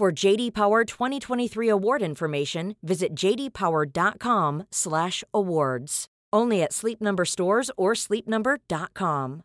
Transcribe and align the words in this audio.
For 0.00 0.24
JD 0.24 0.54
Power 0.54 0.84
2023 0.86 1.68
award 1.68 2.00
information, 2.00 2.76
visit 2.80 3.12
jdpower.com/awards. 3.12 6.06
Only 6.32 6.62
at 6.62 6.72
Sleep 6.72 7.02
Number 7.02 7.26
stores 7.26 7.70
or 7.76 7.94
sleepnumber.com. 7.94 9.42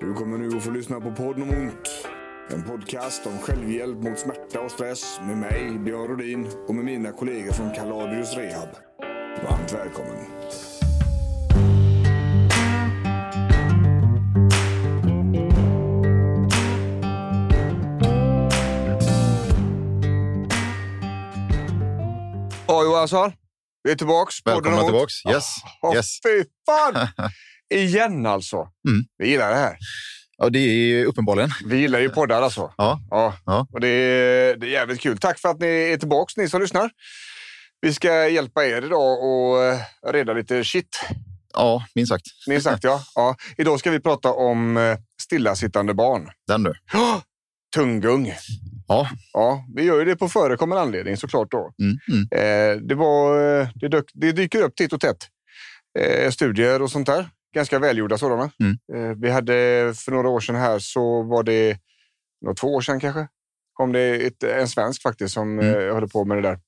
Du 0.00 0.14
kommer 0.14 0.38
nu 0.38 0.56
att 0.56 0.62
få 0.62 0.70
lyssna 0.70 1.00
på 1.00 1.12
podden 1.12 1.42
om 1.42 1.50
ont. 1.50 2.06
En 2.50 2.62
podcast 2.62 3.26
om 3.26 3.38
självhjälp 3.38 4.02
mot 4.02 4.18
smärta 4.18 4.60
och 4.60 4.70
stress 4.70 5.20
med 5.26 5.36
mig, 5.36 5.78
Björn 5.78 6.08
Rodin 6.08 6.48
och 6.68 6.74
med 6.74 6.84
mina 6.84 7.12
kollegor 7.12 7.52
från 7.52 7.70
Kaladius 7.70 8.36
Rehab. 8.36 8.68
Varmt 9.44 9.72
välkommen. 9.72 10.26
Ja, 22.66 22.84
Johansson. 22.84 23.32
Vi 23.82 23.90
är 23.90 23.94
tillbaks. 23.96 24.42
Podden 24.42 24.62
Välkomna 24.62 24.84
tillbaks. 24.84 25.14
Yes. 25.30 25.54
Åh, 25.82 25.96
yes. 25.96 26.18
Fy 26.22 26.44
fan! 26.66 27.08
Igen 27.74 28.26
alltså. 28.26 28.56
Mm. 28.88 29.04
Vi 29.18 29.28
gillar 29.28 29.50
det 29.50 29.56
här. 29.56 29.76
Ja, 30.38 30.48
det 30.48 30.58
är 30.58 31.04
uppenbarligen. 31.04 31.50
Vi 31.66 31.76
gillar 31.76 31.98
ju 31.98 32.08
poddar 32.08 32.42
alltså. 32.42 32.72
Ja. 32.76 33.00
Ja. 33.10 33.34
Ja. 33.46 33.66
Och 33.72 33.80
det 33.80 33.88
är, 33.88 34.56
det 34.56 34.66
är 34.66 34.70
jävligt 34.70 35.00
kul. 35.00 35.18
Tack 35.18 35.38
för 35.38 35.48
att 35.48 35.60
ni 35.60 35.66
är 35.66 35.96
tillbaka, 35.96 36.32
ni 36.36 36.48
som 36.48 36.60
lyssnar. 36.60 36.90
Vi 37.80 37.94
ska 37.94 38.28
hjälpa 38.28 38.64
er 38.64 38.84
idag 38.84 39.24
och 39.24 39.64
eh, 39.64 39.78
reda 40.06 40.32
lite 40.32 40.64
shit. 40.64 41.00
Ja, 41.54 41.86
minst 41.94 42.12
sagt. 42.12 42.26
Minst 42.46 42.64
sagt, 42.64 42.84
ja. 42.84 43.02
ja. 43.14 43.36
Idag 43.56 43.78
ska 43.78 43.90
vi 43.90 44.00
prata 44.00 44.32
om 44.32 44.76
eh, 44.76 44.98
stillasittande 45.22 45.94
barn. 45.94 46.30
Den 46.46 46.62
du. 46.62 46.74
Tunggung. 47.74 48.34
Ja. 48.92 49.08
Ja, 49.32 49.64
vi 49.74 49.82
gör 49.82 49.98
ju 49.98 50.04
det 50.04 50.16
på 50.16 50.28
förekommande 50.28 50.82
anledning 50.82 51.16
såklart 51.16 51.50
då. 51.50 51.72
Mm, 51.82 51.98
mm. 52.08 52.28
Eh, 52.32 52.82
det, 52.88 52.94
var, 52.94 53.60
eh, 53.60 53.68
det, 53.74 53.88
dök, 53.88 54.04
det 54.14 54.32
dyker 54.32 54.62
upp 54.62 54.76
titt 54.76 54.92
och 54.92 55.00
tätt. 55.00 55.28
Eh, 55.98 56.30
studier 56.30 56.82
och 56.82 56.90
sånt 56.90 57.06
där. 57.06 57.28
Ganska 57.54 57.78
välgjorda 57.78 58.18
sådana. 58.18 58.50
Mm. 58.60 58.78
Eh, 59.10 59.16
vi 59.16 59.30
hade 59.30 59.54
för 59.96 60.12
några 60.12 60.28
år 60.28 60.40
sedan 60.40 60.56
här 60.56 60.78
så 60.78 61.22
var 61.22 61.42
det, 61.42 61.78
några 62.44 62.54
två 62.54 62.74
år 62.74 62.80
sedan 62.80 63.00
kanske, 63.00 63.26
kom 63.72 63.92
det 63.92 64.26
ett, 64.26 64.42
en 64.42 64.68
svensk 64.68 65.02
faktiskt 65.02 65.34
som 65.34 65.58
Mm. 65.58 65.88
eh, 65.88 65.94
håller 65.94 66.06
på 66.06 66.24
med 66.24 66.36
det 66.36 66.42
där 66.42 66.58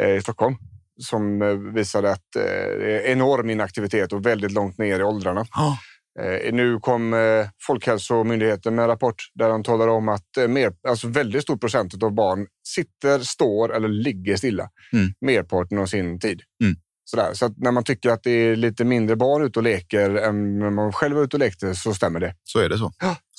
eh, 0.00 0.16
i 0.16 0.20
Stockholm. 0.22 0.56
Som 0.98 1.42
eh, 1.42 1.48
visade 1.74 2.10
att 2.10 2.36
eh, 2.36 2.42
det 2.78 3.00
är 3.00 3.12
enorm 3.12 3.50
inaktivitet 3.50 4.12
och 4.12 4.26
väldigt 4.26 4.52
långt 4.52 4.78
ner 4.78 5.00
i 5.00 5.02
åldrarna. 5.02 5.46
Ja. 5.54 5.78
Eh, 6.20 6.52
nu 6.52 6.78
kom 6.80 7.14
eh, 7.14 7.48
Folkhälsomyndigheten 7.62 8.74
med 8.74 8.82
en 8.82 8.88
rapport 8.88 9.22
där 9.34 9.48
de 9.48 9.62
talar 9.62 9.88
om 9.88 10.08
att 10.08 10.36
eh, 10.36 10.48
mer, 10.48 10.72
alltså 10.88 11.08
väldigt 11.08 11.42
stor 11.42 11.56
procent 11.56 12.02
av 12.02 12.14
barn 12.14 12.46
sitter, 12.68 13.18
står 13.18 13.74
eller 13.74 13.88
ligger 13.88 14.36
stilla 14.36 14.70
Mm. 14.92 15.12
merparten 15.20 15.78
av 15.78 15.86
sin 15.86 16.20
tid. 16.20 16.42
Mm. 16.62 16.76
Sådär. 17.04 17.30
Så 17.34 17.54
när 17.56 17.70
man 17.70 17.84
tycker 17.84 18.10
att 18.10 18.22
det 18.22 18.30
är 18.30 18.56
lite 18.56 18.84
mindre 18.84 19.16
barn 19.16 19.42
ute 19.42 19.58
och 19.58 19.62
leker 19.62 20.10
än 20.10 20.58
när 20.58 20.70
man 20.70 20.92
själv 20.92 21.16
var 21.16 21.22
ute 21.22 21.36
och 21.36 21.40
lekte 21.40 21.74
så 21.74 21.94
stämmer 21.94 22.20
det. 22.20 22.34
Så 22.44 22.58
är 22.58 22.68
det 22.68 22.78
så. 22.78 22.92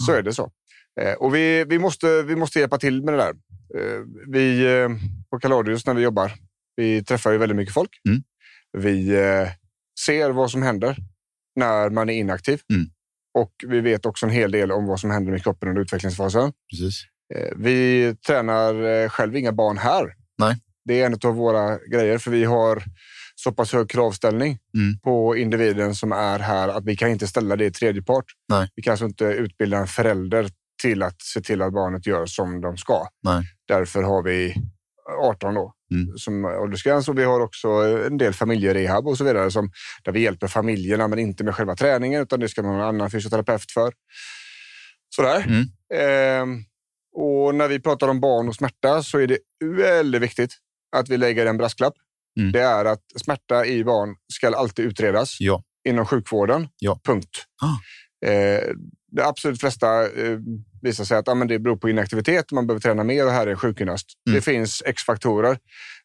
Så 0.05 0.11
är 0.11 0.21
det 0.21 0.33
så. 0.33 0.51
Och 1.17 1.35
vi, 1.35 1.63
vi, 1.63 1.79
måste, 1.79 2.23
vi 2.23 2.35
måste 2.35 2.59
hjälpa 2.59 2.77
till 2.77 3.03
med 3.03 3.13
det 3.13 3.17
där. 3.17 3.33
Vi 4.27 4.65
på 5.29 5.39
Kaladius 5.39 5.85
när 5.85 5.93
vi 5.93 6.01
jobbar, 6.01 6.31
vi 6.75 7.03
träffar 7.03 7.31
ju 7.31 7.37
väldigt 7.37 7.55
mycket 7.55 7.73
folk. 7.73 7.89
Mm. 8.09 8.23
Vi 8.77 9.09
ser 10.05 10.29
vad 10.29 10.51
som 10.51 10.61
händer 10.61 10.97
när 11.57 11.89
man 11.89 12.09
är 12.09 12.13
inaktiv. 12.13 12.59
Mm. 12.73 12.87
Och 13.33 13.51
vi 13.67 13.81
vet 13.81 14.05
också 14.05 14.25
en 14.25 14.31
hel 14.31 14.51
del 14.51 14.71
om 14.71 14.85
vad 14.85 14.99
som 14.99 15.11
händer 15.11 15.31
med 15.31 15.43
kroppen 15.43 15.69
under 15.69 15.81
utvecklingsfasen. 15.81 16.51
Precis. 16.71 17.03
Eh, 17.35 17.53
vi 17.57 18.15
tränar 18.27 18.83
eh, 19.03 19.09
själv 19.09 19.35
inga 19.35 19.51
barn 19.51 19.77
här. 19.77 20.13
Nej. 20.37 20.55
Det 20.85 21.01
är 21.01 21.05
en 21.05 21.17
av 21.25 21.35
våra 21.35 21.77
grejer, 21.77 22.17
för 22.17 22.31
vi 22.31 22.43
har 22.43 22.83
så 23.35 23.51
pass 23.51 23.73
hög 23.73 23.89
kravställning 23.89 24.59
Mm. 24.77 24.99
på 24.99 25.37
individen 25.37 25.95
som 25.95 26.11
är 26.11 26.39
här 26.39 26.67
att 26.69 26.85
vi 26.85 26.95
kan 26.95 27.09
inte 27.09 27.27
ställa 27.27 27.55
det 27.55 27.65
i 27.65 27.71
tredje 27.71 28.01
part. 28.01 28.25
Nej. 28.49 28.69
Vi 28.75 28.81
kan 28.83 28.91
alltså 28.91 29.05
inte 29.05 29.25
utbilda 29.25 29.77
en 29.77 29.87
förälder 29.87 30.49
till 30.81 31.03
att 31.03 31.21
se 31.21 31.41
till 31.41 31.61
att 31.61 31.73
barnet 31.73 32.07
gör 32.07 32.25
som 32.25 32.61
de 32.61 32.77
ska. 32.77 33.07
Nej. 33.23 33.43
Därför 33.67 34.03
har 34.03 34.23
vi 34.23 34.55
18 35.23 35.53
då 35.55 35.73
Mm. 35.91 36.17
som 36.17 36.45
åldersgräns 36.45 37.09
och 37.09 37.17
vi 37.17 37.23
har 37.23 37.39
också 37.39 37.67
en 38.07 38.17
del 38.17 38.33
familjerehab 38.33 39.07
och 39.07 39.17
så 39.17 39.23
vidare 39.23 39.51
som, 39.51 39.71
där 40.03 40.11
vi 40.11 40.19
hjälper 40.19 40.47
familjerna 40.47 41.07
men 41.07 41.19
inte 41.19 41.43
med 41.43 41.55
själva 41.55 41.75
träningen 41.75 42.21
utan 42.21 42.39
det 42.39 42.49
ska 42.49 42.61
någon 42.61 42.81
annan 42.81 43.11
fysioterapeut 43.11 43.71
för. 43.71 43.93
Sådär. 45.15 45.45
Mm. 45.47 45.65
Ehm, 45.93 46.63
och 47.15 47.55
när 47.55 47.67
vi 47.67 47.79
pratar 47.79 48.07
om 48.07 48.19
barn 48.19 48.47
och 48.47 48.55
smärta 48.55 49.03
så 49.03 49.19
är 49.19 49.27
det 49.27 49.37
väldigt 49.63 50.21
viktigt 50.21 50.53
att 50.95 51.09
vi 51.09 51.17
lägger 51.17 51.45
en 51.45 51.57
brasklapp. 51.57 51.93
Mm. 52.39 52.51
Det 52.51 52.61
är 52.61 52.85
att 52.85 53.03
smärta 53.15 53.65
i 53.65 53.83
barn 53.83 54.15
ska 54.33 54.47
alltid 54.47 54.85
utredas 54.85 55.37
Ja. 55.39 55.63
inom 55.87 56.05
sjukvården. 56.05 56.67
Ja. 56.79 56.99
Punkt. 57.05 57.45
Ah. 57.63 58.27
Eh, 58.27 58.63
det 59.11 59.25
absolut 59.25 59.59
flesta 59.59 60.03
eh, 60.03 60.39
visar 60.87 61.03
sig 61.03 61.17
att 61.17 61.27
ah, 61.27 61.35
men 61.35 61.47
det 61.47 61.59
beror 61.59 61.77
på 61.77 61.89
inaktivitet, 61.89 62.51
man 62.51 62.67
behöver 62.67 62.81
träna 62.81 63.03
mer 63.03 63.25
och 63.25 63.31
här 63.31 63.47
är 63.47 63.51
en 63.51 63.57
sjukgymnast. 63.57 64.05
Mm. 64.27 64.35
Det 64.35 64.41
finns 64.41 64.83
X-faktorer 64.85 65.57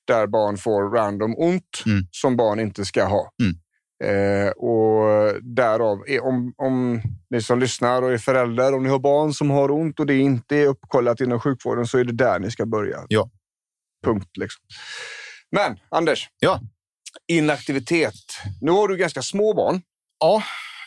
där 0.06 0.26
barn 0.26 0.56
får 0.56 0.90
random 0.90 1.34
ont 1.38 1.82
Mm. 1.86 2.06
som 2.10 2.36
barn 2.36 2.60
inte 2.60 2.84
ska 2.84 3.04
ha. 3.04 3.30
Mm. 3.42 3.54
Eh, 4.04 4.50
och 4.50 5.34
därav, 5.42 6.04
är, 6.06 6.24
om, 6.24 6.54
om 6.56 7.02
ni 7.30 7.42
som 7.42 7.58
lyssnar 7.58 8.02
och 8.02 8.12
är 8.12 8.18
föräldrar, 8.18 8.72
om 8.72 8.82
ni 8.82 8.88
har 8.88 8.98
barn 8.98 9.34
som 9.34 9.50
har 9.50 9.70
ont 9.70 10.00
och 10.00 10.06
det 10.06 10.16
inte 10.18 10.56
är 10.56 10.66
uppkollat 10.66 11.20
inom 11.20 11.40
sjukvården 11.40 11.86
så 11.86 11.98
är 11.98 12.04
det 12.04 12.12
där 12.12 12.38
ni 12.38 12.50
ska 12.50 12.66
börja. 12.66 12.98
Ja. 13.08 13.30
Punkt. 14.04 14.36
Liksom. 14.38 14.62
Men 15.50 15.78
Anders, 15.88 16.28
Ja. 16.38 16.60
inaktivitet. 17.28 18.14
Nu 18.60 18.70
har 18.70 18.88
du 18.88 18.96
ganska 18.96 19.22
små 19.22 19.54
barn. 19.54 19.80
Ja, 20.20 20.42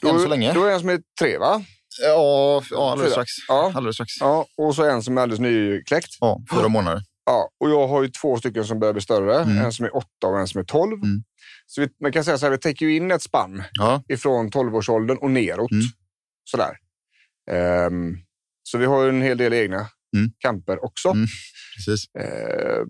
än 0.09 0.19
så 0.19 0.27
länge. 0.27 0.53
Du 0.53 0.59
har 0.59 0.71
en 0.71 0.79
som 0.79 0.89
är 0.89 0.99
tre, 1.19 1.37
va? 1.37 1.63
Ja, 2.01 2.63
ja 2.71 2.91
alldeles 2.91 3.11
strax. 3.11 3.31
Ja. 3.47 3.71
Alldeles 3.75 3.95
strax. 3.95 4.11
Ja, 4.19 4.45
och 4.57 4.75
så 4.75 4.83
en 4.83 5.03
som 5.03 5.17
är 5.17 5.21
alldeles 5.21 5.39
nykläckt. 5.39 6.17
Ja, 6.19 6.41
fyra 6.53 6.67
månader. 6.67 7.01
Ja, 7.25 7.49
och 7.59 7.69
jag 7.69 7.87
har 7.87 8.03
ju 8.03 8.09
två 8.09 8.37
stycken 8.37 8.65
som 8.65 8.79
börjar 8.79 8.93
bli 8.93 9.01
större. 9.01 9.39
Mm. 9.39 9.57
En 9.57 9.71
som 9.71 9.85
är 9.85 9.95
åtta 9.95 10.27
och 10.27 10.39
en 10.39 10.47
som 10.47 10.59
är 10.61 10.65
tolv. 10.65 11.03
Mm. 11.03 11.23
Så 11.65 11.81
vi, 11.81 11.89
man 12.01 12.11
kan 12.11 12.23
säga 12.23 12.37
så 12.37 12.45
här, 12.45 12.51
vi 12.51 12.57
täcker 12.57 12.85
ju 12.85 12.95
in 12.95 13.11
ett 13.11 13.21
spann 13.21 13.63
Ja, 13.71 14.03
ifrån 14.07 14.49
12-årsåldern 14.51 15.17
och 15.17 15.31
neråt. 15.31 15.71
Mm. 15.71 15.85
Sådär. 16.43 16.77
Ehm, 17.51 18.17
så 18.63 18.77
vi 18.77 18.85
har 18.85 19.03
ju 19.03 19.09
en 19.09 19.21
hel 19.21 19.37
del 19.37 19.53
egna 19.53 19.87
Mm. 20.17 20.31
kamper 20.39 20.85
också. 20.85 21.09
Mm. 21.09 21.27
precis. 21.77 22.05
Ehm, 22.19 22.87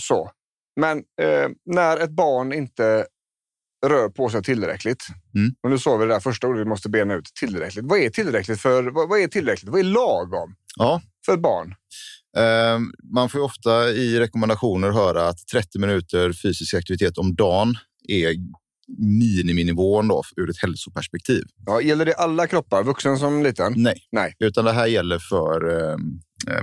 så. 0.00 0.30
Men 0.80 0.98
eh, 0.98 1.48
när 1.64 1.96
ett 1.96 2.10
barn 2.10 2.52
inte 2.52 3.06
rör 3.86 4.08
på 4.08 4.28
sig 4.28 4.42
tillräckligt. 4.42 5.06
Mm. 5.34 5.54
Och 5.62 5.70
nu 5.70 5.78
sa 5.78 5.96
vi 5.96 6.06
det 6.06 6.12
där 6.12 6.20
första 6.20 6.46
ordet 6.46 6.60
vi 6.60 6.68
måste 6.68 6.88
bena 6.88 7.14
ut. 7.14 7.30
Tillräckligt. 7.40 7.84
Vad 7.84 7.98
är 7.98 8.10
tillräckligt 8.10 8.60
för? 8.60 8.82
Vad, 8.82 9.08
vad 9.08 9.20
är 9.20 9.28
tillräckligt? 9.28 9.70
Vad 9.70 9.80
är 9.80 9.84
lagom 9.84 10.54
Ja. 10.76 11.02
för 11.26 11.34
ett 11.34 11.40
barn? 11.40 11.74
Eh, 12.36 12.78
man 13.14 13.28
får 13.28 13.40
ju 13.40 13.44
ofta 13.44 13.88
i 13.90 14.18
rekommendationer 14.20 14.90
höra 14.90 15.28
att 15.28 15.46
30 15.52 15.78
minuter 15.78 16.32
fysisk 16.32 16.74
aktivitet 16.74 17.18
om 17.18 17.34
dagen 17.34 17.74
är 18.08 18.34
miniminivån 18.98 20.08
då, 20.08 20.22
ur 20.36 20.50
ett 20.50 20.58
hälsoperspektiv. 20.62 21.42
Ja, 21.66 21.80
gäller 21.80 22.04
det 22.04 22.14
alla 22.14 22.46
kroppar, 22.46 22.84
vuxen 22.84 23.18
som 23.18 23.42
liten? 23.42 23.74
Nej, 23.76 24.02
Nej. 24.12 24.34
utan 24.38 24.64
det 24.64 24.72
här 24.72 24.86
gäller 24.86 25.18
för 25.18 25.78
eh, 25.90 25.96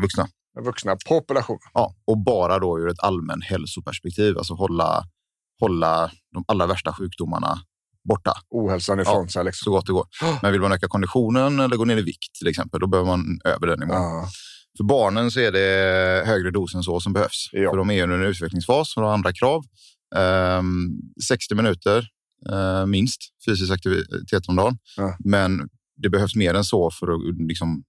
vuxna. 0.02 0.28
Vuxna 0.64 0.98
population. 1.08 1.60
Ja, 1.74 1.96
och 2.08 2.18
bara 2.18 2.60
då 2.60 2.80
ur 2.80 2.88
ett 2.90 3.00
allmän 3.00 3.42
hälsoperspektiv, 3.42 4.38
alltså 4.38 4.54
hålla, 4.54 5.04
hålla 5.60 6.12
de 6.34 6.44
allra 6.48 6.68
värsta 6.68 6.94
sjukdomarna 6.94 7.60
borta 8.08 8.34
Ohälsan 8.50 9.00
ifrån 9.00 9.30
sig. 9.30 9.44
Liksom. 9.44 9.66
så 9.66 9.72
gott 9.72 9.86
det 9.86 9.92
går. 9.92 10.08
Men 10.42 10.52
vill 10.52 10.62
man 10.62 10.72
öka 10.72 10.88
konditionen 10.88 11.60
eller 11.60 11.76
gå 11.76 11.86
ner 11.86 11.98
i 11.98 12.02
vikt 12.02 12.36
till 12.40 12.48
exempel, 12.48 12.80
då 12.80 12.88
behöver 12.88 13.10
man 13.10 13.40
över 13.46 13.68
den 13.68 13.80
nivån. 13.80 13.96
Ja. 13.96 14.30
För 14.78 14.84
barnen 14.84 15.32
så 15.32 15.40
är 15.40 15.52
det 15.52 16.24
högre 16.26 16.52
dos 16.52 16.76
än 16.76 16.84
så 16.84 17.00
som 17.00 17.14
behövs. 17.14 17.50
Ja. 17.52 17.70
För 17.70 17.78
de 17.78 17.92
är 17.92 18.04
under 18.04 18.18
en 18.18 18.24
utvecklingsfas 18.24 18.98
och 18.98 19.04
har 19.04 19.14
andra 19.14 19.34
krav. 19.34 19.64
Ehm, 20.16 20.90
60 21.28 21.56
minuter 21.56 22.08
eh, 22.52 22.86
minst 22.86 23.22
fysisk 23.46 23.72
aktivitet 23.72 24.48
om 24.48 24.56
dagen. 24.56 24.78
Ja. 24.98 25.18
Men 25.20 25.70
det 25.96 26.10
behövs 26.10 26.36
mer 26.36 26.54
än 26.54 26.64
så 26.64 26.92
för 26.92 27.08
att 27.08 27.48
liksom, 27.48 27.84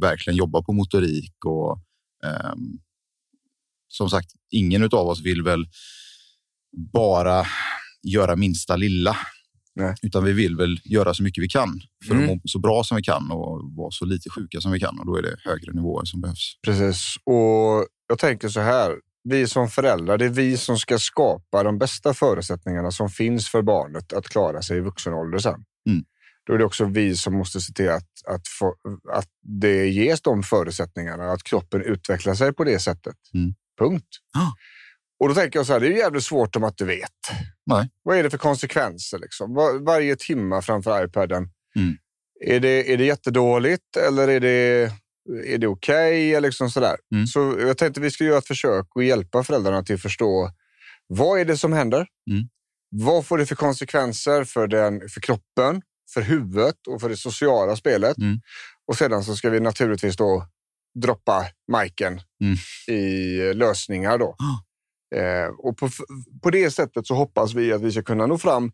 verkligen 0.00 0.36
jobba 0.36 0.62
på 0.62 0.72
motorik 0.72 1.44
och 1.44 1.78
ehm, 2.24 2.78
som 3.88 4.10
sagt, 4.10 4.28
ingen 4.50 4.82
av 4.82 5.08
oss 5.08 5.20
vill 5.20 5.42
väl 5.42 5.66
bara 6.92 7.46
göra 8.02 8.36
minsta 8.36 8.76
lilla. 8.76 9.16
Nej. 9.74 9.94
Utan 10.02 10.24
vi 10.24 10.32
vill 10.32 10.56
väl 10.56 10.80
göra 10.84 11.14
så 11.14 11.22
mycket 11.22 11.44
vi 11.44 11.48
kan 11.48 11.80
för 12.08 12.14
Mm. 12.14 12.24
att 12.24 12.30
må 12.30 12.40
så 12.44 12.58
bra 12.58 12.84
som 12.84 12.96
vi 12.96 13.02
kan 13.02 13.30
och 13.30 13.72
vara 13.76 13.90
så 13.90 14.04
lite 14.04 14.30
sjuka 14.30 14.60
som 14.60 14.72
vi 14.72 14.80
kan. 14.80 14.98
Och 14.98 15.06
då 15.06 15.16
är 15.16 15.22
det 15.22 15.36
högre 15.44 15.72
nivåer 15.72 16.04
som 16.04 16.20
behövs. 16.20 16.58
Precis. 16.64 17.14
Och 17.24 17.86
jag 18.08 18.18
tänker 18.18 18.48
så 18.48 18.60
här. 18.60 18.96
Vi 19.24 19.46
som 19.46 19.68
föräldrar, 19.68 20.18
det 20.18 20.24
är 20.24 20.28
vi 20.28 20.56
som 20.56 20.78
ska 20.78 20.98
skapa 20.98 21.62
de 21.62 21.78
bästa 21.78 22.14
förutsättningarna 22.14 22.90
som 22.90 23.08
finns 23.10 23.48
för 23.48 23.62
barnet 23.62 24.12
att 24.12 24.28
klara 24.28 24.62
sig 24.62 24.76
i 24.76 24.80
vuxen 24.80 25.14
ålder 25.14 25.38
sen. 25.38 25.64
Mm. 25.88 26.04
Då 26.46 26.54
är 26.54 26.58
det 26.58 26.64
också 26.64 26.84
vi 26.84 27.16
som 27.16 27.34
måste 27.34 27.60
se 27.60 27.72
till 27.72 27.90
att, 27.90 28.08
att, 28.28 28.48
få, 28.58 28.74
att 29.12 29.28
det 29.60 29.86
ges 29.88 30.20
de 30.22 30.42
förutsättningarna, 30.42 31.32
att 31.32 31.42
kroppen 31.42 31.82
utvecklar 31.82 32.34
sig 32.34 32.52
på 32.52 32.64
det 32.64 32.78
sättet. 32.78 33.16
Mm. 33.34 33.54
Punkt. 33.78 34.08
Ja. 34.34 34.52
Och 35.20 35.28
då 35.28 35.34
tänker 35.34 35.58
jag 35.58 35.66
så 35.66 35.72
här, 35.72 35.80
det 35.80 35.86
är 35.86 35.90
ju 35.90 35.98
jävligt 35.98 36.24
svårt 36.24 36.56
om 36.56 36.64
att 36.64 36.76
du 36.76 36.84
vet. 36.84 37.10
Nej. 37.66 37.90
Vad 38.02 38.18
är 38.18 38.22
det 38.22 38.30
för 38.30 38.38
konsekvenser? 38.38 39.18
Liksom? 39.18 39.54
Var, 39.54 39.84
varje 39.84 40.16
timma 40.16 40.62
framför 40.62 41.04
iPaden. 41.04 41.48
Mm. 41.76 41.96
Är, 42.40 42.60
det, 42.60 42.92
är 42.92 42.96
det 42.96 43.04
jättedåligt 43.04 43.96
eller 43.96 44.28
är 44.28 44.40
det, 44.40 44.92
är 45.46 45.58
det 45.58 45.66
okej? 45.66 46.30
Okay? 46.30 46.40
Liksom 46.40 46.70
sådär. 46.70 46.96
Mm. 47.12 47.26
Så 47.26 47.56
jag 47.60 47.78
tänkte 47.78 48.00
vi 48.00 48.10
ska 48.10 48.24
göra 48.24 48.38
ett 48.38 48.46
försök 48.46 48.86
och 48.94 49.04
hjälpa 49.04 49.44
föräldrarna 49.44 49.82
till 49.82 49.94
att 49.94 50.02
förstå 50.02 50.50
vad 51.06 51.40
är 51.40 51.44
det 51.44 51.56
som 51.56 51.72
händer? 51.72 52.06
Mm. 52.30 52.48
Vad 52.90 53.26
får 53.26 53.38
det 53.38 53.46
för 53.46 53.54
konsekvenser 53.54 54.44
för, 54.44 54.66
den, 54.66 55.08
för 55.08 55.20
kroppen, 55.20 55.82
för 56.14 56.20
huvudet 56.20 56.86
och 56.88 57.00
för 57.00 57.08
det 57.08 57.16
sociala 57.16 57.76
spelet? 57.76 58.18
Mm. 58.18 58.40
Och 58.86 58.96
sedan 58.96 59.24
så 59.24 59.36
ska 59.36 59.50
vi 59.50 59.60
naturligtvis 59.60 60.16
då 60.16 60.46
droppa 61.02 61.46
Majken 61.72 62.20
Mm. 62.40 62.56
i 62.98 63.54
lösningar. 63.54 64.18
Då. 64.18 64.36
Ah. 64.38 64.67
Eh, 65.16 65.48
och 65.58 65.76
på, 65.76 65.88
på 66.42 66.50
det 66.50 66.70
sättet 66.70 67.06
så 67.06 67.14
hoppas 67.14 67.54
vi 67.54 67.72
att 67.72 67.82
vi 67.82 67.92
ska 67.92 68.02
kunna 68.02 68.26
nå 68.26 68.38
fram 68.38 68.72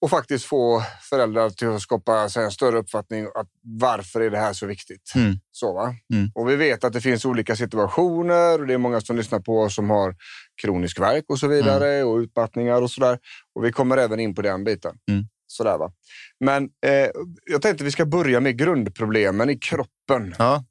och 0.00 0.10
faktiskt 0.10 0.44
få 0.44 0.82
föräldrar 1.10 1.50
till 1.50 1.68
att 1.68 1.80
skapa 1.80 2.28
sig 2.28 2.44
en 2.44 2.50
större 2.50 2.78
uppfattning 2.78 3.26
att 3.34 3.48
varför 3.62 4.20
är 4.20 4.30
det 4.30 4.38
här 4.38 4.52
så 4.52 4.66
viktigt. 4.66 5.12
Mm. 5.14 5.34
Så, 5.52 5.72
va? 5.72 5.94
Mm. 6.12 6.30
Och 6.34 6.48
vi 6.48 6.56
vet 6.56 6.84
att 6.84 6.92
det 6.92 7.00
finns 7.00 7.24
olika 7.24 7.56
situationer 7.56 8.60
och 8.60 8.66
det 8.66 8.74
är 8.74 8.78
många 8.78 9.00
som 9.00 9.16
lyssnar 9.16 9.40
på 9.40 9.60
oss 9.60 9.74
som 9.74 9.90
har 9.90 10.16
kronisk 10.62 11.00
värk 11.00 11.24
och 11.28 11.38
så 11.38 11.48
vidare 11.48 12.04
och 12.04 12.18
utmattningar 12.18 12.82
och 12.82 12.90
sådär. 12.90 13.18
Och 13.54 13.64
vi 13.64 13.72
kommer 13.72 13.96
även 13.96 14.20
in 14.20 14.34
på 14.34 14.42
den 14.42 14.64
biten. 14.64 14.96
Mm. 15.10 15.24
Sådär, 15.46 15.78
va? 15.78 15.92
Men 16.40 16.64
eh, 16.86 17.10
jag 17.50 17.62
tänkte 17.62 17.84
vi 17.84 17.90
ska 17.90 18.06
börja 18.06 18.40
med 18.40 18.58
grundproblemen 18.58 19.50
i 19.50 19.58
kroppen. 19.58 20.34
Ja, 20.38 20.64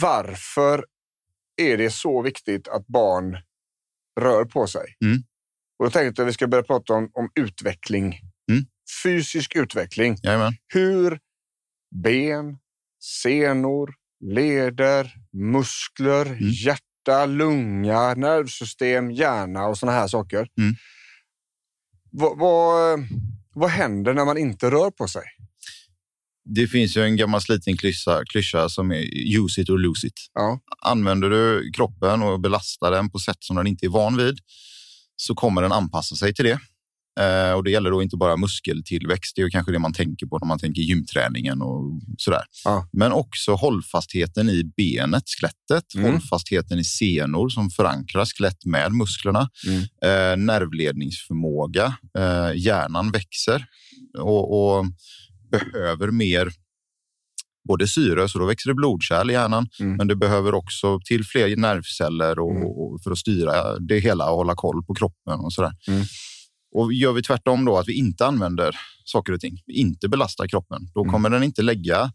Varför 0.00 0.84
är 1.56 1.76
det 1.76 1.90
så 1.90 2.22
viktigt 2.22 2.68
att 2.68 2.86
barn 2.86 3.36
rör 4.20 4.44
på 4.44 4.66
sig? 4.66 4.84
Mm. 5.04 5.18
Och 5.78 5.84
då 5.84 5.90
tänkte 5.90 6.22
jag 6.22 6.26
att 6.26 6.30
vi 6.30 6.34
ska 6.34 6.46
börja 6.46 6.62
prata 6.62 6.92
om, 6.92 7.10
om 7.12 7.30
utveckling. 7.34 8.20
Mm. 8.50 8.64
Fysisk 9.02 9.56
utveckling. 9.56 10.16
jajamän. 10.22 10.52
Hur 10.74 11.18
ben, 12.02 12.58
senor, 13.22 13.94
leder, 14.20 15.14
muskler, 15.32 16.26
Mm. 16.26 16.38
hjärta, 16.40 17.26
lunga, 17.26 18.14
nervsystem, 18.14 19.10
hjärna 19.10 19.66
och 19.66 19.78
såna 19.78 19.92
här 19.92 20.06
saker. 20.08 20.48
Mm. 20.58 20.74
Vad, 22.10 22.38
vad, 22.38 22.98
vad 23.54 23.70
händer 23.70 24.14
när 24.14 24.24
man 24.24 24.38
inte 24.38 24.70
rör 24.70 24.90
på 24.90 25.08
sig? 25.08 25.22
Det 26.54 26.66
finns 26.66 26.96
ju 26.96 27.02
en 27.04 27.16
gammal 27.16 27.40
sliten 27.40 27.76
klyscha, 27.76 28.22
klyscha 28.24 28.68
som 28.68 28.90
är 28.92 29.04
use 29.38 29.60
it 29.60 29.70
or 29.70 29.78
lose 29.78 30.06
it. 30.06 30.12
Ja. 30.34 30.60
Använder 30.82 31.30
du 31.30 31.70
kroppen 31.72 32.22
och 32.22 32.40
belastar 32.40 32.90
den 32.90 33.10
på 33.10 33.18
sätt 33.18 33.36
som 33.40 33.56
den 33.56 33.66
inte 33.66 33.86
är 33.86 33.90
van 33.90 34.16
vid 34.16 34.38
så 35.16 35.34
kommer 35.34 35.62
den 35.62 35.72
anpassa 35.72 36.16
sig 36.16 36.34
till 36.34 36.44
det. 36.44 36.58
Eh, 37.20 37.52
och 37.52 37.64
Det 37.64 37.70
gäller 37.70 37.90
då 37.90 38.02
inte 38.02 38.16
bara 38.16 38.36
muskeltillväxt, 38.36 39.36
det 39.36 39.42
är 39.42 39.50
kanske 39.50 39.72
det 39.72 39.78
man 39.78 39.92
tänker 39.92 40.26
på 40.26 40.38
när 40.38 40.46
man 40.46 40.58
tänker 40.58 40.82
gymträningen 40.82 41.62
och 41.62 42.00
sådär. 42.18 42.42
Ja. 42.64 42.88
Men 42.92 43.12
också 43.12 43.54
hållfastheten 43.54 44.48
i 44.50 44.64
benet, 44.76 45.22
skelettet, 45.26 45.94
Mm. 45.94 46.10
hållfastheten 46.12 46.78
i 46.78 46.84
senor 46.84 47.48
som 47.48 47.70
förankrar 47.70 48.24
skelett 48.24 48.64
med 48.64 48.92
musklerna, 48.92 49.48
Mm. 49.66 49.80
eh, 49.80 50.44
nervledningsförmåga, 50.46 51.96
eh, 52.18 52.50
hjärnan 52.56 53.10
växer 53.10 53.66
och, 54.18 54.76
och 54.78 54.84
behöver 55.50 56.10
mer 56.10 56.50
både 57.68 57.88
syre, 57.88 58.28
så 58.28 58.38
då 58.38 58.46
växer 58.46 58.70
det 58.70 58.74
blodkärl 58.74 59.30
i 59.30 59.32
hjärnan, 59.32 59.68
Mm. 59.80 59.96
men 59.96 60.06
det 60.08 60.16
behöver 60.16 60.54
också 60.54 61.00
till 61.04 61.24
fler 61.24 61.56
nervceller 61.56 62.38
och, 62.38 62.50
Mm. 62.56 62.62
och 62.68 63.00
för 63.02 63.10
att 63.10 63.18
styra 63.18 63.78
det 63.78 63.98
hela 63.98 64.30
och 64.30 64.36
hålla 64.36 64.54
koll 64.54 64.84
på 64.84 64.94
kroppen 64.94 65.40
och 65.40 65.52
sådär. 65.52 65.72
Mm. 65.88 66.02
Och 66.74 66.92
gör 66.92 67.12
vi 67.12 67.22
tvärtom 67.22 67.64
då, 67.64 67.78
att 67.78 67.88
vi 67.88 67.92
inte 67.98 68.26
använder 68.26 68.76
saker 69.04 69.32
och 69.32 69.40
ting, 69.40 69.58
inte 69.66 70.08
belastar 70.08 70.48
kroppen, 70.48 70.82
då 70.94 71.00
Mm. 71.00 71.12
kommer 71.12 71.30
den 71.30 71.42
inte 71.42 71.62
lägga 71.62 72.12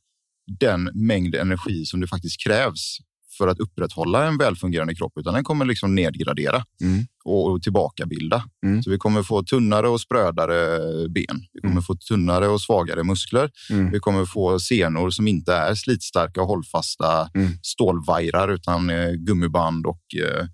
den 0.60 0.84
mängd 0.94 1.36
energi 1.36 1.86
som 1.86 2.00
det 2.02 2.08
faktiskt 2.08 2.44
krävs 2.44 2.98
för 3.38 3.48
att 3.48 3.60
upprätthålla 3.60 4.26
en 4.28 4.38
välfungerande 4.38 4.96
kropp, 4.96 5.14
utan 5.20 5.34
den 5.34 5.44
kommer 5.44 5.66
liksom 5.66 5.96
nedgradera 5.96 6.66
Mm. 6.82 7.06
och, 7.26 7.52
och 7.52 7.62
tillbakabilda. 7.62 8.44
Mm. 8.66 8.84
Så 8.84 8.90
vi 8.90 8.98
kommer 8.98 9.24
få 9.24 9.44
tunnare 9.44 9.88
och 9.88 10.02
sprödare 10.02 10.80
ben. 11.10 11.46
Vi 11.54 11.60
kommer 11.62 11.72
Mm. 11.74 11.84
få 11.84 11.96
tunnare 11.96 12.48
och 12.48 12.62
svagare 12.62 13.04
muskler. 13.04 13.52
Mm. 13.70 13.92
Vi 13.92 14.00
kommer 14.00 14.26
få 14.26 14.60
senor 14.60 15.10
som 15.10 15.28
inte 15.28 15.54
är 15.56 15.76
slitstarka 15.76 16.42
och 16.42 16.48
hållfasta 16.48 17.30
Mm. 17.36 17.52
stålvajrar 17.62 18.48
utan 18.54 18.90
eh, 18.90 19.12
gummiband 19.12 19.86
och 19.86 20.02
eh, 20.26 20.46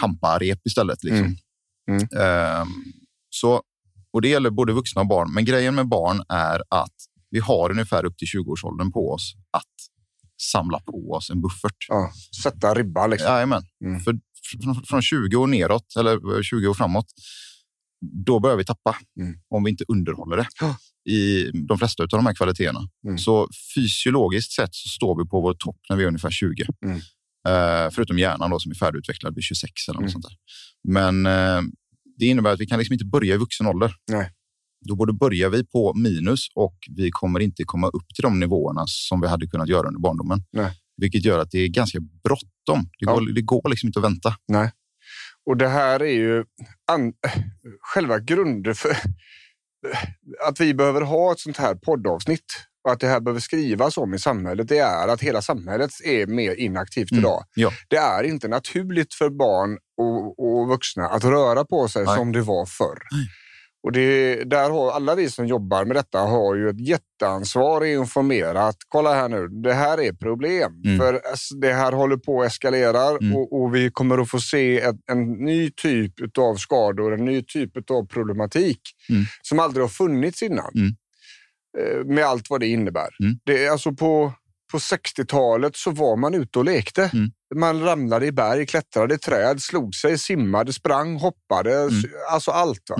hamparep 0.00 0.66
istället. 0.66 1.04
Liksom. 1.04 1.36
Ehm, 2.20 2.68
så, 3.30 3.62
och 4.12 4.22
det 4.22 4.28
gäller 4.28 4.50
både 4.50 4.72
vuxna 4.72 5.00
och 5.00 5.08
barn. 5.08 5.32
Men 5.32 5.44
grejen 5.44 5.74
med 5.74 5.88
barn 5.88 6.22
är 6.28 6.62
att 6.70 6.94
vi 7.30 7.38
har 7.38 7.70
ungefär 7.70 8.04
upp 8.04 8.16
till 8.18 8.28
20-årsåldern 8.28 8.92
på 8.92 9.12
oss 9.12 9.34
att 9.50 9.64
samla 10.42 10.80
på 10.80 11.12
oss 11.12 11.30
en 11.30 11.40
buffert. 11.42 11.76
Ja. 11.88 12.12
Sätta 12.42 12.74
ribban 12.74 13.10
liksom. 13.10 13.32
Jajamän. 13.32 13.62
Mm. 13.84 14.00
För 14.00 14.18
från, 14.62 14.82
från 14.84 15.02
20 15.02 15.36
år 15.36 15.46
neråt, 15.46 15.96
eller 15.98 16.42
20 16.42 16.66
år 16.68 16.74
framåt, 16.74 17.06
då 18.26 18.40
börjar 18.40 18.56
vi 18.56 18.64
tappa 18.64 18.96
Mm. 19.20 19.34
om 19.50 19.64
vi 19.64 19.70
inte 19.70 19.84
underhåller 19.88 20.36
det 20.36 20.46
Ja. 20.60 20.76
i 21.12 21.50
de 21.68 21.78
flesta 21.78 22.02
av 22.02 22.08
de 22.08 22.26
här 22.26 22.34
kvaliteterna. 22.34 22.80
Mm. 23.06 23.18
Så 23.18 23.48
fysiologiskt 23.74 24.52
sett 24.52 24.74
så 24.74 24.88
står 24.88 25.22
vi 25.24 25.28
på 25.28 25.40
vår 25.40 25.54
topp 25.54 25.76
när 25.90 25.96
vi 25.96 26.02
är 26.02 26.06
ungefär 26.08 26.30
20. 26.30 26.64
Mm. 26.86 26.96
Eh, 27.48 27.90
förutom 27.92 28.18
hjärnan 28.18 28.50
då, 28.50 28.58
som 28.58 28.70
är 28.70 28.74
färdigutvecklad 28.76 29.34
vid 29.34 29.44
26 29.44 29.72
eller 29.88 30.00
något 30.00 30.00
Mm. 30.02 30.10
sånt 30.12 30.24
där. 30.24 30.36
Men 30.92 31.26
eh, 31.26 31.62
det 32.18 32.26
innebär 32.26 32.50
att 32.52 32.60
vi 32.60 32.66
kan 32.66 32.78
liksom 32.78 32.92
inte 32.92 33.04
börja 33.04 33.34
i 33.34 33.38
vuxen 33.38 33.66
ålder. 33.66 33.94
Nej. 34.10 34.30
Då 34.86 34.94
både 34.96 35.12
börjar 35.12 35.48
vi 35.50 35.64
på 35.66 35.94
minus 35.94 36.46
och 36.54 36.76
vi 36.96 37.10
kommer 37.10 37.40
inte 37.40 37.64
komma 37.64 37.88
upp 37.88 38.14
till 38.14 38.22
de 38.22 38.40
nivåerna 38.40 38.84
som 38.86 39.20
vi 39.20 39.28
hade 39.28 39.46
kunnat 39.46 39.68
göra 39.68 39.86
under 39.86 40.00
barndomen. 40.00 40.38
Nej. 40.52 40.72
Vilket 40.96 41.24
gör 41.24 41.38
att 41.38 41.50
det 41.50 41.58
är 41.58 41.68
ganska 41.68 41.98
bråttom. 42.24 42.82
Det, 42.82 43.06
Ja. 43.06 43.14
går, 43.14 43.20
det 43.34 43.42
går 43.42 43.68
liksom 43.70 43.86
inte 43.86 43.98
att 43.98 44.04
vänta. 44.04 44.36
Nej. 44.48 44.70
Och 45.46 45.56
det 45.56 45.68
här 45.68 46.02
är 46.02 46.12
ju 46.14 46.44
an, 46.92 47.12
själva 47.80 48.18
grunden 48.18 48.74
för 48.74 48.96
att 50.48 50.60
vi 50.60 50.74
behöver 50.74 51.00
ha 51.00 51.32
ett 51.32 51.40
sånt 51.40 51.56
här 51.56 51.74
poddavsnitt 51.74 52.44
och 52.84 52.92
att 52.92 53.00
det 53.00 53.06
här 53.06 53.20
behöver 53.20 53.40
skrivas 53.40 53.98
om 53.98 54.14
i 54.14 54.18
samhället. 54.18 54.68
Det 54.68 54.78
är 54.78 55.08
att 55.08 55.20
hela 55.20 55.42
samhället 55.42 55.90
är 56.04 56.26
mer 56.26 56.54
inaktivt 56.54 57.10
Mm. 57.12 57.20
idag. 57.24 57.44
Ja. 57.54 57.70
Det 57.88 57.96
är 57.96 58.22
inte 58.24 58.48
naturligt 58.48 59.14
för 59.14 59.30
barn 59.30 59.78
och, 59.96 60.38
och 60.46 60.68
vuxna 60.68 61.06
att 61.08 61.24
röra 61.24 61.64
på 61.64 61.88
sig 61.88 62.04
Nej. 62.04 62.16
som 62.16 62.32
det 62.32 62.42
var 62.42 62.66
förr. 62.66 62.98
Och 63.86 63.92
det, 63.92 64.44
där 64.44 64.70
har 64.70 64.92
alla 64.92 65.14
vi 65.14 65.30
som 65.30 65.46
jobbar 65.46 65.84
med 65.84 65.96
detta 65.96 66.18
har 66.18 66.54
ju 66.54 66.68
ett 66.68 66.88
jätteansvar 66.88 67.80
att 67.82 67.86
informera 67.86 68.62
att 68.66 68.76
kolla 68.88 69.14
här 69.14 69.28
nu, 69.28 69.48
det 69.48 69.74
här 69.74 70.00
är 70.00 70.12
problem. 70.12 70.72
Mm. 70.84 70.98
För 70.98 71.20
det 71.60 71.72
här 71.72 71.92
håller 71.92 72.16
på 72.16 72.40
att 72.42 72.46
eskalera 72.46 73.08
Mm. 73.10 73.36
och, 73.36 73.60
och 73.62 73.74
vi 73.74 73.90
kommer 73.90 74.18
att 74.18 74.30
få 74.30 74.40
se 74.40 74.80
ett, 74.80 74.96
en 75.10 75.32
ny 75.32 75.70
typ 75.70 76.38
av 76.38 76.54
skador, 76.56 77.14
en 77.14 77.24
ny 77.24 77.42
typ 77.42 77.90
av 77.90 78.06
problematik 78.06 78.80
Mm. 79.10 79.24
som 79.42 79.58
aldrig 79.58 79.84
har 79.84 79.88
funnits 79.88 80.42
innan. 80.42 80.70
Mm. 80.74 80.92
Eh, 81.78 82.04
Med 82.14 82.24
allt 82.24 82.50
vad 82.50 82.60
det 82.60 82.66
innebär. 82.66 83.08
Mm. 83.22 83.38
Det 83.44 83.68
alltså 83.68 83.92
på, 83.92 84.32
på 84.72 84.78
60-talet 84.78 85.76
så 85.76 85.90
var 85.90 86.16
man 86.16 86.34
ute 86.34 86.58
och 86.58 86.64
lekte. 86.64 87.10
Mm. 87.14 87.30
Man 87.54 87.80
ramlade 87.84 88.26
i 88.26 88.32
berg, 88.32 88.66
klättrade 88.66 89.14
i 89.14 89.18
träd, 89.18 89.62
slog 89.62 89.94
sig, 89.94 90.18
simmade, 90.18 90.72
sprang, 90.72 91.16
hoppade. 91.16 91.90
Alltså 92.30 92.50
allt. 92.50 92.90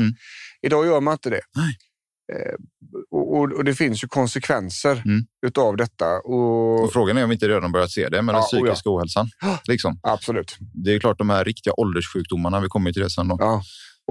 Mm. 0.67 0.79
Idag 0.79 0.87
gör 0.87 1.01
man 1.01 1.13
inte 1.13 1.31
det. 1.31 1.41
Nej. 1.57 1.77
Eh, 2.33 2.55
och, 3.11 3.43
och, 3.57 3.65
det 3.65 3.75
finns 3.75 4.05
ju 4.05 4.09
konsekvenser 4.09 5.03
Mm. 5.05 5.25
utav 5.47 5.77
detta. 5.77 6.07
Och, 6.25 6.85
Och 6.85 6.93
frågan 6.93 7.17
är 7.19 7.23
om 7.23 7.29
vi 7.31 7.35
inte 7.35 7.49
redan 7.49 7.73
börjat 7.73 7.91
se 7.91 8.09
det 8.09 8.23
med 8.23 8.35
den 8.35 8.43
Ja, 8.43 8.49
ja. 8.53 8.59
psykiska 8.59 8.91
ohälsan. 8.91 9.29
Liksom. 9.69 9.99
absolut. 10.03 10.57
Det 10.85 10.95
är 10.95 10.99
klart 11.01 11.19
de 11.19 11.31
här 11.31 11.45
riktiga 11.45 11.73
ålderssjukdomarna, 11.77 12.61
vi 12.61 12.69
kommer 12.69 12.91
ju 12.91 12.93
till 12.93 13.03
det 13.03 13.11
sen. 13.11 13.29
Då. 13.29 13.37
Ja. 13.41 13.63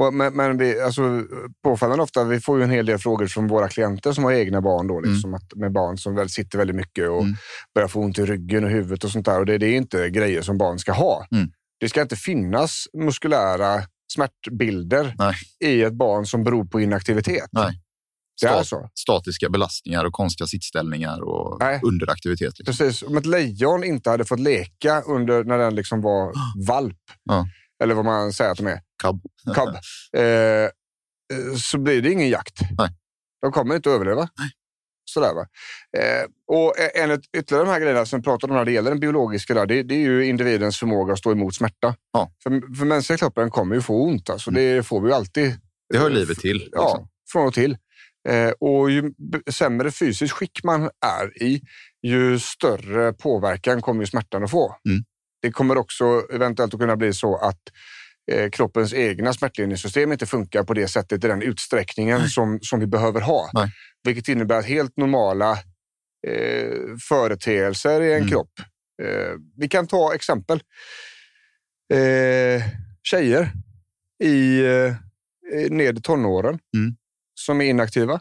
Och, 0.01 0.13
men 0.13 0.33
men 0.35 0.57
vi, 0.57 0.81
alltså, 0.81 1.23
påfallande 1.63 2.03
ofta, 2.03 2.23
vi 2.23 2.39
får 2.39 2.57
ju 2.57 2.63
en 2.63 2.69
hel 2.69 2.85
del 2.85 2.97
frågor 2.97 3.27
från 3.27 3.47
våra 3.47 3.67
klienter 3.67 4.11
som 4.11 4.23
har 4.23 4.31
egna 4.31 4.61
barn. 4.61 4.87
Då, 4.87 4.99
liksom, 4.99 5.33
att, 5.33 5.55
med 5.55 5.71
barn 5.71 5.97
som 5.97 6.15
väl 6.15 6.29
sitter 6.29 6.57
väldigt 6.57 6.75
mycket 6.75 7.09
och 7.09 7.21
Mm. 7.21 7.35
börjar 7.75 7.87
få 7.87 7.99
ont 7.99 8.17
i 8.19 8.25
ryggen 8.25 8.63
och 8.63 8.69
huvudet 8.69 9.03
och 9.03 9.09
sånt 9.11 9.25
där. 9.25 9.39
Och 9.39 9.45
det, 9.45 9.57
det 9.57 9.67
är 9.67 9.75
inte 9.75 10.09
grejer 10.09 10.41
som 10.41 10.57
barn 10.57 10.79
ska 10.79 10.91
ha. 10.91 11.25
Mm. 11.31 11.47
Det 11.79 11.89
ska 11.89 12.01
inte 12.01 12.15
finnas 12.15 12.85
muskulära 12.97 13.81
smärtbilder 14.15 15.15
Nej. 15.17 15.35
i 15.59 15.81
ett 15.81 15.93
barn 15.93 16.25
som 16.25 16.43
beror 16.43 16.65
på 16.65 16.81
inaktivitet. 16.81 17.49
Nej. 17.51 17.81
Det 18.41 18.47
är 18.47 18.63
så. 18.63 18.89
Statiska 18.99 19.49
belastningar 19.49 20.05
och 20.05 20.13
konstiga 20.13 20.47
sittställningar 20.47 21.21
och 21.21 21.57
Nej. 21.59 21.79
underaktivitet. 21.83 22.59
Liksom. 22.59 22.65
Precis. 22.65 23.03
Om 23.03 23.17
ett 23.17 23.25
lejon 23.25 23.83
inte 23.83 24.09
hade 24.09 24.25
fått 24.25 24.39
leka 24.39 25.01
under 25.01 25.43
när 25.43 25.57
den 25.57 25.75
liksom 25.75 26.01
var 26.01 26.33
valp, 26.67 26.97
Ja. 27.23 27.47
eller 27.83 27.95
vad 27.95 28.05
man 28.05 28.33
säger 28.33 28.51
att 28.51 28.57
de 28.57 28.67
är, 28.67 28.79
Cub. 29.03 29.21
cub, 29.55 29.75
eh, 30.17 30.23
eh, 30.23 30.69
så 31.57 31.77
blir 31.77 32.01
det 32.01 32.11
ingen 32.11 32.29
jakt. 32.29 32.59
Nej. 32.77 32.89
De 33.41 33.51
kommer 33.51 33.75
inte 33.75 33.89
att 33.89 33.95
överleva. 33.95 34.29
Sådär, 35.05 35.33
va? 35.33 35.47
Eh, 35.97 36.25
och 36.47 36.73
en 36.95 37.11
av 37.11 37.19
ytterligare 37.37 37.65
de 37.65 37.71
här 37.71 37.79
grejerna 37.79 38.05
som 38.05 38.19
vi 38.19 38.23
pratar 38.23 38.47
om 38.47 38.55
när 38.55 38.65
det 38.65 38.71
gäller 38.71 38.89
den 38.89 38.99
biologiska, 38.99 39.53
där, 39.53 39.65
det, 39.65 39.83
det 39.83 39.95
är 39.95 39.99
ju 39.99 40.25
individens 40.25 40.79
förmåga 40.79 41.13
att 41.13 41.19
stå 41.19 41.31
emot 41.31 41.55
smärta. 41.55 41.95
Ja. 42.13 42.31
För, 42.43 42.75
för 42.75 42.85
mänskliga 42.85 43.17
kroppen 43.17 43.49
kommer 43.49 43.75
ju 43.75 43.81
få 43.81 44.03
ont. 44.03 44.29
Alltså, 44.29 44.51
Det 44.51 44.85
får 44.85 45.01
vi 45.01 45.07
ju 45.07 45.13
alltid. 45.13 45.57
Det 45.89 45.97
hör 45.97 46.09
livet 46.09 46.39
till. 46.39 46.57
Liksom. 46.57 46.71
Ja, 46.73 47.07
från 47.31 47.47
och 47.47 47.53
till. 47.53 47.77
Eh, 48.29 48.49
och 48.59 48.91
ju 48.91 49.13
sämre 49.51 49.91
fysiskt 49.91 50.33
skick 50.33 50.63
man 50.63 50.89
är 51.05 51.43
i, 51.43 51.61
ju 52.01 52.39
större 52.39 53.13
påverkan 53.13 53.81
kommer 53.81 54.01
ju 54.01 54.07
smärtan 54.07 54.43
att 54.43 54.51
få. 54.51 54.75
Mm. 54.89 55.03
Det 55.41 55.51
kommer 55.51 55.77
också 55.77 56.05
eventuellt 56.33 56.73
att 56.73 56.79
kunna 56.79 56.95
bli 56.95 57.13
så 57.13 57.37
att 57.37 57.59
kroppens 58.51 58.93
egna 58.93 59.33
smärtlindringssystem 59.33 60.11
inte 60.11 60.25
funkar 60.25 60.63
på 60.63 60.73
det 60.73 60.87
sättet 60.87 61.23
i 61.23 61.27
den 61.27 61.41
utsträckningen 61.41 62.29
som, 62.29 62.59
som 62.61 62.79
vi 62.79 62.87
behöver 62.87 63.21
ha. 63.21 63.49
Nej. 63.53 63.69
Vilket 64.03 64.27
innebär 64.27 64.59
att 64.59 64.65
helt 64.65 64.97
normala 64.97 65.51
eh, 66.27 66.97
företeelser 67.09 68.01
i 68.01 68.11
en 68.11 68.17
Mm. 68.17 68.29
kropp. 68.29 68.51
Eh, 69.03 69.33
vi 69.57 69.67
kan 69.67 69.87
ta 69.87 70.13
exempel. 70.15 70.59
Eh, 71.93 72.63
tjejer 73.03 73.51
i 74.23 74.59
eh, 74.65 74.93
ned 75.71 76.03
tonåren 76.03 76.59
Mm. 76.75 76.95
som 77.33 77.61
är 77.61 77.65
inaktiva. 77.65 78.13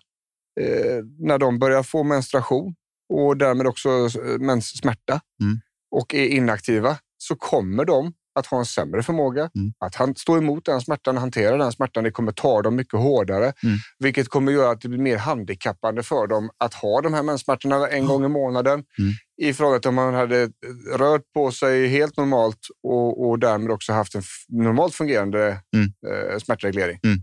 Eh, 0.60 1.02
när 1.18 1.38
de 1.38 1.58
börjar 1.58 1.82
få 1.82 2.02
menstruation 2.02 2.74
och 3.08 3.36
därmed 3.36 3.66
också 3.66 3.88
eh, 4.24 4.38
menssmärta 4.38 5.20
Mm. 5.42 5.60
och 5.90 6.14
är 6.14 6.26
inaktiva 6.26 6.98
så 7.18 7.36
kommer 7.36 7.84
de 7.84 8.12
att 8.34 8.46
ha 8.46 8.58
en 8.58 8.64
sämre 8.64 9.02
förmåga 9.02 9.50
Mm. 9.56 9.72
att 9.78 9.94
han, 9.94 10.14
stå 10.14 10.36
emot 10.38 10.64
den 10.64 10.80
smärtan, 10.80 11.16
hantera 11.16 11.56
den 11.56 11.72
smärtan. 11.72 12.04
Det 12.04 12.10
kommer 12.10 12.32
ta 12.32 12.62
dem 12.62 12.76
mycket 12.76 13.00
hårdare, 13.00 13.44
Mm. 13.62 13.76
vilket 13.98 14.28
kommer 14.28 14.52
göra 14.52 14.70
att 14.70 14.80
det 14.80 14.88
blir 14.88 14.98
mer 14.98 15.16
handikappande 15.18 16.02
för 16.02 16.26
dem 16.26 16.50
att 16.58 16.74
ha 16.74 17.00
de 17.00 17.14
här 17.14 17.22
menssmärtorna 17.22 17.88
en 17.88 18.06
gång 18.06 18.24
i 18.24 18.28
månaden 18.28 18.84
Mm. 18.98 19.12
i 19.42 19.52
förhållande 19.54 19.80
till 19.82 19.88
om 19.88 19.94
man 19.94 20.14
hade 20.14 20.50
rört 20.96 21.22
på 21.34 21.50
sig 21.52 21.86
helt 21.88 22.16
normalt 22.16 22.60
och, 22.82 23.28
och 23.28 23.38
därmed 23.38 23.70
också 23.70 23.92
haft 23.92 24.14
en 24.14 24.22
normalt 24.48 24.94
fungerande 24.94 25.60
Mm. 25.76 25.92
eh, 26.32 26.38
smärtreglering. 26.38 27.00
Mm. 27.04 27.18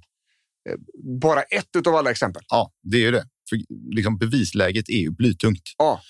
Eh, 0.70 0.76
Bara 1.22 1.42
ett 1.42 1.88
av 1.88 1.96
alla 1.96 2.12
exempel. 2.12 2.44
Ja, 2.50 2.72
det 2.84 2.98
är 2.98 3.02
ju 3.02 3.12
det. 3.12 3.26
För 3.50 3.58
liksom 3.96 4.18
bevisläget 4.18 4.90
är 4.90 4.98
ju 4.98 5.10
blytungt. 5.12 5.62
Ja. 5.78 6.02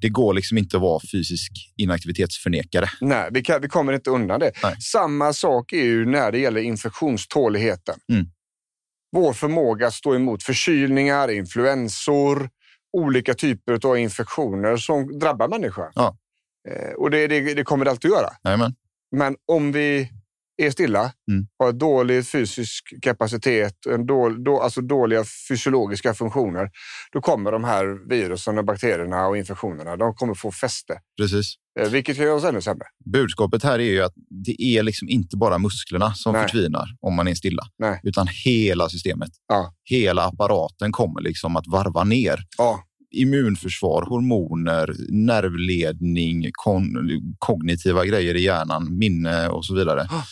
Det 0.00 0.08
går 0.08 0.34
liksom 0.34 0.58
inte 0.58 0.76
att 0.76 0.82
vara 0.82 1.00
fysisk 1.12 1.52
inaktivitetsförnekare. 1.76 2.86
Nej, 3.00 3.28
vi, 3.32 3.42
kan, 3.42 3.60
vi 3.60 3.68
kommer 3.68 3.92
inte 3.92 4.10
undan 4.10 4.40
det. 4.40 4.52
Nej. 4.62 4.76
Samma 4.80 5.32
sak 5.32 5.72
är 5.72 5.84
ju 5.84 6.06
när 6.06 6.32
det 6.32 6.38
gäller 6.38 6.60
infektionståligheten. 6.60 7.94
Mm. 8.12 8.26
Vår 9.12 9.32
förmåga 9.32 9.86
att 9.86 9.94
stå 9.94 10.14
emot 10.14 10.42
förkylningar, 10.42 11.30
influensor, 11.30 12.50
olika 12.92 13.34
typer 13.34 13.88
av 13.88 13.98
infektioner 13.98 14.76
som 14.76 15.18
drabbar 15.18 15.48
människan. 15.48 15.92
Ja. 15.94 16.16
Eh, 16.68 16.92
och 16.92 17.10
det, 17.10 17.26
det, 17.26 17.54
det 17.54 17.64
kommer 17.64 17.84
det 17.84 17.90
alltid 17.90 18.10
att 18.12 18.18
göra. 18.18 18.30
Jajamän. 18.44 18.74
Men 19.10 19.36
om 19.46 19.72
vi 19.72 20.10
är 20.58 20.70
stilla, 20.70 21.12
Mm. 21.30 21.46
har 21.58 21.72
dålig 21.72 22.26
fysisk 22.26 22.84
kapacitet, 23.02 23.86
en 23.86 24.06
dål, 24.06 24.44
då, 24.44 24.60
alltså 24.60 24.80
dåliga 24.80 25.24
fysiologiska 25.48 26.14
funktioner, 26.14 26.70
då 27.12 27.20
kommer 27.20 27.52
de 27.52 27.64
här 27.64 28.08
virusen 28.08 28.58
och 28.58 28.64
bakterierna 28.64 29.26
och 29.26 29.36
infektionerna 29.36 29.96
de 29.96 30.14
kommer 30.14 30.34
få 30.34 30.52
fäste. 30.52 30.94
Precis. 31.20 31.54
Eh, 31.80 31.88
vilket 31.90 32.16
kan 32.16 32.24
göra 32.24 32.34
oss 32.36 32.44
ännu 32.44 32.60
sämre. 32.60 32.84
Budskapet 33.12 33.62
här 33.62 33.78
är 33.78 33.82
ju 33.92 34.02
att 34.02 34.14
det 34.44 34.62
är 34.62 34.82
liksom 34.82 35.08
inte 35.08 35.36
bara 35.36 35.58
musklerna 35.58 36.14
som 36.14 36.32
Nej. 36.32 36.42
förtvinar 36.42 36.84
om 37.00 37.14
man 37.14 37.28
är 37.28 37.34
stilla, 37.34 37.62
Nej. 37.78 38.00
utan 38.02 38.26
hela 38.44 38.88
systemet. 38.88 39.30
Ja. 39.48 39.72
Hela 39.84 40.24
apparaten 40.24 40.92
kommer 40.92 41.20
liksom 41.20 41.56
att 41.56 41.66
varva 41.66 42.04
ner. 42.04 42.38
Ja, 42.58 42.84
Immunförsvar, 43.10 44.02
hormoner, 44.02 44.94
nervledning, 45.08 46.50
kognitiva 47.38 48.04
grejer 48.04 48.34
i 48.34 48.42
hjärnan, 48.42 48.98
minne 48.98 49.48
och 49.48 49.64
så 49.64 49.74
vidare 49.74 50.06
Ah. 50.10 50.22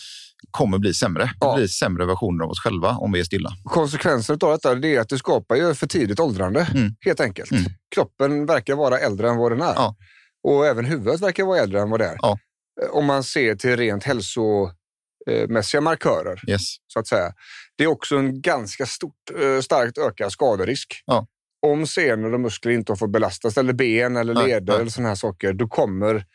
Kommer 0.51 0.77
bli 0.77 0.93
sämre. 0.93 1.23
Det 1.23 1.31
Ja. 1.39 1.55
blir 1.55 1.67
sämre 1.67 2.05
versioner 2.05 2.43
av 2.45 2.51
oss 2.51 2.59
själva 2.59 2.89
om 2.89 3.11
vi 3.11 3.19
är 3.19 3.23
stilla. 3.23 3.49
konsekvensen 3.63 4.37
av 4.41 4.51
detta 4.51 4.75
det 4.75 4.95
är 4.95 4.99
att 5.01 5.09
det 5.09 5.17
skapar 5.17 5.55
ju 5.55 5.73
för 5.73 5.87
tidigt 5.87 6.19
åldrande, 6.19 6.67
Mm. 6.75 6.95
helt 7.05 7.19
enkelt. 7.19 7.51
Mm. 7.51 7.63
Kroppen 7.95 8.45
verkar 8.45 8.75
vara 8.75 8.97
äldre 8.99 9.29
än 9.29 9.37
vad 9.37 9.51
den 9.51 9.61
är. 9.61 9.73
Ja. 9.75 9.95
Och 10.43 10.65
även 10.67 10.85
huvudet 10.85 11.21
verkar 11.21 11.43
vara 11.43 11.59
äldre 11.59 11.81
än 11.81 11.89
vad 11.89 11.99
det 11.99 12.05
är. 12.05 12.17
Ja. 12.21 12.37
Eh, 12.83 12.89
Om 12.89 13.05
man 13.05 13.23
ser 13.23 13.55
till 13.55 13.77
rent 13.77 14.03
hälsomässiga 14.03 15.81
markörer, 15.81 16.41
Yes. 16.49 16.75
så 16.87 16.99
att 16.99 17.07
säga. 17.07 17.33
Det 17.77 17.83
är 17.83 17.87
också 17.87 18.15
en 18.17 18.41
ganska 18.41 18.85
stort, 18.85 19.13
eh, 19.41 19.61
starkt 19.61 19.97
ökad 19.97 20.31
skaderisk. 20.31 21.03
Ja. 21.05 21.27
Om 21.67 21.87
senor 21.87 22.33
och 22.33 22.39
muskler 22.39 22.71
inte 22.71 22.91
har 22.91 22.97
fått 22.97 23.11
belastas, 23.11 23.57
eller 23.57 23.73
ben 23.73 24.17
eller 24.17 24.33
leder 24.47 24.79
eller 24.79 24.89
sådana 24.91 25.09
här 25.09 25.15
saker, 25.15 25.53
då 25.53 25.67
kommer 25.67 26.25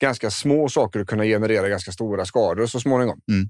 ganska 0.00 0.30
små 0.30 0.68
saker 0.68 1.00
att 1.00 1.06
kunna 1.06 1.24
generera 1.24 1.68
ganska 1.68 1.92
stora 1.92 2.24
skador 2.24 2.66
så 2.66 2.80
småningom. 2.80 3.20
Mm. 3.30 3.48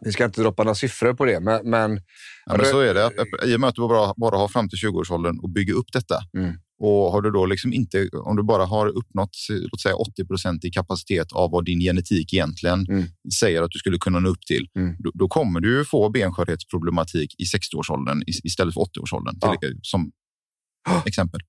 Vi 0.00 0.12
ska 0.12 0.24
inte 0.24 0.40
droppa 0.42 0.62
några 0.64 0.74
siffror 0.74 1.14
på 1.14 1.24
det, 1.24 1.40
men, 1.40 1.70
men 1.70 2.00
Ja, 2.46 2.56
men 2.56 2.66
så 2.66 2.80
är 2.80 2.94
det. 2.94 3.10
I 3.46 3.56
och 3.56 3.60
med 3.60 3.68
att 3.68 3.74
du 3.74 3.80
bara, 3.88 4.14
bara 4.16 4.36
har 4.38 4.48
fram 4.48 4.68
till 4.68 4.78
20-årsåldern 4.78 5.38
och 5.42 5.50
bygga 5.50 5.74
upp 5.74 5.92
detta. 5.92 6.14
Mm. 6.38 6.54
Och 6.80 7.12
har 7.12 7.22
du 7.22 7.30
då 7.30 7.46
liksom 7.46 7.72
inte, 7.72 8.08
om 8.12 8.36
du 8.36 8.42
bara 8.42 8.64
har 8.64 8.86
uppnått 8.88 9.30
låt 9.48 9.80
säga 9.80 9.94
80 9.96 10.26
procent 10.26 10.64
i 10.64 10.70
kapacitet 10.70 11.32
av 11.32 11.50
vad 11.50 11.64
din 11.64 11.80
genetik 11.80 12.32
egentligen 12.34 12.86
Mm. 12.88 13.04
säger 13.40 13.62
att 13.62 13.70
du 13.70 13.78
skulle 13.78 13.98
kunna 13.98 14.18
nå 14.20 14.28
upp 14.28 14.40
till, 14.46 14.68
Mm. 14.76 14.96
då, 14.98 15.10
då 15.14 15.28
kommer 15.28 15.60
du 15.60 15.84
få 15.84 16.08
benskörhetsproblematik 16.10 17.34
i 17.38 17.44
60-årsåldern 17.44 18.22
is- 18.26 18.40
istället 18.44 18.74
för 18.74 18.80
80-årsåldern. 18.80 19.34
Ja. 19.40 19.56
Som 19.82 20.10
exempel. 21.06 21.40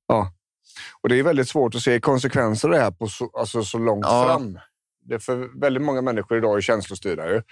Och 1.03 1.09
det 1.09 1.19
är 1.19 1.23
väldigt 1.23 1.49
svårt 1.49 1.75
att 1.75 1.81
se 1.81 1.99
konsekvenser 1.99 2.67
av 2.67 2.73
det 2.73 2.79
här 2.81 2.91
på 2.91 3.07
så, 3.07 3.29
alltså 3.39 3.63
så 3.63 3.77
långt 3.77 4.05
Ja. 4.05 4.25
fram. 4.25 4.59
Det 5.07 5.15
är 5.15 5.19
för 5.19 5.59
väldigt 5.61 5.83
många 5.83 6.01
människor 6.01 6.37
idag 6.37 6.57
är 6.57 6.61
känslostyrda. 6.61 7.23
Mm. 7.23 7.43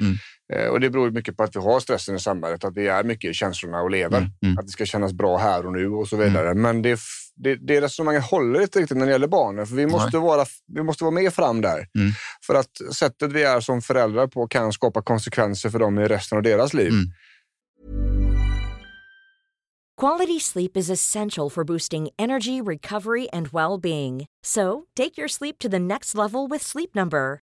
Eh, 0.53 0.67
och 0.67 0.79
det 0.79 0.89
beror 0.89 1.11
mycket 1.11 1.37
på 1.37 1.43
att 1.43 1.55
vi 1.55 1.59
har 1.59 1.79
stressen 1.79 2.15
i 2.15 2.19
samhället, 2.19 2.63
att 2.63 2.77
vi 2.77 2.87
är 2.87 3.03
mycket 3.03 3.31
i 3.31 3.33
känslorna 3.33 3.81
och 3.81 3.91
lever. 3.91 4.17
Mm. 4.17 4.31
Mm. 4.43 4.57
Att 4.57 4.65
det 4.65 4.71
ska 4.71 4.85
kännas 4.85 5.13
bra 5.13 5.37
här 5.37 5.65
och 5.65 5.73
nu 5.73 5.89
och 5.89 6.07
så 6.07 6.17
vidare. 6.17 6.53
Men 6.53 6.81
det, 6.81 6.99
det, 7.35 7.55
det 7.55 7.81
resonemanget 7.81 8.23
håller 8.23 8.61
inte 8.61 8.79
riktigt 8.79 8.97
när 8.97 9.05
det 9.05 9.11
gäller 9.11 9.27
barnen. 9.27 9.67
För 9.67 9.75
vi 9.75 9.87
måste, 9.87 10.17
vara, 10.17 10.45
vi 10.67 10.83
måste 10.83 11.03
vara 11.03 11.13
med 11.13 11.33
fram 11.33 11.61
där. 11.61 11.77
Mm. 11.77 12.11
För 12.47 12.55
att 12.55 12.93
sättet 12.95 13.31
vi 13.31 13.43
är 13.43 13.59
som 13.59 13.81
föräldrar 13.81 14.27
på 14.27 14.47
kan 14.47 14.73
skapa 14.73 15.01
konsekvenser 15.01 15.69
för 15.69 15.79
dem 15.79 15.99
i 15.99 16.05
resten 16.05 16.37
av 16.37 16.43
deras 16.43 16.73
liv. 16.73 16.89
Mm. 16.89 17.11
Quality 19.97 20.39
sleep 20.39 20.75
is 20.75 20.89
essential 20.89 21.49
for 21.49 21.63
boosting 21.63 22.09
energy, 22.19 22.59
recovery, 22.59 23.29
and 23.31 23.47
well 23.53 23.77
being. 23.77 24.25
So, 24.43 24.87
take 24.93 25.17
your 25.17 25.29
sleep 25.29 25.57
to 25.59 25.69
the 25.69 25.79
next 25.79 26.15
level 26.15 26.47
with 26.47 26.61
Sleep 26.61 26.93
Number. 26.93 27.39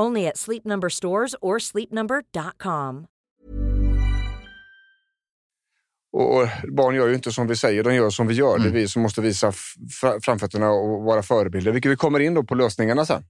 Only 0.00 0.26
at 0.26 0.36
Sleep 0.38 0.64
Number 0.64 0.88
stores 0.88 1.34
or 1.40 1.58
sleepnumber.com. 1.58 3.06
Och, 6.16 6.48
barn 6.76 6.94
gör 6.94 7.08
ju 7.08 7.14
inte 7.14 7.32
som 7.32 7.46
vi 7.46 7.56
säger, 7.56 7.84
de 7.84 7.94
gör 7.94 8.10
som 8.10 8.26
vi 8.26 8.34
gör. 8.34 8.58
Det 8.58 8.62
är 8.64 8.66
Mm. 8.66 8.72
vi 8.74 8.88
som 8.88 9.02
måste 9.02 9.20
visa 9.20 9.52
framfötterna 10.24 10.70
och 10.70 11.02
vara 11.02 11.22
förebilder. 11.22 11.72
Vilket 11.72 11.92
vi 11.92 11.96
kommer 11.96 12.20
in 12.20 12.34
då 12.34 12.44
på 12.44 12.54
lösningarna 12.54 13.06
sen. 13.06 13.24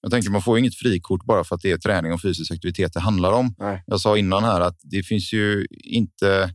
Jag 0.00 0.10
tänker 0.12 0.30
man 0.30 0.42
får 0.42 0.58
inget 0.58 0.74
frikort 0.74 1.24
bara 1.24 1.44
för 1.44 1.54
att 1.54 1.60
det 1.62 1.70
är 1.70 1.78
träning 1.78 2.12
och 2.12 2.22
fysisk 2.22 2.52
aktivitet 2.52 2.92
det 2.92 3.00
handlar 3.00 3.32
om. 3.32 3.54
Nej. 3.58 3.82
Jag 3.86 4.00
sa 4.00 4.18
innan 4.18 4.44
här 4.44 4.60
att 4.60 4.78
det 4.82 5.02
finns 5.02 5.32
ju 5.32 5.66
inte 5.84 6.50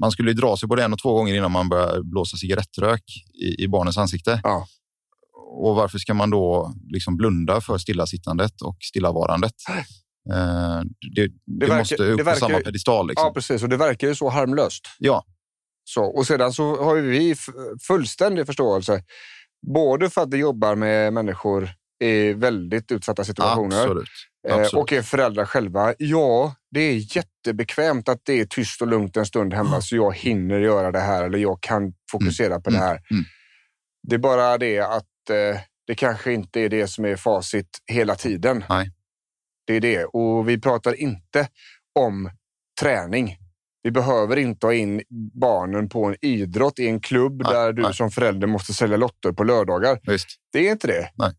man 0.00 0.10
skulle 0.10 0.32
dra 0.32 0.56
sig 0.56 0.68
både 0.68 0.84
en 0.84 0.92
och 0.92 0.98
två 1.02 1.12
gånger 1.14 1.34
innan 1.34 1.52
man 1.52 1.68
börjar 1.68 2.02
blåsa 2.02 2.36
cigarettrök 2.36 3.02
i, 3.42 3.64
i 3.64 3.68
barnens 3.68 3.98
ansikte. 3.98 4.40
Ja. 4.42 4.66
Och 5.48 5.74
varför 5.76 5.98
ska 5.98 6.14
man 6.14 6.30
då 6.30 6.74
liksom 6.92 7.16
blunda 7.16 7.60
för 7.60 7.78
stillasittandet 7.78 8.62
och 8.62 8.76
stillavarandet? 8.80 9.52
Eh, 10.32 10.80
det, 11.14 11.28
det, 11.46 11.66
verkar- 11.66 11.78
måste 11.78 11.94
upp 11.94 12.16
det 12.18 12.24
på 12.24 12.30
verkar- 12.30 12.40
samma 12.40 12.58
pedestal. 12.58 13.08
Liksom. 13.08 13.26
ja, 13.26 13.32
precis. 13.34 13.62
Och 13.62 13.68
det 13.68 13.76
verkar 13.76 14.08
ju 14.08 14.14
så 14.14 14.28
harmlöst. 14.28 14.82
Ja. 14.98 15.24
Så, 15.84 16.04
och 16.04 16.26
sedan 16.26 16.52
så 16.52 16.84
har 16.84 16.96
vi 16.96 17.34
fullständig 17.86 18.46
förståelse. 18.46 19.02
Både 19.74 20.10
för 20.10 20.22
att 20.22 20.34
vi 20.34 20.36
jobbar 20.36 20.74
med 20.74 21.12
människor 21.12 21.68
i 22.04 22.32
väldigt 22.32 22.92
utsatta 22.92 23.24
situationer 23.24 23.80
Absolut. 23.82 24.08
eh, 24.48 24.54
Absolut. 24.56 24.82
och 24.82 24.92
är 24.92 25.02
föräldrar 25.02 25.44
själva. 25.44 25.94
Ja, 25.98 26.54
det 26.70 26.80
är 26.80 27.16
jättebekvämt 27.16 28.08
att 28.08 28.20
det 28.24 28.40
är 28.40 28.44
tyst 28.44 28.82
och 28.82 28.88
lugnt 28.88 29.16
en 29.16 29.26
stund 29.26 29.54
hemma 29.54 29.80
så 29.80 29.96
jag 29.96 30.16
hinner 30.16 30.58
göra 30.60 30.92
det 30.92 31.00
här 31.00 31.24
eller 31.24 31.38
jag 31.38 31.60
kan 31.60 31.92
fokusera 32.12 32.60
på 32.60 32.70
det 32.70 32.78
här. 32.78 33.00
mm. 33.10 33.24
Det 34.08 34.14
är 34.14 34.18
bara 34.18 34.58
det 34.58 34.80
att 34.80 35.06
eh, 35.30 35.60
det 35.86 35.94
kanske 35.94 36.32
inte 36.32 36.60
är 36.60 36.68
det 36.68 36.86
som 36.88 37.04
är 37.04 37.16
facit 37.16 37.68
hela 37.92 38.14
tiden. 38.14 38.64
Nej. 38.68 38.90
Det 39.66 39.74
är 39.74 39.80
det. 39.80 40.04
Och 40.04 40.48
vi 40.48 40.60
pratar 40.60 41.00
inte 41.00 41.48
om 41.98 42.30
träning. 42.80 43.36
Vi 43.82 43.90
behöver 43.90 44.36
inte 44.36 44.66
ha 44.66 44.74
in 44.74 45.02
barnen 45.40 45.88
på 45.88 46.04
en 46.04 46.16
idrott 46.22 46.78
i 46.78 46.86
en 46.86 47.00
klubb 47.00 47.42
Nej, 47.44 47.52
där 47.52 47.72
du 47.72 47.82
nej. 47.82 47.94
som 47.94 48.10
förälder 48.10 48.46
måste 48.46 48.72
sälja 48.74 48.96
lotter 48.96 49.32
på 49.32 49.44
lördagar. 49.44 50.00
Visst. 50.02 50.28
Det 50.52 50.68
är 50.68 50.72
inte 50.72 50.86
det. 50.86 51.10
Nej. 51.14 51.32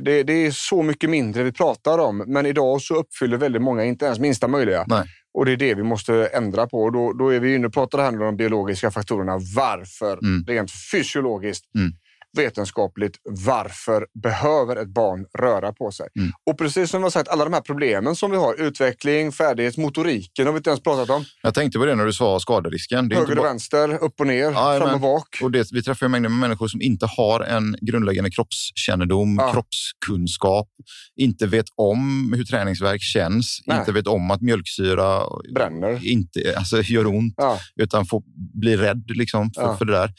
Det, 0.00 0.22
det 0.22 0.32
är 0.32 0.50
så 0.50 0.82
mycket 0.82 1.10
mindre 1.10 1.42
vi 1.42 1.52
pratar 1.52 1.98
om, 1.98 2.24
men 2.26 2.46
idag 2.46 2.82
så 2.82 2.94
uppfyller 2.94 3.36
väldigt 3.36 3.62
många 3.62 3.84
inte 3.84 4.04
ens 4.04 4.18
minsta 4.18 4.48
möjliga. 4.48 4.84
Nej. 4.88 5.04
Och 5.34 5.44
det 5.44 5.52
är 5.52 5.56
det 5.56 5.74
vi 5.74 5.82
måste 5.82 6.26
ändra 6.26 6.66
på. 6.66 6.78
Och 6.82 6.92
då, 6.92 7.12
då 7.12 7.28
är 7.28 7.40
vi 7.40 7.54
inne 7.54 7.66
och 7.66 7.72
pratar 7.72 7.98
här 7.98 8.08
om 8.08 8.18
de 8.18 8.36
biologiska 8.36 8.90
faktorerna. 8.90 9.38
Varför? 9.56 10.12
Mm. 10.12 10.44
Rent 10.46 10.70
fysiologiskt, 10.92 11.64
Mm. 11.74 11.92
Vetenskapligt, 12.38 13.16
varför 13.24 14.06
behöver 14.22 14.76
ett 14.76 14.88
barn 14.88 15.26
röra 15.38 15.72
på 15.72 15.90
sig? 15.92 16.08
Mm. 16.18 16.32
Och 16.50 16.58
precis 16.58 16.90
som 16.90 17.02
har 17.02 17.10
sagt, 17.10 17.28
alla 17.28 17.44
de 17.44 17.52
här 17.52 17.60
problemen 17.60 18.16
som 18.16 18.30
vi 18.30 18.36
har, 18.36 18.60
utveckling, 18.60 19.32
färdighet, 19.32 19.76
motoriken 19.76 20.46
har 20.46 20.52
vi 20.52 20.56
inte 20.56 20.70
ens 20.70 20.82
pratat 20.82 21.10
om. 21.10 21.24
Jag 21.42 21.54
tänkte 21.54 21.78
på 21.78 21.84
det 21.84 21.94
när 21.94 22.04
du 22.06 22.12
sa 22.12 22.40
skaderisken. 22.40 23.08
Det 23.08 23.16
Höger 23.16 23.30
och 23.30 23.36
bara, 23.36 23.48
vänster, 23.48 23.98
upp 24.04 24.20
och 24.20 24.26
ner, 24.26 24.50
Ja, 24.50 24.78
fram 24.80 24.94
och 24.94 25.00
bak. 25.00 25.38
och 25.42 25.50
det, 25.50 25.72
vi 25.72 25.82
träffar 25.82 26.06
ju 26.06 26.10
mängder 26.10 26.28
med 26.28 26.38
människor 26.38 26.68
som 26.68 26.82
inte 26.82 27.06
har 27.06 27.40
en 27.40 27.76
grundläggande 27.80 28.30
kroppskännedom, 28.30 29.36
Ja. 29.40 29.52
kroppskunskap, 29.52 30.68
inte 31.16 31.46
vet 31.46 31.66
om 31.76 32.32
hur 32.36 32.44
träningsverk 32.44 33.02
känns, 33.02 33.62
Nej. 33.66 33.78
inte 33.78 33.92
vet 33.92 34.06
om 34.06 34.30
att 34.30 34.40
mjölksyra 34.40 35.22
Bränner. 35.54 36.06
inte 36.06 36.54
alltså, 36.56 36.82
gör 36.82 37.06
ont, 37.06 37.34
Ja, 37.36 37.58
utan 37.76 38.06
får 38.06 38.22
bli 38.60 38.76
rädd 38.76 39.04
liksom, 39.08 39.50
för, 39.54 39.62
Ja. 39.62 39.76
för 39.76 39.84
det 39.84 39.92
där. 39.92 40.12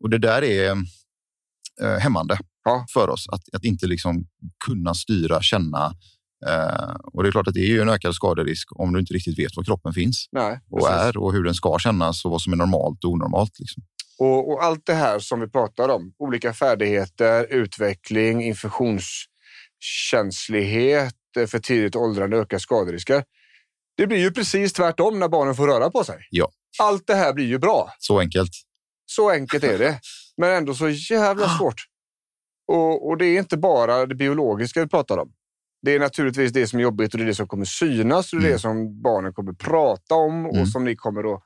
Och 0.00 0.10
det 0.10 0.18
där 0.18 0.44
är 0.44 0.76
eh, 1.82 1.98
hämmande 1.98 2.38
Ja. 2.64 2.86
för 2.92 3.08
oss, 3.08 3.28
att, 3.28 3.42
att 3.52 3.64
inte 3.64 3.86
liksom 3.86 4.26
kunna 4.64 4.94
styra, 4.94 5.42
känna. 5.42 5.94
Eh, 6.46 6.94
och 7.12 7.22
det 7.22 7.28
är 7.28 7.30
klart 7.30 7.48
att 7.48 7.54
det 7.54 7.60
är 7.60 7.68
ju 7.68 7.80
en 7.80 7.88
ökad 7.88 8.14
skaderisk 8.14 8.80
om 8.80 8.92
du 8.92 9.00
inte 9.00 9.14
riktigt 9.14 9.38
vet 9.38 9.56
var 9.56 9.64
kroppen 9.64 9.92
finns 9.92 10.28
nej, 10.32 10.60
och 10.70 10.80
precis. 10.80 10.96
är 10.96 11.16
och 11.16 11.32
hur 11.32 11.44
den 11.44 11.54
ska 11.54 11.78
kännas 11.78 12.24
och 12.24 12.30
vad 12.30 12.42
som 12.42 12.52
är 12.52 12.56
normalt 12.56 13.04
och 13.04 13.10
onormalt. 13.10 13.58
Liksom. 13.58 13.82
Och, 14.18 14.52
och 14.52 14.64
allt 14.64 14.86
det 14.86 14.94
här 14.94 15.18
som 15.18 15.40
vi 15.40 15.48
pratar 15.48 15.88
om, 15.88 16.12
olika 16.18 16.52
färdigheter, 16.52 17.46
utveckling, 17.50 18.42
infektionskänslighet, 18.42 21.14
eh, 21.38 21.46
för 21.46 21.58
tidigt 21.58 21.96
åldrande, 21.96 22.36
ökar 22.36 22.58
skaderisker. 22.58 23.24
Det 23.96 24.06
blir 24.06 24.18
ju 24.18 24.30
precis 24.30 24.72
tvärtom 24.72 25.18
när 25.18 25.28
barnen 25.28 25.54
får 25.54 25.66
röra 25.66 25.90
på 25.90 26.04
sig. 26.04 26.26
Ja. 26.30 26.50
Allt 26.78 27.06
det 27.06 27.14
här 27.14 27.32
blir 27.32 27.46
ju 27.46 27.58
bra. 27.58 27.92
Så 27.98 28.20
enkelt. 28.20 28.50
Så 29.06 29.30
enkelt 29.30 29.64
är 29.64 29.78
det. 29.78 30.00
Men 30.36 30.50
ändå 30.50 30.74
så 30.74 30.88
jävla 30.88 31.48
svårt. 31.48 31.84
Och, 32.68 33.08
och 33.08 33.18
det 33.18 33.26
är 33.26 33.38
inte 33.38 33.56
bara 33.56 34.06
det 34.06 34.14
biologiska 34.14 34.80
vi 34.80 34.88
pratar 34.88 35.18
om. 35.18 35.32
Det 35.82 35.94
är 35.94 36.00
naturligtvis 36.00 36.52
det 36.52 36.66
som 36.66 36.78
är 36.78 36.82
jobbigt 36.82 37.14
och 37.14 37.18
det 37.18 37.24
är 37.24 37.26
det 37.26 37.34
som 37.34 37.48
kommer 37.48 37.64
synas 37.64 38.32
och 38.32 38.38
det 38.38 38.44
är 38.44 38.48
Mm. 38.48 38.56
det 38.56 38.60
som 38.60 39.02
barnen 39.02 39.32
kommer 39.34 39.52
prata 39.52 40.14
om 40.14 40.44
Mm. 40.46 40.60
och 40.60 40.68
som 40.68 40.84
ni 40.84 40.96
kommer 40.96 41.34
att 41.34 41.42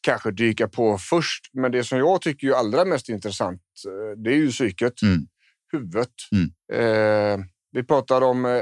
kanske 0.00 0.30
dyka 0.30 0.68
på 0.68 0.98
först. 0.98 1.50
Men 1.52 1.72
det 1.72 1.84
som 1.84 1.98
jag 1.98 2.20
tycker 2.20 2.46
är 2.48 2.52
allra 2.52 2.84
mest 2.84 3.08
intressant, 3.08 3.62
eh, 3.86 4.22
det 4.22 4.30
är 4.30 4.36
ju 4.36 4.50
psyket, 4.50 5.02
Mm. 5.02 5.26
huvudet. 5.72 6.10
Mm. 6.32 6.50
Eh, 7.40 7.44
vi 7.72 7.82
pratar 7.84 8.22
om 8.22 8.44
eh, 8.44 8.52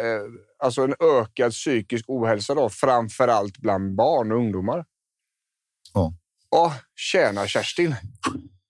alltså 0.64 0.82
en 0.82 0.94
ökad 1.20 1.52
psykisk 1.52 2.04
ohälsa, 2.08 2.54
då, 2.54 2.68
framför 2.68 3.28
allt 3.28 3.58
bland 3.58 3.94
barn 3.96 4.32
och 4.32 4.38
ungdomar. 4.38 4.84
Ja. 5.94 6.12
Ja, 6.50 6.74
tjena 6.96 7.46
Kerstin. 7.46 7.94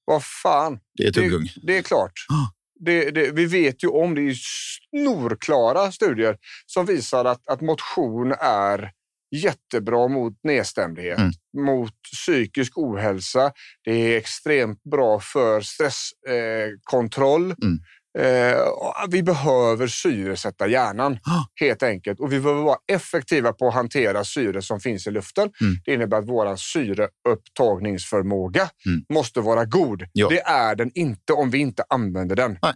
Vad 0.08 0.24
fan. 0.24 0.78
Det 0.94 1.06
är 1.06 1.12
tuggung. 1.12 1.44
Det, 1.44 1.52
det 1.62 1.78
är 1.78 1.82
klart. 1.82 2.12
Ah. 2.32 2.52
Det, 2.80 3.10
det, 3.10 3.30
vi 3.30 3.46
vet 3.46 3.84
ju 3.84 3.88
om 3.88 4.14
det 4.14 4.22
är 4.22 4.34
snorklara 4.34 5.92
studier 5.92 6.36
som 6.66 6.86
visar 6.86 7.24
att, 7.24 7.48
att 7.50 7.60
motion 7.60 8.32
är 8.40 8.90
jättebra 9.36 10.08
mot 10.08 10.34
nedstämdhet, 10.42 11.18
Mm. 11.18 11.30
mot 11.66 11.92
psykisk 12.12 12.78
ohälsa. 12.78 13.52
Det 13.84 13.92
är 13.92 14.16
extremt 14.18 14.82
bra 14.82 15.20
för 15.20 15.60
stresskontroll. 15.60 17.50
Eh. 17.50 17.56
Mm. 17.62 17.78
Eh, 18.18 18.58
och 18.60 18.94
vi 19.08 19.22
behöver 19.22 19.86
syresätta 19.86 20.68
hjärnan 20.68 21.12
Ah. 21.26 21.44
helt 21.60 21.82
enkelt. 21.82 22.20
Och 22.20 22.32
vi 22.32 22.40
behöver 22.40 22.62
vara 22.62 22.78
effektiva 22.92 23.52
på 23.52 23.68
att 23.68 23.74
hantera 23.74 24.24
syre 24.24 24.62
som 24.62 24.80
finns 24.80 25.06
i 25.06 25.10
luften. 25.10 25.50
Mm. 25.60 25.74
Det 25.84 25.94
innebär 25.94 26.18
att 26.18 26.28
vår 26.28 26.56
syreupptagningsförmåga 26.56 28.68
Mm. 28.86 29.04
måste 29.12 29.40
vara 29.40 29.64
god. 29.64 30.04
Ja. 30.12 30.28
Det 30.28 30.40
är 30.40 30.74
den 30.74 30.90
inte 30.94 31.32
om 31.32 31.50
vi 31.50 31.58
inte 31.58 31.84
använder 31.88 32.36
den. 32.36 32.58
Nej. 32.62 32.72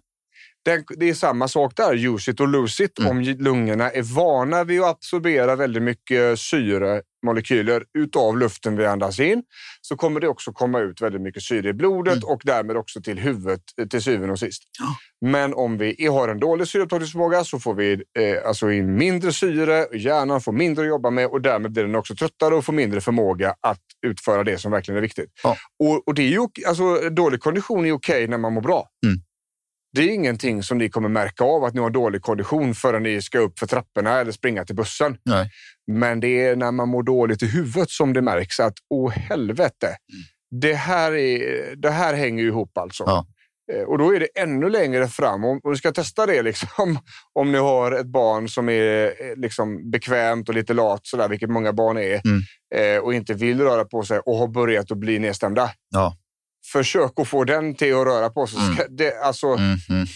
Den, 0.65 0.85
det 0.97 1.09
är 1.11 1.15
samma 1.15 1.49
sak 1.49 1.73
där, 1.77 2.07
use 2.15 2.31
it 2.31 2.41
or 2.41 2.47
lose 2.47 2.85
it. 2.85 2.99
Mm. 2.99 3.11
Om 3.11 3.21
lungorna 3.23 3.91
är 3.91 4.03
vana 4.03 4.65
vid 4.65 4.81
att 4.83 4.91
absorbera 4.91 5.57
väldigt 5.57 5.83
mycket 5.83 6.39
syremolekyler 7.23 7.85
utav 7.99 8.39
luften 8.39 8.77
vi 8.77 8.87
andas 8.87 9.21
in 9.21 9.43
så 9.81 9.97
kommer 9.97 10.21
det 10.21 10.29
också 10.29 10.53
komma 10.53 10.81
ut 10.81 11.01
väldigt 11.01 11.21
mycket 11.23 11.43
syre 11.43 11.69
i 11.69 11.73
blodet 11.73 12.13
Mm. 12.13 12.25
och 12.29 12.41
därmed 12.45 12.77
också 12.77 13.01
till 13.01 13.19
huvudet 13.19 13.61
eh, 13.81 13.87
till 13.87 14.03
syvende 14.03 14.33
och 14.33 14.39
sist. 14.39 14.63
Ja. 14.79 14.97
Men 15.31 15.55
om 15.55 15.79
vi 15.79 16.07
har 16.07 16.29
en 16.29 16.41
dålig 16.41 16.69
syreupptagningsförmåga 16.69 17.45
så 17.45 17.59
får 17.59 17.75
vi 17.75 17.93
eh, 17.93 18.49
alltså 18.49 18.71
in 18.71 18.95
mindre 18.97 19.33
syre, 19.33 19.87
hjärnan 19.93 20.41
får 20.41 20.53
mindre 20.53 20.85
att 20.85 20.89
jobba 20.89 21.11
med 21.11 21.27
och 21.27 21.41
därmed 21.43 21.73
blir 21.73 21.83
den 21.83 21.95
också 21.95 22.15
tröttare 22.15 22.55
och 22.55 22.65
får 22.65 22.73
mindre 22.73 23.01
förmåga 23.01 23.55
att 23.61 23.81
utföra 24.07 24.45
det 24.45 24.59
som 24.59 24.73
verkligen 24.73 24.97
är 24.99 25.03
viktigt. 25.03 25.31
Ja. 25.43 25.57
Och, 25.79 26.09
och 26.09 26.15
det 26.15 26.23
är 26.23 26.29
ju, 26.29 26.47
alltså, 26.67 27.11
dålig 27.11 27.41
kondition 27.41 27.87
är 27.87 27.93
okej 27.93 28.29
när 28.29 28.39
man 28.39 28.53
mår 28.53 28.63
bra. 28.63 28.89
Mm. 29.07 29.19
Det 29.93 30.01
är 30.03 30.15
ingenting 30.15 30.63
som 30.63 30.79
ni 30.79 30.89
kommer 30.91 31.09
märka 31.09 31.45
av 31.45 31.65
att 31.65 31.75
ni 31.75 31.81
har 31.81 31.91
dålig 31.91 32.23
kondition 32.23 32.75
förrän 32.75 33.03
ni 33.03 33.23
ska 33.23 33.39
upp 33.39 33.59
för 33.59 33.67
trapporna 33.67 34.21
eller 34.21 34.33
springa 34.33 34.65
till 34.65 34.77
bussen. 34.77 35.17
Nej. 35.25 35.51
Men 35.87 36.21
det 36.21 36.47
är 36.47 36.57
när 36.57 36.71
man 36.73 36.89
mår 36.89 37.03
dåligt 37.03 37.43
i 37.43 37.47
huvudet 37.47 37.91
som 37.91 38.13
det 38.13 38.23
märks 38.23 38.61
att, 38.61 38.75
åh 38.91 39.11
helvete, 39.11 39.97
det, 40.51 40.75
här 40.75 41.13
är, 41.15 41.77
det 41.77 41.91
här 41.91 42.15
hänger 42.15 42.45
ihop 42.45 42.79
alltså. 42.79 43.05
Ja. 43.07 43.27
Eh, 43.73 43.83
Och 43.83 43.99
då 43.99 44.15
är 44.15 44.21
det 44.21 44.27
ännu 44.41 44.69
längre 44.71 45.09
fram. 45.09 45.45
Om, 45.45 45.61
du 45.65 45.77
ska 45.77 45.93
testa 45.93 46.27
det 46.27 46.43
liksom, 46.51 46.99
om 47.33 47.53
ni 47.53 47.59
har 47.59 47.93
ett 47.93 48.07
barn 48.07 48.49
som 48.49 48.69
är 48.69 49.05
eh, 49.07 49.37
liksom 49.37 49.91
bekvämt 49.91 50.49
och 50.49 50.55
lite 50.55 50.75
lat, 50.75 51.01
sådär, 51.07 51.29
vilket 51.29 51.51
många 51.51 51.73
barn 51.73 51.99
är, 51.99 52.21
Mm. 52.25 52.41
eh, 52.97 53.03
och 53.03 53.15
inte 53.15 53.35
vill 53.35 53.61
röra 53.61 53.85
på 53.85 54.03
sig 54.03 54.19
och 54.19 54.37
har 54.37 54.49
börjat 54.49 54.91
att 54.91 54.99
bli 54.99 55.19
nedstämda. 55.19 55.71
Ja. 55.91 56.17
Försök 56.65 57.13
att 57.21 57.29
få 57.29 57.45
den 57.45 57.75
till 57.75 57.95
att 57.95 58.07
röra 58.07 58.31
på 58.31 58.47
sig. 58.47 58.59
Mm. 58.61 58.77
Det, 58.91 59.19
alltså, 59.23 59.47
Mm, 59.47 59.79
mm. 59.89 60.07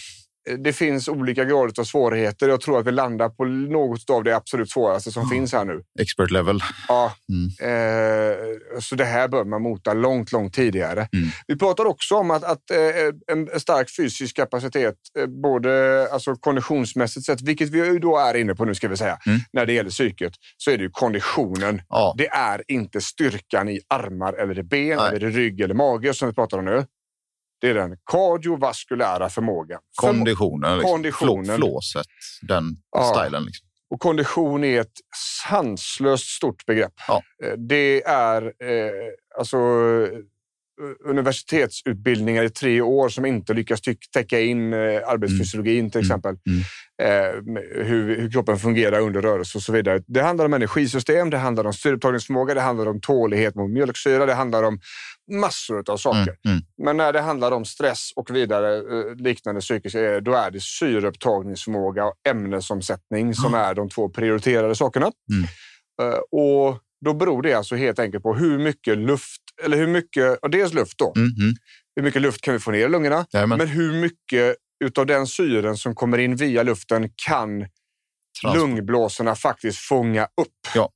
Det 0.63 0.73
finns 0.73 1.07
olika 1.07 1.45
grader 1.45 1.73
av 1.79 1.83
svårigheter. 1.83 2.49
Jag 2.49 2.61
tror 2.61 2.79
att 2.79 2.87
vi 2.87 2.91
landar 2.91 3.29
på 3.29 3.45
något 3.45 4.09
av 4.09 4.23
det 4.23 4.35
absolut 4.35 4.71
svåraste 4.71 5.11
som 5.11 5.23
Ja. 5.23 5.29
finns 5.35 5.53
här 5.53 5.65
nu. 5.65 5.81
Expert 5.99 6.31
level. 6.31 6.59
Ja, 6.87 7.13
Mm. 7.29 7.47
eh, 7.71 8.35
så 8.79 8.95
det 8.95 9.05
här 9.05 9.27
bör 9.27 9.43
man 9.43 9.61
mota 9.61 9.93
långt, 9.93 10.31
långt 10.31 10.53
tidigare. 10.53 11.07
Mm. 11.13 11.29
Vi 11.47 11.57
pratar 11.57 11.85
också 11.85 12.15
om 12.15 12.31
att, 12.31 12.43
att 12.43 12.71
eh, 12.71 13.35
en 13.35 13.59
stark 13.59 13.95
fysisk 13.97 14.35
kapacitet, 14.35 14.95
eh, 15.19 15.25
både 15.27 16.07
alltså 16.11 16.35
konditionsmässigt 16.35 17.25
sett, 17.25 17.41
vilket 17.41 17.69
vi 17.69 17.99
då 17.99 18.17
är 18.17 18.33
inne 18.37 18.55
på 18.55 18.65
nu 18.65 18.75
ska 18.75 18.87
vi 18.87 18.97
säga, 18.97 19.17
Mm. 19.27 19.39
när 19.53 19.65
det 19.65 19.73
gäller 19.73 19.89
psyket, 19.89 20.33
så 20.57 20.71
är 20.71 20.77
det 20.77 20.83
ju 20.83 20.89
konditionen. 20.89 21.81
Ja. 21.89 22.15
Det 22.17 22.27
är 22.27 22.63
inte 22.67 23.01
styrkan 23.01 23.69
i 23.69 23.79
armar 23.87 24.33
eller 24.33 24.59
i 24.59 24.63
ben 24.63 24.97
Nej. 24.97 25.15
eller 25.15 25.23
i 25.29 25.31
rygg 25.31 25.61
eller 25.61 25.75
mage 25.75 26.13
som 26.13 26.27
vi 26.27 26.33
pratar 26.33 26.57
om 26.57 26.65
nu. 26.65 26.85
Det 27.59 27.69
är 27.69 27.73
den 27.73 27.97
kardiovaskulära 28.11 29.29
förmågan. 29.29 29.79
Konditionen. 29.95 30.77
Liksom. 30.77 30.91
Konditionen. 30.91 31.45
Flå, 31.45 31.55
flåset. 31.55 32.05
Den 32.41 32.77
Ja. 32.91 33.13
stilen. 33.15 33.43
Liksom. 33.43 33.67
Och 33.89 33.99
kondition 33.99 34.63
är 34.63 34.81
ett 34.81 34.93
sanslöst 35.49 36.27
stort 36.27 36.65
begrepp. 36.65 36.93
Ja. 37.07 37.21
Eh, 37.43 37.53
Det 37.57 38.03
är 38.03 38.41
eh, 38.45 38.91
alltså 39.39 39.57
universitetsutbildningar 41.05 42.43
i 42.43 42.49
tre 42.49 42.81
år 42.81 43.09
som 43.09 43.25
inte 43.25 43.53
lyckas 43.53 43.81
täcka 44.13 44.39
in 44.39 44.73
eh, 44.73 44.79
arbetsfysiologin 45.07 45.89
till 45.89 46.01
exempel. 46.01 46.35
Mm. 46.47 46.59
Eh, 47.01 47.33
hur, 47.85 48.21
hur, 48.21 48.31
kroppen 48.31 48.57
fungerar 48.57 48.99
under 48.99 49.21
rörelse 49.21 49.57
och 49.57 49.61
så 49.61 49.71
vidare. 49.71 50.03
Det 50.07 50.21
handlar 50.21 50.45
om 50.45 50.53
energisystem, 50.53 51.29
det 51.29 51.37
handlar 51.37 51.65
om 51.65 51.73
syreupptagningsförmåga, 51.73 52.53
det 52.53 52.61
handlar 52.61 52.85
om 52.85 53.01
tålighet 53.01 53.55
mot 53.55 53.71
mjölksyra, 53.71 54.25
det 54.25 54.33
handlar 54.33 54.63
om 54.63 54.79
massor 55.31 55.89
av 55.89 55.97
saker. 55.97 56.19
Mm. 56.19 56.37
Mm. 56.45 56.63
Men 56.83 56.97
när 56.97 57.13
det 57.13 57.21
handlar 57.21 57.51
om 57.51 57.65
stress 57.65 58.11
och 58.15 58.35
vidare 58.35 58.75
eh, 58.77 59.15
liknande 59.15 59.61
psykiska 59.61 60.19
då 60.19 60.33
är 60.33 60.51
det 60.51 60.61
syreupptagningsförmåga 60.61 62.05
och 62.05 62.13
ämnesomsättning 62.29 63.33
som 63.33 63.53
är 63.53 63.73
de 63.73 63.89
två 63.89 64.09
prioriterade 64.09 64.75
sakerna. 64.75 65.11
Mm. 65.31 65.47
Eh, 66.01 66.19
och 66.31 66.79
då 67.05 67.13
beror 67.13 67.41
det 67.41 67.53
alltså 67.53 67.75
helt 67.75 67.99
enkelt 67.99 68.23
på 68.23 68.35
hur 68.35 68.57
mycket 68.59 68.97
luft, 68.97 69.41
eller 69.63 69.77
hur 69.77 69.87
mycket, 69.87 70.37
dels 70.51 70.73
luft 70.73 70.97
då. 70.97 71.13
Mm, 71.15 71.29
mm. 71.39 71.55
Hur 71.95 72.03
mycket 72.03 72.21
luft 72.21 72.41
kan 72.41 72.53
vi 72.53 72.59
få 72.59 72.71
ner 72.71 72.85
i 72.85 72.89
lungorna? 72.89 73.25
Jajamän. 73.33 73.57
Men 73.57 73.67
hur 73.67 74.01
mycket 74.01 74.55
utav 74.85 75.05
den 75.05 75.27
syren 75.27 75.77
som 75.77 75.95
kommer 75.95 76.17
in 76.17 76.35
via 76.35 76.63
luften 76.63 77.09
kan 77.27 77.59
Transport. 78.41 78.55
lungblåsorna 78.55 79.35
faktiskt 79.35 79.77
fånga 79.77 80.23
upp? 80.23 80.73
Ja. 80.75 80.89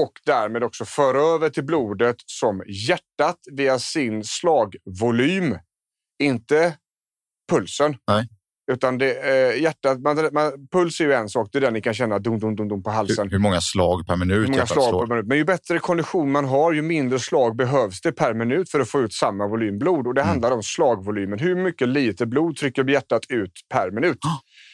Och 0.00 0.12
därmed 0.24 0.64
också 0.64 0.84
föra 0.84 1.20
över 1.20 1.50
till 1.50 1.64
blodet 1.64 2.16
som 2.26 2.62
hjärtat 2.66 3.38
via 3.52 3.78
sin 3.78 4.24
slagvolym. 4.24 5.58
Inte 6.22 6.76
pulsen. 7.50 7.96
Nej. 8.06 8.28
Utan 8.72 8.98
det, 8.98 9.12
eh, 9.12 9.62
hjärtat, 9.62 10.00
man, 10.00 10.28
man, 10.32 10.52
puls 10.72 11.00
är 11.00 11.04
ju 11.04 11.12
en 11.12 11.28
sak, 11.28 11.48
det 11.52 11.58
är 11.58 11.60
den 11.60 11.72
ni 11.72 11.80
kan 11.80 11.94
känna 11.94 12.18
dum, 12.18 12.38
dum, 12.38 12.56
dum, 12.56 12.68
dum 12.68 12.82
på 12.82 12.90
halsen. 12.90 13.26
Hur, 13.26 13.30
hur 13.30 13.38
många 13.38 13.60
slag 13.60 14.06
per 14.06 14.16
minut? 14.16 14.48
Hur 14.48 14.52
många 14.52 14.66
slag 14.66 15.00
per 15.00 15.14
minut. 15.14 15.26
Men 15.26 15.38
ju 15.38 15.44
bättre 15.44 15.78
kondition 15.78 16.32
man 16.32 16.44
har, 16.44 16.72
ju 16.72 16.82
mindre 16.82 17.18
slag 17.18 17.56
behövs 17.56 18.00
det 18.00 18.12
per 18.12 18.34
minut 18.34 18.70
för 18.70 18.80
att 18.80 18.88
få 18.88 19.00
ut 19.00 19.12
samma 19.12 19.46
volym 19.46 19.78
blod. 19.78 20.06
Och 20.06 20.14
det 20.14 20.20
mm. 20.20 20.28
handlar 20.28 20.50
om 20.50 20.62
slagvolymen. 20.62 21.38
Hur 21.38 21.56
mycket 21.56 21.88
liter 21.88 22.26
blod 22.26 22.56
trycker 22.56 22.90
hjärtat 22.90 23.22
ut 23.28 23.52
per 23.74 23.90
minut? 23.90 24.18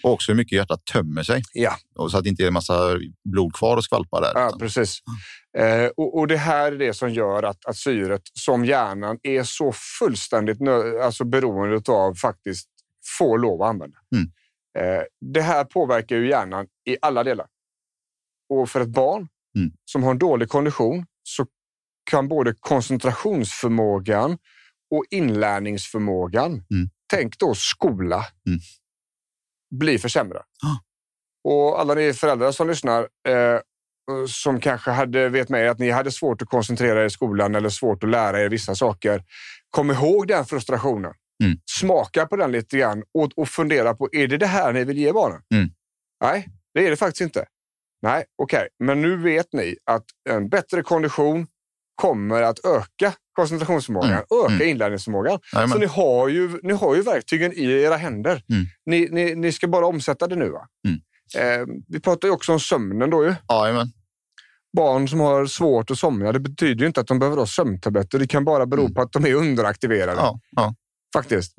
Och 0.03 0.13
också 0.13 0.33
hur 0.33 0.37
mycket 0.37 0.57
hjärtat 0.57 0.85
tömmer 0.85 1.23
sig. 1.23 1.43
Ja. 1.53 1.77
Och 1.97 2.11
så 2.11 2.19
att 2.19 2.25
det 2.25 2.31
inte 2.31 2.43
är 2.43 2.47
en 2.47 2.53
massa 2.53 2.99
blod 3.25 3.55
kvar 3.55 3.77
och 3.77 3.85
skvalpa 3.85 4.21
där. 4.21 4.33
Ja, 4.35 4.57
precis. 4.59 4.99
Eh, 5.59 5.87
och, 5.97 6.19
och, 6.19 6.27
det 6.27 6.37
här 6.37 6.73
är 6.73 6.79
det 6.79 6.95
som 6.95 7.11
gör 7.11 7.43
att, 7.43 7.67
att 7.67 7.77
syret, 7.77 8.23
som 8.33 8.65
hjärnan, 8.65 9.19
är 9.23 9.43
så 9.43 9.73
fullständigt 9.99 10.59
alltså 11.03 11.25
beroende 11.25 11.93
av 11.93 12.15
faktiskt 12.15 12.69
får 13.19 13.39
lov 13.39 13.63
att 13.63 13.69
använda. 13.69 13.99
Mm. 14.15 14.31
Eh, 14.79 15.03
det 15.33 15.43
här 15.43 15.65
påverkar 15.65 16.17
ju 16.17 16.29
hjärnan 16.29 16.67
i 16.91 16.97
alla 17.03 17.25
delar. 17.25 17.47
Och 18.49 18.71
för 18.71 18.81
ett 18.81 18.89
barn 18.89 19.29
mm. 19.57 19.73
som 19.85 20.03
har 20.03 20.11
en 20.11 20.19
dålig 20.19 20.49
kondition 20.49 21.07
så 21.23 21.47
kan 22.11 22.29
både 22.29 22.55
koncentrationsförmågan 22.61 24.39
och 24.91 25.05
inlärningsförmågan, 25.11 26.51
mm. 26.53 26.91
tänk 27.07 27.39
då 27.39 27.55
skola, 27.55 28.27
mm. 29.73 29.79
bli 29.79 29.99
försämrad. 29.99 30.43
Ah. 30.65 30.77
Och 31.49 31.81
alla 31.81 31.95
ni 31.95 32.13
föräldrar 32.13 32.53
som 32.53 32.69
lyssnar 32.69 33.01
eh, 33.29 33.61
som 34.29 34.61
kanske 34.61 34.91
hade, 34.91 35.29
vet 35.29 35.49
med 35.49 35.71
att 35.71 35.79
ni 35.79 35.91
hade 35.91 36.11
svårt 36.11 36.43
att 36.43 36.49
koncentrera 36.49 37.03
er 37.03 37.07
i 37.07 37.11
skolan 37.11 37.55
eller 37.55 37.69
svårt 37.69 38.05
att 38.05 38.11
lära 38.11 38.41
er 38.41 38.49
vissa 38.49 38.75
saker. 38.75 39.25
Kom 39.71 39.91
ihåg 39.91 40.29
den 40.29 40.45
frustrationen. 40.45 41.13
Mm. 41.45 41.59
Smaka 41.71 42.27
på 42.27 42.37
den 42.37 42.53
lite 42.53 42.79
grann 42.79 43.03
och, 43.15 43.33
och 43.37 43.49
fundera 43.49 43.95
på, 43.95 44.09
är 44.13 44.27
det 44.27 44.39
det 44.39 44.47
här 44.47 44.73
ni 44.73 44.85
vill 44.85 44.99
ge 44.99 45.13
barnen? 45.13 45.41
Mm. 45.55 45.71
Nej, 46.25 46.49
det 46.75 46.87
är 46.87 46.91
det 46.91 46.97
faktiskt 46.97 47.21
inte. 47.21 47.47
Nej, 48.03 48.25
okej, 48.43 48.59
okay. 48.59 48.69
men 48.87 49.03
nu 49.03 49.17
vet 49.17 49.53
ni 49.53 49.77
att 49.85 50.05
en 50.31 50.49
bättre 50.49 50.83
kondition 50.83 51.47
kommer 51.95 52.43
att 52.43 52.67
öka 52.67 53.13
koncentrationsförmågan, 53.33 54.11
mm. 54.11 54.25
öka 54.45 54.55
mm. 54.55 54.69
inlärningsförmågan. 54.69 55.39
Jajamän. 55.53 55.73
Så 55.73 55.79
ni 55.79 55.87
har, 55.87 56.29
ju, 56.29 56.61
ni 56.63 56.73
har 56.73 56.95
ju 56.95 57.03
verktygen 57.03 57.53
i 57.53 57.65
era 57.65 57.97
händer. 57.97 58.43
Mm. 58.51 58.67
Ni, 58.87 59.09
ni, 59.11 59.35
ni 59.35 59.53
ska 59.53 59.69
bara 59.69 59.87
omsätta 59.87 60.27
det 60.27 60.37
nu. 60.37 60.51
Va? 60.51 60.67
Mm. 60.89 61.01
Eh, 61.37 61.67
vi 61.89 62.01
pratar 62.01 62.29
ju 62.29 62.35
också 62.35 62.53
om 62.53 62.61
sömnen 62.61 63.11
då 63.11 63.25
ju. 63.25 63.35
Barn 64.77 65.09
som 65.09 65.21
har 65.21 65.47
svårt 65.47 65.91
att 65.91 65.99
somna, 65.99 66.33
det 66.33 66.41
betyder 66.41 66.81
ju 66.81 66.87
inte 66.87 67.01
att 67.01 67.07
de 67.07 67.19
behöver 67.19 67.37
ha 67.37 67.47
sömntabletter. 67.47 68.19
Det 68.19 68.27
kan 68.27 68.45
bara 68.45 68.67
bero 68.67 68.81
mm. 68.81 68.95
på 68.95 69.03
att 69.03 69.13
de 69.13 69.27
är 69.27 69.35
underaktiverade. 69.35 70.21
Ja, 70.21 70.41
ja. 70.51 70.75
Faktiskt. 71.15 71.55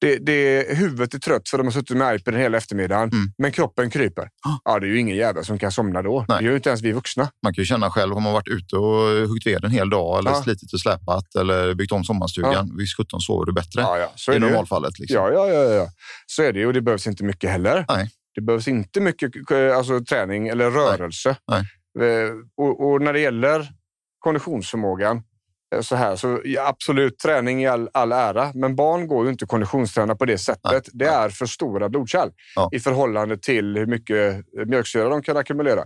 Det, 0.00 0.18
det, 0.18 0.76
huvudet 0.76 1.14
är 1.14 1.18
trött 1.18 1.48
för 1.48 1.58
de 1.58 1.66
har 1.66 1.72
suttit 1.72 1.96
med 1.96 2.20
iPaden 2.20 2.40
hela 2.40 2.56
eftermiddagen, 2.56 3.08
mm. 3.12 3.32
men 3.38 3.52
kroppen 3.52 3.90
kryper. 3.90 4.22
Oh. 4.22 4.56
Ja, 4.64 4.78
det 4.78 4.86
är 4.86 4.88
ju 4.88 4.98
ingen 4.98 5.16
jävel 5.16 5.44
som 5.44 5.58
kan 5.58 5.72
somna 5.72 6.02
då. 6.02 6.24
Nej. 6.28 6.38
Det 6.38 6.44
gör 6.44 6.50
ju 6.50 6.56
inte 6.56 6.68
ens 6.68 6.82
vi 6.82 6.92
vuxna. 6.92 7.30
Man 7.42 7.54
kan 7.54 7.62
ju 7.62 7.66
känna 7.66 7.90
själv 7.90 8.16
om 8.16 8.22
man 8.22 8.32
varit 8.32 8.48
ute 8.48 8.76
och 8.76 9.28
huggit 9.28 9.46
ved 9.46 9.64
en 9.64 9.70
hel 9.70 9.90
dag 9.90 10.18
eller 10.18 10.30
ja. 10.30 10.42
slitit 10.42 10.72
och 10.72 10.80
släpat 10.80 11.34
eller 11.34 11.74
byggt 11.74 11.92
om 11.92 12.04
sommarstugan. 12.04 12.52
Ja. 12.52 12.74
Visst 12.78 12.96
sjutton 12.96 13.20
sover 13.20 13.46
du 13.46 13.52
bättre 13.52 13.80
ja, 13.80 13.98
ja. 13.98 14.12
Så 14.16 14.32
i 14.32 14.38
normalfallet. 14.38 14.98
Liksom. 14.98 15.16
Ja, 15.16 15.30
ja, 15.32 15.48
ja, 15.48 15.74
ja, 15.74 15.88
så 16.26 16.42
är 16.42 16.52
det 16.52 16.58
ju 16.58 16.66
och 16.66 16.72
det 16.72 16.80
behövs 16.80 17.06
inte 17.06 17.24
mycket 17.24 17.50
heller. 17.50 17.84
Nej. 17.88 18.10
Det 18.34 18.40
behövs 18.40 18.68
inte 18.68 19.00
mycket 19.00 19.32
alltså, 19.76 20.04
träning 20.04 20.48
eller 20.48 20.70
rörelse. 20.70 21.36
Nej. 21.48 21.60
Eh, 22.00 22.30
och, 22.56 22.90
och 22.90 23.02
när 23.02 23.12
det 23.12 23.20
gäller 23.20 23.68
konditionsförmågan 24.18 25.22
så 25.80 25.96
här. 25.96 26.16
Så 26.16 26.40
absolut, 26.60 27.18
träning 27.18 27.62
i 27.62 27.66
all, 27.66 27.88
all 27.94 28.12
ära, 28.12 28.52
men 28.54 28.76
barn 28.76 29.06
går 29.06 29.24
ju 29.24 29.30
inte 29.30 29.46
konditionsträna 29.46 30.16
på 30.16 30.24
det 30.24 30.38
sättet. 30.38 30.72
Nej, 30.72 30.80
det 30.92 31.04
är 31.04 31.28
för 31.28 31.46
stora 31.46 31.88
blodkärl 31.88 32.30
ja. 32.56 32.68
i 32.72 32.80
förhållande 32.80 33.38
till 33.38 33.76
hur 33.76 33.86
mycket 33.86 34.44
mjölksyra 34.66 35.08
de 35.08 35.22
kan 35.22 35.36
ackumulera. 35.36 35.84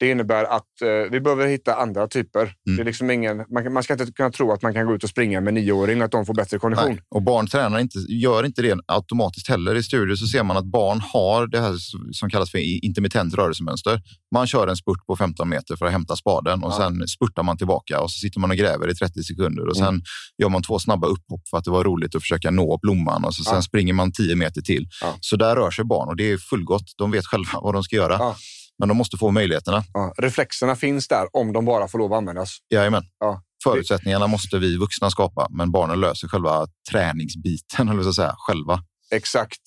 Det 0.00 0.10
innebär 0.10 0.44
att 0.44 0.82
eh, 0.82 1.10
vi 1.10 1.20
behöver 1.20 1.46
hitta 1.46 1.74
andra 1.74 2.08
typer. 2.08 2.40
Mm. 2.40 2.76
Det 2.76 2.82
är 2.82 2.84
liksom 2.84 3.10
ingen, 3.10 3.36
man, 3.36 3.72
man, 3.72 3.82
ska 3.82 3.92
inte 3.92 4.12
kunna 4.12 4.30
tro 4.30 4.52
att 4.52 4.62
man 4.62 4.74
kan 4.74 4.86
gå 4.86 4.94
ut 4.94 5.04
och 5.04 5.10
springa 5.10 5.40
med 5.40 5.54
nioåring 5.54 5.98
och 5.98 6.04
att 6.04 6.10
de 6.10 6.26
får 6.26 6.34
bättre 6.34 6.58
kondition. 6.58 6.88
Nej. 6.88 7.00
Och 7.10 7.22
barn 7.22 7.46
tränar 7.46 7.78
inte, 7.78 7.98
gör 7.98 8.46
inte 8.46 8.62
det 8.62 8.78
automatiskt 8.86 9.48
heller. 9.48 9.74
I 9.74 9.82
studier 9.82 10.16
så 10.16 10.26
ser 10.26 10.42
man 10.42 10.56
att 10.56 10.64
barn 10.64 11.00
har 11.00 11.46
det 11.46 11.60
här 11.60 11.76
som 12.12 12.30
kallas 12.30 12.50
för 12.50 12.84
intermittent 12.84 13.34
rörelsemönster. 13.34 14.02
Man 14.34 14.46
kör 14.46 14.68
en 14.68 14.76
spurt 14.76 15.06
på 15.06 15.16
15 15.16 15.48
meter 15.48 15.76
för 15.76 15.86
att 15.86 15.92
hämta 15.92 16.16
spaden 16.16 16.64
och 16.64 16.72
ja. 16.72 16.76
sen 16.76 17.08
spurtar 17.08 17.42
man 17.42 17.56
tillbaka 17.56 18.00
och 18.00 18.10
så 18.10 18.18
sitter 18.18 18.40
man 18.40 18.50
och 18.50 18.56
gräver 18.56 18.90
i 18.90 18.94
30 18.94 19.22
sekunder 19.22 19.68
och 19.68 19.76
sen 19.76 19.88
mm. 19.88 20.02
gör 20.38 20.48
man 20.48 20.62
två 20.62 20.78
snabba 20.78 21.06
upphopp 21.06 21.48
för 21.50 21.58
att 21.58 21.64
det 21.64 21.70
var 21.70 21.84
roligt 21.84 22.14
att 22.14 22.22
försöka 22.22 22.50
nå 22.50 22.78
blomman 22.82 23.24
och 23.24 23.34
så 23.34 23.44
sen 23.44 23.54
ja. 23.54 23.62
springer 23.62 23.92
man 23.92 24.12
10 24.12 24.36
meter 24.36 24.62
till. 24.62 24.88
Ja. 25.00 25.14
Så 25.20 25.36
där 25.36 25.56
rör 25.56 25.70
sig 25.70 25.84
barn 25.84 26.08
och 26.08 26.16
det 26.16 26.32
är 26.32 26.38
fullgott. 26.38 26.94
De 26.96 27.10
vet 27.10 27.26
själva 27.26 27.50
vad 27.62 27.74
de 27.74 27.82
ska 27.82 27.96
göra. 27.96 28.34
Men 28.80 28.88
de 28.88 28.96
måste 28.96 29.16
få 29.16 29.30
möjligheterna. 29.30 29.84
Ja, 29.92 30.14
reflexerna 30.18 30.76
finns 30.76 31.08
där 31.08 31.36
om 31.36 31.52
de 31.52 31.64
bara 31.64 31.88
får 31.88 31.98
lov 31.98 32.12
att 32.12 32.16
användas. 32.16 32.58
Jajamän. 32.70 33.02
Ja. 33.18 33.42
Förutsättningarna 33.64 34.26
måste 34.26 34.58
vi 34.58 34.76
vuxna 34.76 35.10
skapa, 35.10 35.48
men 35.50 35.70
barnen 35.72 36.00
löser 36.00 36.28
själva 36.28 36.66
träningsbiten 36.90 37.88
eller 37.90 38.02
så 38.02 38.12
säga, 38.12 38.34
själva. 38.38 38.80
Exakt. 39.10 39.60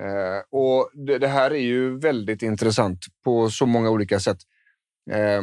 Eh, 0.00 0.58
och 0.58 0.90
det, 1.06 1.18
det, 1.18 1.28
här 1.28 1.50
är 1.50 1.62
ju 1.62 1.98
väldigt 1.98 2.42
intressant 2.42 2.98
på 3.24 3.50
så 3.50 3.66
många 3.66 3.90
olika 3.90 4.20
sätt. 4.20 4.38
Eh, 5.10 5.42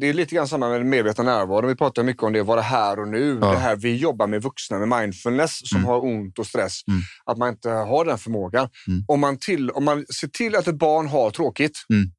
det 0.00 0.06
är 0.06 0.14
lite 0.14 0.34
grann 0.34 0.48
samma 0.48 0.68
med 0.68 0.86
medvetna 0.86 1.24
närvaro. 1.24 1.66
Vi 1.66 1.74
pratar 1.74 2.02
mycket 2.02 2.22
om 2.22 2.32
det, 2.32 2.42
vara 2.42 2.60
här 2.60 3.00
och 3.00 3.08
nu. 3.08 3.38
Ja. 3.40 3.50
Det 3.50 3.58
här 3.58 3.76
vi 3.76 3.96
jobbar 3.96 4.26
med 4.26 4.42
vuxna 4.42 4.78
med 4.78 5.00
mindfulness 5.00 5.68
som 5.68 5.78
mm. 5.78 5.88
har 5.88 6.04
ont 6.04 6.38
och 6.38 6.46
stress. 6.46 6.80
Mm. 6.88 7.00
Att 7.24 7.38
man 7.38 7.48
inte 7.48 7.70
har 7.70 8.04
den 8.04 8.18
förmågan. 8.18 8.68
Mm. 8.88 9.04
Om, 9.08 9.20
man 9.20 9.38
till, 9.38 9.70
om 9.70 9.84
man 9.84 10.06
ser 10.06 10.28
till 10.28 10.56
att 10.56 10.68
ett 10.68 10.78
barn 10.78 11.06
har 11.06 11.30
tråkigt 11.30 11.86
mm. 11.90 12.10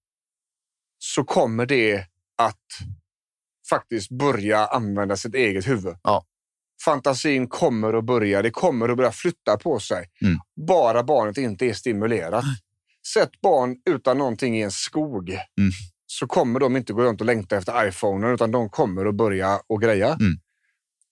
så 0.97 1.23
kommer 1.23 1.65
det 1.65 2.05
att 2.37 2.65
faktiskt 3.69 4.11
börja 4.11 4.65
använda 4.65 5.17
sitt 5.17 5.35
eget 5.35 5.67
huvud. 5.67 5.95
Ja. 6.03 6.25
Fantasin 6.85 7.47
kommer 7.47 7.93
att 7.93 8.05
börja, 8.05 8.41
det 8.41 8.51
kommer 8.51 8.89
att 8.89 8.97
börja 8.97 9.11
flytta 9.11 9.57
på 9.57 9.79
sig. 9.79 10.09
Mm. 10.21 10.39
Bara 10.67 11.03
barnet 11.03 11.37
inte 11.37 11.65
är 11.65 11.73
stimulerat. 11.73 12.45
Sätt 13.13 13.41
barn 13.41 13.75
utan 13.89 14.17
någonting 14.17 14.57
i 14.57 14.61
en 14.61 14.71
skog 14.71 15.29
mm 15.29 15.71
så 16.19 16.27
kommer 16.27 16.59
de 16.59 16.77
inte 16.77 16.93
gå 16.93 17.01
runt 17.01 17.21
och 17.21 17.27
längta 17.27 17.57
efter 17.57 17.87
iPhonen 17.87 18.33
utan 18.33 18.51
de 18.51 18.69
kommer 18.69 19.05
att 19.05 19.15
börja 19.15 19.59
och 19.67 19.81
greja. 19.81 20.13
Mm. 20.13 20.39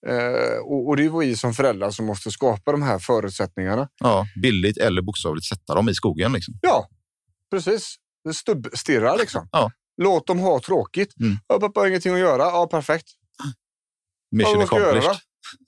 Eh, 0.08 0.58
och, 0.58 0.88
och, 0.88 0.98
det 0.98 1.06
är 1.06 1.20
vi 1.20 1.36
som 1.36 1.54
föräldrar 1.54 1.91
som 1.91 2.06
måste 2.06 2.32
skapa 2.32 2.72
de 2.72 2.82
här 2.82 3.00
förutsättningarna. 3.00 3.89
Ja, 4.00 4.26
billigt 4.41 4.78
eller 4.78 5.02
bokstavligt 5.02 5.46
sätta 5.46 5.76
dem 5.76 5.89
i 5.89 5.94
skogen. 5.94 6.34
Liksom. 6.34 6.54
Ja, 6.62 6.89
precis. 7.52 7.96
Stubbstirra 8.34 9.15
liksom. 9.15 9.50
Ja. 9.52 9.72
Låt 10.02 10.28
dem 10.28 10.39
ha 10.39 10.60
tråkigt. 10.60 11.20
Mm. 11.20 11.38
Ja, 11.48 11.60
pappa 11.60 11.80
har 11.80 11.88
ingenting 11.88 12.13
att 12.13 12.20
göra. 12.20 12.44
Ja, 12.44 12.68
perfekt. 12.68 13.08
Mission 14.32 14.60
ja, 14.60 14.63
accomplished. 14.63 15.18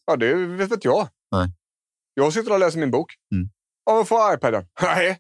Ja, 0.05 0.15
det 0.15 0.33
vet 0.33 0.71
inte 0.71 0.87
jag. 0.87 1.07
Nej. 1.31 1.47
Jag 2.13 2.33
sitter 2.33 2.53
och 2.53 2.59
läser 2.59 2.79
min 2.79 2.91
bok. 2.91 3.13
Mm. 3.35 3.49
Ja, 3.85 3.93
vad 3.93 4.07
får 4.07 4.33
iPaden? 4.33 4.65
Nej. 4.81 5.19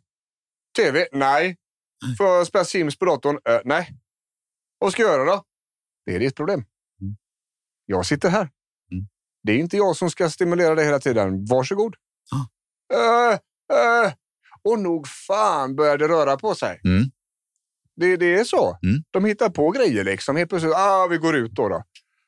TV? 0.77 1.07
Nej. 1.11 1.57
Får 2.17 2.27
jag 2.27 2.47
spela 2.47 2.65
Sims 2.65 2.99
på 2.99 3.05
datorn? 3.05 3.35
Uh, 3.35 3.59
nej. 3.65 3.97
Vad 4.79 4.91
ska 4.91 5.01
jag 5.01 5.11
göra 5.11 5.25
då? 5.25 5.43
Det 6.05 6.15
är 6.15 6.19
ditt 6.19 6.35
problem. 6.35 6.65
Mm. 7.01 7.17
Jag 7.85 8.05
sitter 8.05 8.29
här. 8.29 8.49
Mm. 8.91 9.07
Det 9.43 9.51
är 9.51 9.57
inte 9.57 9.77
jag 9.77 9.95
som 9.95 10.09
ska 10.09 10.29
stimulera 10.29 10.75
dig 10.75 10.85
hela 10.85 10.99
tiden. 10.99 11.45
Varsågod. 11.45 11.95
Uh, 12.93 13.33
uh. 13.33 14.13
Och 14.63 14.79
nog 14.79 15.07
fan 15.07 15.75
började 15.75 16.07
röra 16.07 16.37
på 16.37 16.55
sig. 16.55 16.81
Mm. 16.83 17.03
Det, 17.95 18.17
det 18.17 18.39
är 18.39 18.43
så. 18.43 18.77
Mm. 18.83 19.03
De 19.11 19.25
hittar 19.25 19.49
på 19.49 19.71
grejer 19.71 20.03
liksom. 20.03 20.35
Helt 20.35 20.49
plötsligt, 20.49 20.73
ah, 20.75 21.07
vi 21.07 21.17
går 21.17 21.35
ut 21.35 21.51
då. 21.51 21.69
då. 21.69 21.83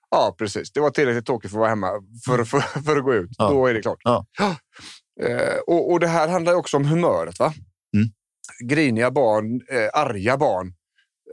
Ja, 0.09 0.35
precis. 0.38 0.71
Det 0.71 0.79
var 0.79 0.89
tillräckligt 0.89 1.25
tråkigt 1.25 1.51
för 1.51 1.57
att 1.57 1.59
vara 1.59 1.69
hemma 1.69 1.88
för, 2.25 2.43
för, 2.43 2.59
för 2.81 2.97
att 2.97 3.03
gå 3.03 3.13
ut. 3.13 3.29
Ja. 3.38 3.49
Då 3.49 3.65
är 3.65 3.73
det 3.73 3.81
klart. 3.81 3.99
Ja. 4.03 4.25
Eh, 5.21 5.57
och, 5.67 5.91
och 5.91 5.99
det 5.99 6.07
här 6.07 6.27
handlar 6.27 6.53
också 6.53 6.77
om 6.77 6.85
humöret. 6.85 7.39
va? 7.39 7.53
Mm. 7.95 8.09
Griniga 8.63 9.12
barn, 9.12 9.62
eh, 9.69 10.01
arga 10.01 10.38
barn. 10.38 10.73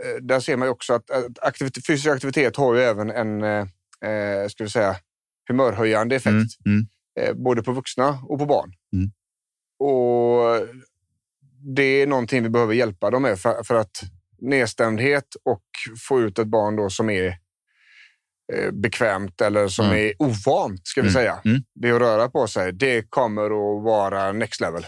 Eh, 0.04 0.22
där 0.22 0.40
ser 0.40 0.56
man 0.56 0.68
också 0.68 0.92
att, 0.94 1.11
att 1.11 1.38
aktivit 1.42 1.87
fysisk 1.87 2.06
aktivitet 2.06 2.56
har 2.56 2.74
ju 2.74 2.80
även 2.80 3.11
en 3.11 3.42
eh, 3.44 3.66
eh, 4.11 4.48
ska 4.48 4.64
vi 4.64 4.70
säga, 4.70 4.96
humörhöjande 5.48 6.16
effekt. 6.16 6.32
Mm, 6.32 6.46
mm. 6.66 6.87
Eh, 7.20 7.35
både 7.35 7.62
på 7.62 7.72
vuxna 7.72 8.18
och 8.28 8.38
på 8.38 8.46
barn. 8.46 8.72
Mm. 8.92 9.11
Och 9.78 10.66
Det 11.76 11.82
är 11.82 12.06
någonting 12.06 12.42
vi 12.42 12.48
behöver 12.48 12.74
hjälpa 12.74 13.11
dem 13.11 13.22
med 13.22 13.38
för, 13.40 13.62
för 13.64 13.74
att 13.74 14.00
nedstämdhet 14.38 15.26
och 15.44 15.62
få 16.09 16.20
ut 16.20 16.38
ett 16.38 16.46
barn 16.46 16.76
då 16.76 16.90
som 16.90 17.11
är 17.11 17.38
bekvämt 18.72 19.40
eller 19.40 19.68
som 19.68 19.87
Mm. 19.87 19.98
är 19.98 20.12
ovant, 20.22 20.80
ska 20.87 21.02
vi 21.02 21.09
Mm, 21.09 21.14
säga, 21.14 21.40
mm. 21.44 21.62
vid 21.74 21.92
att 21.92 22.00
röra 22.00 22.28
på 22.28 22.46
sig. 22.46 22.72
Det 22.72 23.02
kommer 23.11 23.44
att 23.44 23.85
vara 23.85 24.32
next 24.32 24.61
level. 24.61 24.82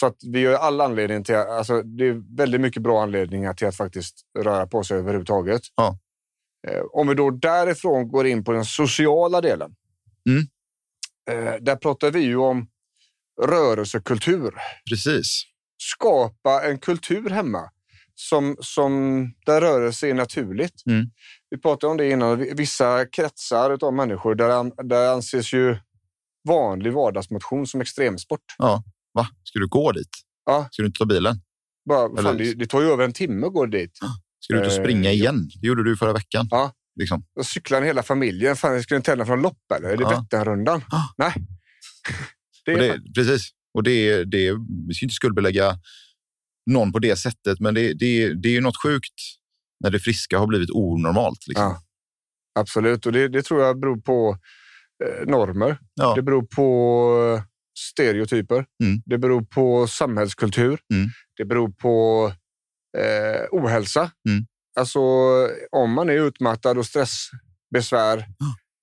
Så 0.00 0.06
att 0.06 0.16
vi 0.32 0.46
har 0.46 0.54
all 0.54 0.80
anledning 0.80 1.24
till, 1.24 1.34
alltså 1.34 1.82
det 1.82 2.04
är 2.08 2.36
väldigt 2.36 2.60
mycket 2.60 2.82
bra 2.82 3.02
anledningar 3.02 3.54
till 3.54 3.66
att 3.68 3.76
faktiskt 3.76 4.20
röra 4.38 4.66
på 4.66 4.84
sig 4.84 4.98
överhuvudtaget. 4.98 5.62
Ja. 5.76 5.98
Eh, 6.68 6.82
Om 6.92 7.08
vi 7.08 7.14
då 7.14 7.30
därifrån 7.30 8.08
går 8.08 8.26
in 8.26 8.44
på 8.44 8.52
den 8.52 8.64
sociala 8.64 9.40
delen. 9.40 9.74
Mm. 10.28 10.42
Eh, 11.30 11.54
Där 11.60 11.76
pratar 11.76 12.10
vi 12.10 12.20
ju 12.20 12.36
om 12.36 12.68
rörelsekultur. 13.42 14.54
Precis. 14.90 15.42
Skapa 15.78 16.62
en 16.64 16.78
kultur 16.78 17.30
hemma 17.30 17.70
som, 18.14 18.56
som 18.60 19.22
där 19.46 19.60
rörelse 19.60 20.08
är 20.08 20.14
naturligt. 20.14 20.86
Mm. 20.86 21.06
Vi 21.50 21.58
pratade 21.58 21.90
om 21.90 21.96
det 21.96 22.10
innan. 22.10 22.38
Vissa 22.56 23.06
kretsar 23.06 23.84
av 23.84 23.94
människor 23.94 24.34
där, 24.34 24.84
där 24.88 25.12
anses 25.12 25.52
ju 25.52 25.76
vanlig 26.48 26.92
vardagsmotion 26.92 27.66
som 27.66 27.80
extremsport. 27.80 28.44
Va? 29.16 29.28
Ska 29.44 29.58
du 29.58 29.66
gå 29.68 29.92
dit? 29.92 30.08
Ja. 30.46 30.68
Ska 30.72 30.82
du 30.82 30.86
inte 30.86 30.98
ta 30.98 31.04
bilen? 31.04 31.40
Bara, 31.88 32.22
fan, 32.22 32.36
det, 32.36 32.54
det 32.54 32.66
tar 32.66 32.80
ju 32.80 32.86
över 32.88 33.04
en 33.04 33.12
timme 33.12 33.46
att 33.46 33.52
gå 33.52 33.66
dit. 33.66 33.98
Ska 34.40 34.54
du 34.54 34.60
ut 34.60 34.66
och 34.66 34.72
Eh, 34.72 34.82
springa 34.82 35.10
igen? 35.12 35.50
Det 35.60 35.66
gjorde 35.66 35.84
du 35.84 35.96
förra 35.96 36.12
veckan. 36.12 36.48
Ja. 36.50 36.72
Liksom. 37.00 37.24
Och 37.38 37.46
cyklar 37.46 37.82
hela 37.82 38.02
familjen. 38.02 38.56
Fan, 38.56 38.82
ska 38.82 38.94
ni 38.96 39.02
tävla 39.02 39.26
från 39.26 39.42
lopp 39.42 39.72
eller? 39.76 39.88
Är 39.88 39.96
det 39.96 40.02
Ja. 40.02 40.20
Vätternrundan? 40.20 40.84
Ja. 40.90 41.14
Nej. 41.18 41.32
Det 42.64 42.72
är, 42.72 42.78
det, 42.78 43.12
precis. 43.14 43.50
Och 43.74 43.82
det, 43.82 44.24
det, 44.24 44.52
vi 44.88 44.94
ska 44.94 45.04
inte 45.04 45.14
skuldbelägga 45.14 45.78
någon 46.70 46.92
på 46.92 46.98
det 46.98 47.16
sättet, 47.16 47.60
men 47.60 47.74
det, 47.74 47.92
det, 47.92 48.34
det 48.34 48.48
är 48.48 48.52
ju 48.52 48.60
något 48.60 48.82
sjukt 48.82 49.14
när 49.84 49.90
det 49.90 49.98
friska 49.98 50.38
har 50.38 50.46
blivit 50.46 50.70
onormalt. 50.70 51.46
Liksom. 51.46 51.64
Ja. 51.64 51.82
Absolut, 52.58 53.06
och 53.06 53.12
det, 53.12 53.28
det 53.28 53.42
tror 53.42 53.62
jag 53.62 53.80
beror 53.80 54.00
på 54.00 54.38
eh, 55.04 55.26
normer. 55.26 55.78
Ja. 55.94 56.14
Det 56.14 56.22
beror 56.22 56.42
på 56.42 57.42
stereotyper. 57.78 58.64
Mm. 58.82 59.02
Det 59.06 59.18
beror 59.18 59.42
på 59.42 59.86
samhällskultur. 59.86 60.78
Mm. 60.94 61.08
Det 61.36 61.44
beror 61.44 61.68
på 61.68 62.32
eh, 62.98 63.46
ohälsa. 63.50 64.10
Mm. 64.28 64.46
Alltså 64.78 65.00
om 65.70 65.92
man 65.92 66.10
är 66.10 66.14
utmattad 66.14 66.78
och 66.78 66.86
stressbesvär 66.86 68.26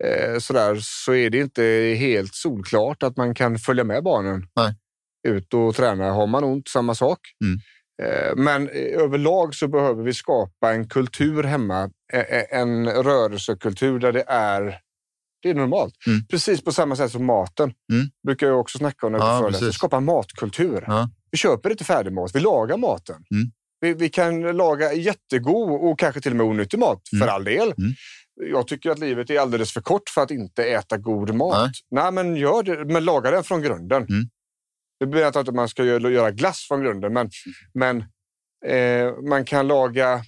eh, 0.03 0.39
sådär, 0.39 0.77
så 0.81 1.13
är 1.13 1.29
det 1.29 1.37
inte 1.37 1.63
helt 1.99 2.35
solklart 2.35 3.03
att 3.03 3.17
man 3.17 3.35
kan 3.35 3.57
följa 3.57 3.83
med 3.83 4.03
barnen 4.03 4.47
Nej. 4.55 4.75
ut 5.27 5.53
och 5.53 5.75
träna. 5.75 6.11
Har 6.11 6.27
man 6.27 6.43
ont, 6.43 6.67
samma 6.67 6.95
sak. 6.95 7.19
Mm. 7.45 7.59
Eh, 8.03 8.35
Men 8.35 8.69
eh, 8.69 9.01
överlag 9.01 9.55
så 9.55 9.67
behöver 9.67 10.03
vi 10.03 10.13
skapa 10.13 10.73
en 10.73 10.89
kultur 10.89 11.43
hemma, 11.43 11.89
eh, 12.13 12.19
eh, 12.19 12.59
en 12.59 12.89
rörelsekultur 12.89 13.99
där 13.99 14.11
det 14.11 14.23
är, 14.27 14.79
det 15.43 15.49
är 15.49 15.53
normalt. 15.53 15.93
Mm. 16.07 16.25
Precis 16.27 16.63
på 16.63 16.71
samma 16.71 16.95
sätt 16.95 17.11
som 17.11 17.25
maten. 17.25 17.73
Mm. 17.93 18.07
brukar 18.27 18.47
jag 18.47 18.59
också 18.59 18.77
snacka 18.77 19.05
om 19.07 19.11
när 19.11 19.19
Ja, 19.19 19.41
jag 19.41 19.51
precis. 19.51 19.75
Skapa 19.75 19.99
matkultur. 19.99 20.83
Ja. 20.87 21.09
Vi 21.31 21.37
köper 21.37 21.69
inte 21.69 21.83
färdigmat, 21.83 22.35
vi 22.35 22.39
lagar 22.39 22.77
maten. 22.77 23.15
Mm. 23.15 23.51
Vi, 23.79 23.93
vi 23.93 24.09
kan 24.09 24.41
laga 24.57 24.93
jättegod 24.93 25.81
och 25.91 25.99
kanske 25.99 26.21
till 26.21 26.31
och 26.31 26.37
med 26.37 26.45
onyttig 26.45 26.79
mat, 26.79 27.01
Mm. 27.13 27.27
för 27.27 27.33
all 27.33 27.43
del. 27.43 27.73
Mm. 27.77 27.93
Jag 28.51 28.67
tycker 28.67 28.89
att 28.89 28.99
livet 28.99 29.29
är 29.29 29.39
alldeles 29.39 29.73
för 29.73 29.81
kort 29.81 30.09
för 30.09 30.21
att 30.21 30.31
inte 30.31 30.63
äta 30.63 30.97
god 30.97 31.33
mat. 31.35 31.57
Nej. 31.91 32.03
Nej, 32.03 32.11
men 32.11 32.35
gör 32.35 32.63
det. 32.63 32.85
Men 32.93 33.05
laga 33.05 33.31
den 33.31 33.43
från 33.43 33.61
grunden. 33.61 34.03
Mm. 34.03 34.29
Det 34.99 35.05
betyder 35.05 35.27
inte 35.27 35.39
att 35.39 35.53
man 35.55 35.69
ska 35.69 35.83
göra, 35.83 36.09
göra 36.09 36.31
glass 36.31 36.65
från 36.67 36.81
grunden, 36.83 37.13
men, 37.13 37.29
men 37.73 37.97
eh, 38.65 39.13
man 39.29 39.45
kan 39.45 39.67
laga 39.67 40.21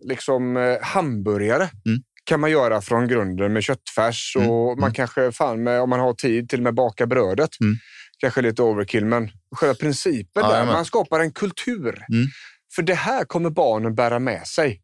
liksom 0.00 0.56
eh, 0.56 0.76
hamburgare. 0.82 1.70
Mm. 1.86 2.02
Kan 2.24 2.40
man 2.40 2.50
göra 2.50 2.80
från 2.80 3.08
grunden 3.08 3.52
med 3.52 3.62
köttfärs 3.62 4.36
Mm. 4.36 4.50
och 4.50 4.66
man 4.78 4.84
Mm. 4.88 4.94
kanske, 4.94 5.32
fan 5.32 5.62
med, 5.62 5.80
om 5.80 5.90
man 5.90 6.00
har 6.00 6.14
tid, 6.14 6.48
till 6.48 6.58
och 6.58 6.62
med 6.62 6.74
baka 6.74 7.06
brödet. 7.06 7.50
Mm. 7.60 7.76
Kanske 8.18 8.42
lite 8.42 8.62
overkill, 8.62 9.04
men 9.04 9.30
själva 9.56 9.74
principen 9.74 10.42
Ja, 10.42 10.52
där, 10.52 10.66
man 10.66 10.84
skapar 10.84 11.20
en 11.20 11.32
kultur. 11.32 12.04
Mm. 12.12 12.26
För 12.74 12.82
det 12.82 12.94
här 12.94 13.24
kommer 13.24 13.50
barnen 13.50 13.94
bära 13.94 14.18
med 14.18 14.46
sig. 14.46 14.80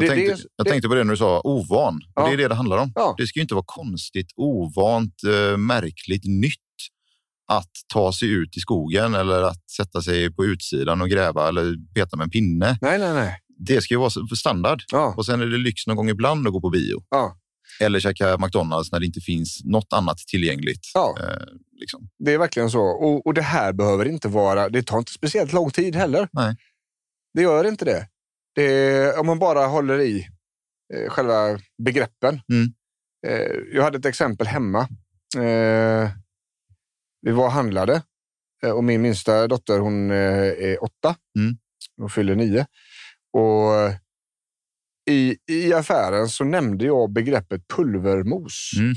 Det, 0.00 0.04
Jag, 0.06 0.14
tänkte, 0.14 0.34
det, 0.34 0.42
jag 0.56 0.66
det, 0.66 0.70
tänkte 0.70 0.88
på 0.88 0.94
det 0.94 1.04
när 1.04 1.10
du 1.10 1.16
sa 1.16 1.40
ovan. 1.40 2.00
Ja. 2.14 2.26
Det 2.28 2.32
är 2.32 2.36
det 2.36 2.48
det 2.48 2.54
handlar 2.54 2.78
om. 2.78 2.92
Ja. 2.94 3.14
Det 3.18 3.26
ska 3.26 3.40
inte 3.40 3.54
vara 3.54 3.64
konstigt, 3.66 4.28
ovant, 4.36 5.14
eh, 5.26 5.56
märkligt, 5.56 6.24
nytt 6.24 6.54
att 7.52 7.70
ta 7.92 8.12
sig 8.12 8.30
ut 8.30 8.56
i 8.56 8.60
skogen 8.60 9.14
eller 9.14 9.42
att 9.42 9.70
sätta 9.70 10.02
sig 10.02 10.34
på 10.34 10.44
utsidan 10.44 11.02
och 11.02 11.08
gräva 11.08 11.48
eller 11.48 11.74
peta 11.94 12.16
med 12.16 12.24
en 12.24 12.30
pinne. 12.30 12.78
nej, 12.80 12.98
nej, 12.98 13.12
nej. 13.14 13.38
Det 13.58 13.80
ska 13.80 13.94
ju 13.94 13.98
vara 13.98 14.10
standard. 14.36 14.82
Ja, 14.92 15.14
Och 15.16 15.26
sen 15.26 15.40
är 15.40 15.46
det 15.46 15.58
lyx 15.58 15.86
någon 15.86 15.96
gång 15.96 16.08
ibland 16.10 16.46
att 16.46 16.52
gå 16.52 16.60
på 16.60 16.70
bio. 16.70 17.02
ja, 17.10 17.36
Eller 17.80 18.00
käka 18.00 18.38
McDonalds 18.38 18.92
när 18.92 19.00
det 19.00 19.06
inte 19.06 19.20
finns 19.20 19.60
något 19.64 19.92
annat 19.92 20.18
tillgängligt. 20.18 20.90
ja. 20.94 21.16
Eh, 21.20 21.46
liksom. 21.80 22.08
Det 22.18 22.32
är 22.34 22.38
verkligen 22.38 22.70
så. 22.70 22.80
Och, 22.82 23.26
och 23.26 23.34
det 23.34 23.42
här 23.42 23.72
behöver 23.72 24.04
inte 24.04 24.28
vara... 24.28 24.68
Det 24.68 24.82
tar 24.82 24.98
inte 24.98 25.12
speciellt 25.12 25.52
lång 25.52 25.70
tid 25.70 25.96
heller. 25.96 26.28
Nej. 26.32 26.56
Det 27.34 27.42
gör 27.42 27.64
inte 27.64 27.84
det. 27.84 28.08
det 28.54 29.16
om 29.18 29.26
man 29.26 29.38
bara 29.38 29.66
håller 29.66 30.00
i 30.00 30.28
eh, 30.94 31.10
själva 31.10 31.58
begreppen. 31.82 32.40
Mm. 32.52 32.72
Eh, 33.26 33.56
jag 33.72 33.82
hade 33.82 33.98
ett 33.98 34.06
exempel 34.06 34.46
hemma. 34.46 34.80
Eh, 35.36 36.10
vi 37.22 37.30
var 37.32 37.44
och 37.44 37.52
handlade 37.52 38.02
eh, 38.62 38.70
och 38.70 38.84
min 38.84 39.02
minsta 39.02 39.46
dotter 39.48 39.78
hon 39.78 40.10
eh, 40.10 40.16
är 40.70 40.84
åtta. 40.84 41.16
Mm. 41.38 41.56
Hon 41.96 42.10
fyller 42.10 42.34
nio. 42.34 42.66
Och 43.32 43.74
eh, 43.74 43.94
i, 45.10 45.36
I 45.46 45.72
affären 45.72 46.28
så 46.28 46.44
nämnde 46.44 46.84
jag 46.84 47.12
begreppet 47.12 47.68
pulvermos. 47.68 48.70
Mm. 48.76 48.94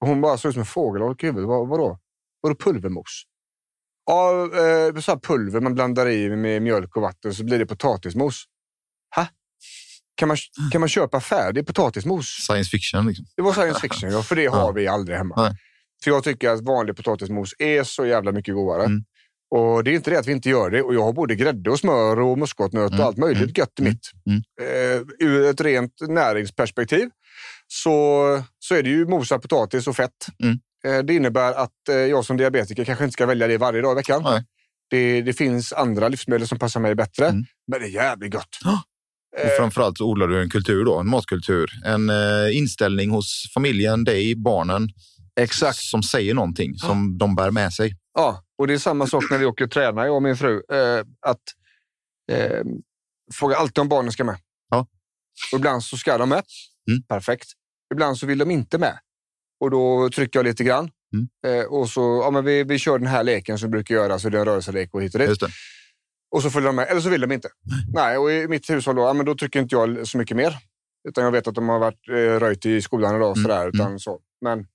Och 0.00 0.08
Hon 0.08 0.20
bara 0.20 0.38
såg 0.38 0.48
ut 0.48 0.54
som 0.54 0.60
en 0.60 0.66
fågelholk 0.66 1.22
i 1.22 1.26
huvudet. 1.26 1.48
Vad, 1.48 1.68
vadå? 1.68 1.98
Vadå 2.40 2.54
pulvermos? 2.54 3.24
Ja, 4.06 4.42
eh, 4.42 5.00
så 5.00 5.18
pulver 5.20 5.60
man 5.60 5.74
blandar 5.74 6.08
i 6.08 6.36
med 6.36 6.62
mjölk 6.62 6.96
och 6.96 7.02
vatten 7.02 7.34
så 7.34 7.44
blir 7.44 7.58
det 7.58 7.66
potatismos. 7.66 8.44
Ha? 9.16 9.28
Kan 10.14 10.28
man, 10.28 10.36
kan 10.72 10.80
man 10.80 10.88
köpa 10.88 11.20
färdig 11.20 11.66
potatismos? 11.66 12.26
Science 12.26 12.70
fiction. 12.70 13.06
Liksom. 13.06 13.26
Det 13.36 13.42
var 13.42 13.52
science 13.52 13.80
fiction, 13.80 14.10
ja, 14.10 14.22
för 14.22 14.36
det 14.36 14.46
har 14.52 14.72
vi 14.72 14.86
aldrig 14.86 15.18
hemma. 15.18 15.34
Nej. 15.36 15.56
För 16.04 16.10
jag 16.10 16.24
tycker 16.24 16.50
att 16.50 16.60
vanlig 16.60 16.96
potatismos 16.96 17.54
är 17.58 17.84
så 17.84 18.06
jävla 18.06 18.32
mycket 18.32 18.54
godare. 18.54 18.84
Mm. 18.84 19.04
Och 19.50 19.84
det 19.84 19.90
är 19.90 19.94
inte 19.94 20.10
det 20.10 20.18
att 20.18 20.26
vi 20.26 20.32
inte 20.32 20.48
gör 20.48 20.70
det. 20.70 20.82
Och 20.82 20.94
jag 20.94 21.02
har 21.02 21.12
både 21.12 21.34
grädde 21.34 21.70
och 21.70 21.78
smör 21.78 22.20
och 22.20 22.38
muskotnöt 22.38 22.90
Mm, 22.90 23.00
och 23.00 23.06
allt 23.06 23.16
möjligt 23.16 23.42
mm, 23.42 23.52
gött 23.56 23.72
i 23.78 23.82
mm, 23.82 23.92
mitt. 23.92 24.10
mm. 24.26 24.42
Eh, 24.96 25.02
ur 25.28 25.44
ett 25.50 25.60
rent 25.60 25.92
näringsperspektiv 26.08 27.08
så, 27.66 28.42
så 28.58 28.74
är 28.74 28.82
det 28.82 28.88
ju 28.90 29.06
mosad 29.06 29.42
potatis 29.42 29.86
och 29.86 29.96
fett. 29.96 30.26
Mm. 30.42 30.58
Eh, 30.86 31.04
det 31.04 31.14
innebär 31.14 31.52
att 31.52 31.88
eh, 31.90 31.96
jag 31.96 32.24
som 32.24 32.36
diabetiker 32.36 32.84
kanske 32.84 33.04
inte 33.04 33.12
ska 33.12 33.26
välja 33.26 33.46
det 33.46 33.58
varje 33.58 33.80
dag 33.82 33.92
i 33.92 33.94
veckan. 33.94 34.22
Nej. 34.24 34.44
Det, 34.90 35.22
det 35.22 35.32
finns 35.32 35.72
andra 35.72 36.08
livsmedel 36.08 36.48
som 36.48 36.58
passar 36.58 36.80
mig 36.80 36.94
bättre, 36.94 37.26
Mm. 37.28 37.44
men 37.70 37.80
det 37.80 37.86
är 37.86 37.90
jävligt 37.90 38.32
gott. 38.32 38.58
Ja. 38.64 38.82
Eh, 39.38 39.46
Och 39.46 39.52
framförallt 39.58 39.98
så 39.98 40.04
odlar 40.04 40.26
du 40.28 40.42
en 40.42 40.50
kultur, 40.50 40.84
då, 40.84 40.98
en 40.98 41.08
matkultur. 41.08 41.70
En 41.84 42.10
eh, 42.10 42.56
inställning 42.56 43.10
hos 43.10 43.50
familjen, 43.54 44.04
dig, 44.04 44.34
barnen. 44.36 44.88
Exakt. 45.40 45.78
Som 45.78 46.02
säger 46.02 46.34
någonting 46.34 46.74
som 46.74 47.18
de 47.18 47.34
bär 47.34 47.50
med 47.50 47.72
sig. 47.72 47.96
Ja, 48.14 48.42
och 48.58 48.66
det 48.66 48.74
är 48.74 48.78
samma 48.78 49.06
sak 49.06 49.24
när 49.30 49.38
vi 49.38 49.44
åker 49.44 49.64
och 49.64 49.70
tränar, 49.70 50.06
jag 50.06 50.14
och 50.14 50.22
min 50.22 50.36
fru. 50.36 50.62
Eh, 50.72 51.04
att 51.20 51.42
eh, 52.32 52.62
Fråga 53.34 53.56
alltid 53.56 53.78
om 53.78 53.88
barnen 53.88 54.12
ska 54.12 54.24
med. 54.24 54.38
Ja. 54.70 54.86
Och 55.52 55.58
ibland 55.58 55.84
så 55.84 55.96
ska 55.96 56.18
de 56.18 56.28
med. 56.28 56.42
Mm. 56.90 57.02
Perfekt. 57.02 57.48
Ibland 57.94 58.18
så 58.18 58.26
vill 58.26 58.38
de 58.38 58.50
inte 58.50 58.78
med. 58.78 58.98
Och 59.60 59.70
då 59.70 60.10
trycker 60.10 60.38
jag 60.38 60.44
lite 60.44 60.64
grann. 60.64 60.90
Mm. 61.14 61.60
Eh, 61.60 61.66
och 61.66 61.88
så, 61.88 62.20
ja, 62.24 62.30
men 62.30 62.44
vi, 62.44 62.64
vi 62.64 62.78
kör 62.78 62.98
den 62.98 63.08
här 63.08 63.24
leken 63.24 63.58
som 63.58 63.68
vi 63.68 63.70
brukar 63.70 63.94
göra, 63.94 64.18
så 64.18 64.28
det 64.28 64.38
är 64.38 64.40
en 64.40 64.46
rörelselek 64.46 64.94
och 64.94 65.02
hit 65.02 65.14
och 65.14 65.20
dit. 65.20 65.42
Och 66.30 66.42
så 66.42 66.50
följer 66.50 66.66
de 66.66 66.76
med, 66.76 66.88
eller 66.88 67.00
så 67.00 67.08
vill 67.08 67.20
de 67.20 67.32
inte. 67.32 67.48
Nej, 67.94 68.18
och 68.18 68.32
i 68.32 68.48
mitt 68.48 68.70
hushåll 68.70 68.96
då, 68.96 69.02
ja, 69.02 69.12
men 69.12 69.26
då 69.26 69.34
trycker 69.34 69.60
inte 69.60 69.74
jag 69.74 70.08
så 70.08 70.18
mycket 70.18 70.36
mer. 70.36 70.56
Utan 71.08 71.24
jag 71.24 71.30
vet 71.30 71.46
att 71.46 71.54
de 71.54 71.68
har 71.68 71.78
varit 71.78 72.08
eh, 72.08 72.14
röjt 72.14 72.66
i 72.66 72.82
skolan 72.82 73.16
idag. 73.16 73.36
Mm, 73.36 73.42
Sådär, 73.42 73.68
utan 73.68 73.86
mm. 73.86 73.98
så. 73.98 74.20
Men 74.40 74.66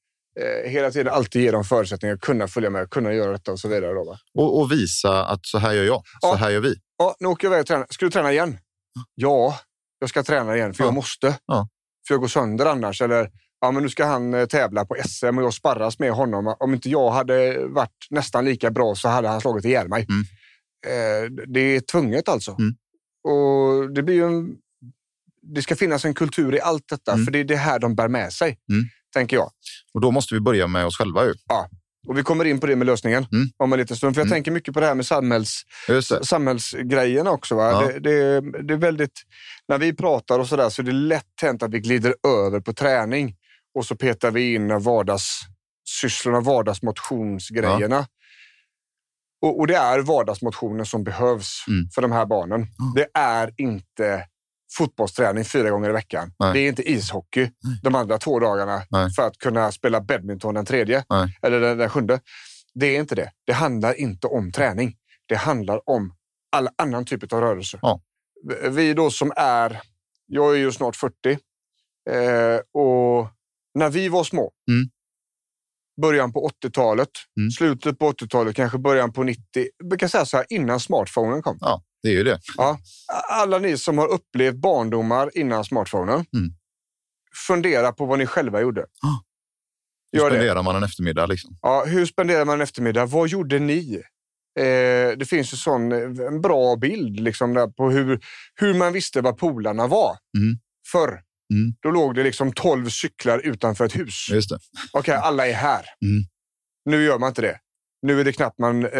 hela 0.65 0.91
tiden 0.91 1.13
alltid 1.13 1.41
ge 1.41 1.51
dem 1.51 1.63
förutsättningar 1.63 2.15
att 2.15 2.21
kunna 2.21 2.47
följa 2.47 2.69
med, 2.69 2.89
kunna 2.89 3.13
göra 3.13 3.31
detta 3.31 3.51
och 3.51 3.59
så 3.59 3.67
vidare. 3.67 3.93
Då? 3.93 4.17
Och, 4.37 4.59
och 4.61 4.71
visa 4.71 5.25
att 5.25 5.45
så 5.45 5.57
här 5.57 5.73
gör 5.73 5.83
jag, 5.83 5.97
så 6.05 6.27
Ja. 6.27 6.35
här 6.35 6.49
gör 6.49 6.59
vi. 6.59 6.75
Ja, 6.97 7.15
nu 7.19 7.27
åker 7.27 7.47
jag 7.47 7.51
iväg 7.53 7.61
och 7.61 7.67
tränar. 7.67 7.87
Ska 7.89 8.05
du 8.05 8.11
träna 8.11 8.31
igen? 8.31 8.57
Ja, 9.15 9.59
jag 9.99 10.09
ska 10.09 10.23
träna 10.23 10.55
igen 10.55 10.73
för 10.73 10.83
Ja. 10.83 10.87
jag 10.87 10.93
måste. 10.93 11.37
Ja. 11.45 11.67
För 12.07 12.13
jag 12.13 12.21
går 12.21 12.27
sönder 12.27 12.65
annars. 12.65 13.01
Eller 13.01 13.31
ja, 13.61 13.71
men 13.71 13.83
nu 13.83 13.89
ska 13.89 14.05
han 14.05 14.33
eh, 14.33 14.45
tävla 14.45 14.85
på 14.85 14.95
SM 15.07 15.37
och 15.37 15.43
jag 15.43 15.53
sparras 15.53 15.99
med 15.99 16.11
honom. 16.11 16.55
Om 16.59 16.73
inte 16.73 16.89
jag 16.89 17.11
hade 17.11 17.65
varit 17.67 18.07
nästan 18.09 18.45
lika 18.45 18.71
bra 18.71 18.95
så 18.95 19.09
hade 19.09 19.27
han 19.27 19.41
slagit 19.41 19.65
ihjäl 19.65 19.87
mig. 19.89 20.07
Mm. 20.09 20.21
Eh, 20.87 21.43
det 21.47 21.59
är 21.59 21.79
tvunget 21.79 22.29
alltså. 22.29 22.51
Mm. 22.59 22.75
Och 23.23 23.93
det 23.93 24.03
blir 24.03 24.15
ju 24.15 24.25
en, 24.27 24.55
det 25.55 25.61
ska 25.61 25.75
finnas 25.75 26.05
en 26.05 26.13
kultur 26.13 26.55
i 26.55 26.61
allt 26.61 26.87
detta, 26.89 27.11
Mm. 27.13 27.25
för 27.25 27.31
det 27.31 27.39
är 27.39 27.43
det 27.43 27.55
här 27.55 27.79
de 27.79 27.95
bär 27.95 28.07
med 28.07 28.33
sig, 28.33 28.57
Mm. 28.71 28.85
Tänker 29.13 29.37
jag. 29.37 29.49
Och 29.93 30.01
då 30.01 30.11
måste 30.11 30.33
vi 30.33 30.39
börja 30.39 30.67
med 30.67 30.85
oss 30.85 30.97
själva. 30.97 31.25
Ju. 31.25 31.33
Och 32.07 32.17
vi 32.17 32.23
kommer 32.23 32.45
in 32.45 32.59
på 32.59 32.67
det 32.67 32.75
med 32.75 32.87
lösningen 32.87 33.25
Mm. 33.31 33.47
om 33.57 33.73
en 33.73 33.79
liten 33.79 33.97
stund. 33.97 34.15
För 34.15 34.21
jag 34.21 34.25
Mm. 34.27 34.35
tänker 34.35 34.51
mycket 34.51 34.73
på 34.73 34.79
det 34.79 34.85
här 34.85 34.95
med 34.95 35.05
samhälls, 35.05 35.61
samhällsgrejerna 36.21 37.31
också. 37.31 37.55
Va? 37.55 37.71
Ja. 37.71 37.81
Det, 37.87 37.99
det, 37.99 38.41
det 38.67 38.73
är 38.73 38.77
väldigt, 38.77 39.21
när 39.67 39.77
vi 39.77 39.93
pratar 39.93 40.39
och 40.39 40.47
sådär 40.47 40.69
så 40.69 40.81
är 40.81 40.85
det 40.85 40.91
lätt 40.91 41.25
hänt 41.41 41.63
att 41.63 41.71
vi 41.73 41.79
glider 41.79 42.15
över 42.27 42.59
på 42.59 42.73
träning 42.73 43.35
och 43.77 43.85
så 43.85 43.95
petar 43.95 44.31
vi 44.31 44.53
in 44.55 44.79
vardagssysslorna, 44.79 46.39
vardagsmotionsgrejerna. 46.41 48.07
Och, 49.41 49.59
och 49.59 49.67
det 49.67 49.75
är 49.75 49.99
vardagsmotionen 49.99 50.85
som 50.85 51.03
behövs 51.03 51.63
Mm. 51.67 51.89
för 51.95 52.01
de 52.01 52.11
här 52.11 52.25
barnen. 52.25 52.67
Det 52.95 53.07
är 53.13 53.53
inte 53.57 54.25
fotbollsträning 54.77 55.45
fyra 55.45 55.69
gånger 55.69 55.89
i 55.89 55.93
veckan. 55.93 56.33
Nej. 56.39 56.53
Det 56.53 56.59
är 56.59 56.69
inte 56.69 56.91
ishockey 56.91 57.51
de 57.83 57.95
andra 57.95 58.17
två 58.17 58.39
dagarna 58.39 58.81
Nej. 58.89 59.13
för 59.13 59.27
att 59.27 59.37
kunna 59.37 59.71
spela 59.71 60.01
badminton 60.01 60.53
den 60.53 60.65
tredje 60.65 61.03
eller 61.41 61.59
den, 61.59 61.77
den 61.77 61.89
sjunde. 61.89 62.19
Det 62.73 62.95
är 62.95 62.99
inte 62.99 63.15
det. 63.15 63.31
Det 63.45 63.53
handlar 63.53 63.93
inte 63.93 64.27
om 64.27 64.51
träning. 64.51 64.95
Det 65.27 65.35
handlar 65.35 65.89
om 65.89 66.15
all 66.51 66.69
annan 66.77 67.05
typ 67.05 67.33
av 67.33 67.41
rörelse. 67.41 67.79
Ja. 67.81 68.01
Vi 68.69 68.93
då 68.93 69.09
som 69.11 69.31
är, 69.35 69.81
jag 70.25 70.53
är 70.53 70.57
ju 70.57 70.71
snart 70.71 70.95
40 70.95 71.13
eh, 72.09 72.59
och 72.81 73.27
när 73.75 73.89
vi 73.89 74.09
var 74.09 74.23
små, 74.23 74.51
Mm. 74.71 74.89
början 76.01 76.33
på 76.33 76.49
80-talet, 76.63 77.09
Mm. 77.37 77.51
slutet 77.51 77.99
på 77.99 78.11
80-talet, 78.11 78.55
kanske 78.55 78.77
början 78.77 79.13
på 79.13 79.23
90, 79.23 79.41
jag 79.77 79.89
brukar 79.89 80.07
säga 80.07 80.25
så 80.25 80.37
här 80.37 80.45
innan 80.49 80.79
smartphonen 80.79 81.41
kom. 81.41 81.57
Ja, 81.61 81.83
det 82.03 82.09
är 82.09 82.13
ju 82.13 82.23
det. 82.23 82.39
Ja. 82.57 82.79
Alla 83.29 83.59
ni 83.59 83.77
som 83.77 83.97
har 83.97 84.07
upplevt 84.07 84.55
barndomar 84.55 85.37
innan 85.37 85.65
smartphonen, 85.65 86.25
Mm. 86.33 86.53
fundera 87.47 87.91
på 87.91 88.05
vad 88.05 88.19
ni 88.19 88.25
själva 88.25 88.61
gjorde. 88.61 88.85
Hur 90.11 90.19
Gör 90.19 90.29
det. 90.29 90.35
spenderar 90.35 90.63
man 90.63 90.75
en 90.75 90.83
eftermiddag? 90.83 91.25
Liksom? 91.25 91.57
Ja, 91.61 91.83
hur 91.87 92.05
spenderar 92.05 92.45
man 92.45 92.55
en 92.55 92.61
eftermiddag? 92.61 93.05
Vad 93.05 93.27
gjorde 93.29 93.59
ni? 93.59 94.01
Eh, 94.59 95.17
det 95.17 95.27
finns 95.29 95.53
ju 95.53 95.57
sån, 95.57 95.91
eh, 95.91 96.27
en 96.27 96.41
bra 96.41 96.75
bild 96.75 97.19
liksom 97.19 97.73
på 97.77 97.89
hur, 97.91 98.19
hur 98.55 98.73
man 98.73 98.93
visste 98.93 99.21
vad 99.21 99.37
polarna 99.37 99.87
var 99.87 100.17
Mm. 100.37 100.57
förr. 100.91 101.21
Mm. 101.53 101.75
Då 101.81 101.91
låg 101.91 102.15
det 102.15 102.23
liksom 102.23 102.53
12 102.53 102.89
cyklar 102.89 103.39
utanför 103.39 103.85
ett 103.85 103.95
hus. 103.95 104.27
Just. 104.31 104.51
Okej, 104.91 105.15
alla 105.15 105.47
är 105.47 105.53
här. 105.53 105.85
Mm. 106.05 106.23
Nu 106.85 107.03
gör 107.03 107.19
man 107.19 107.27
inte 107.29 107.41
det. 107.41 107.59
Nu 108.01 108.19
är 108.19 108.23
det 108.23 108.31
knappt 108.31 108.59
man 108.59 108.85
eh, 108.85 108.91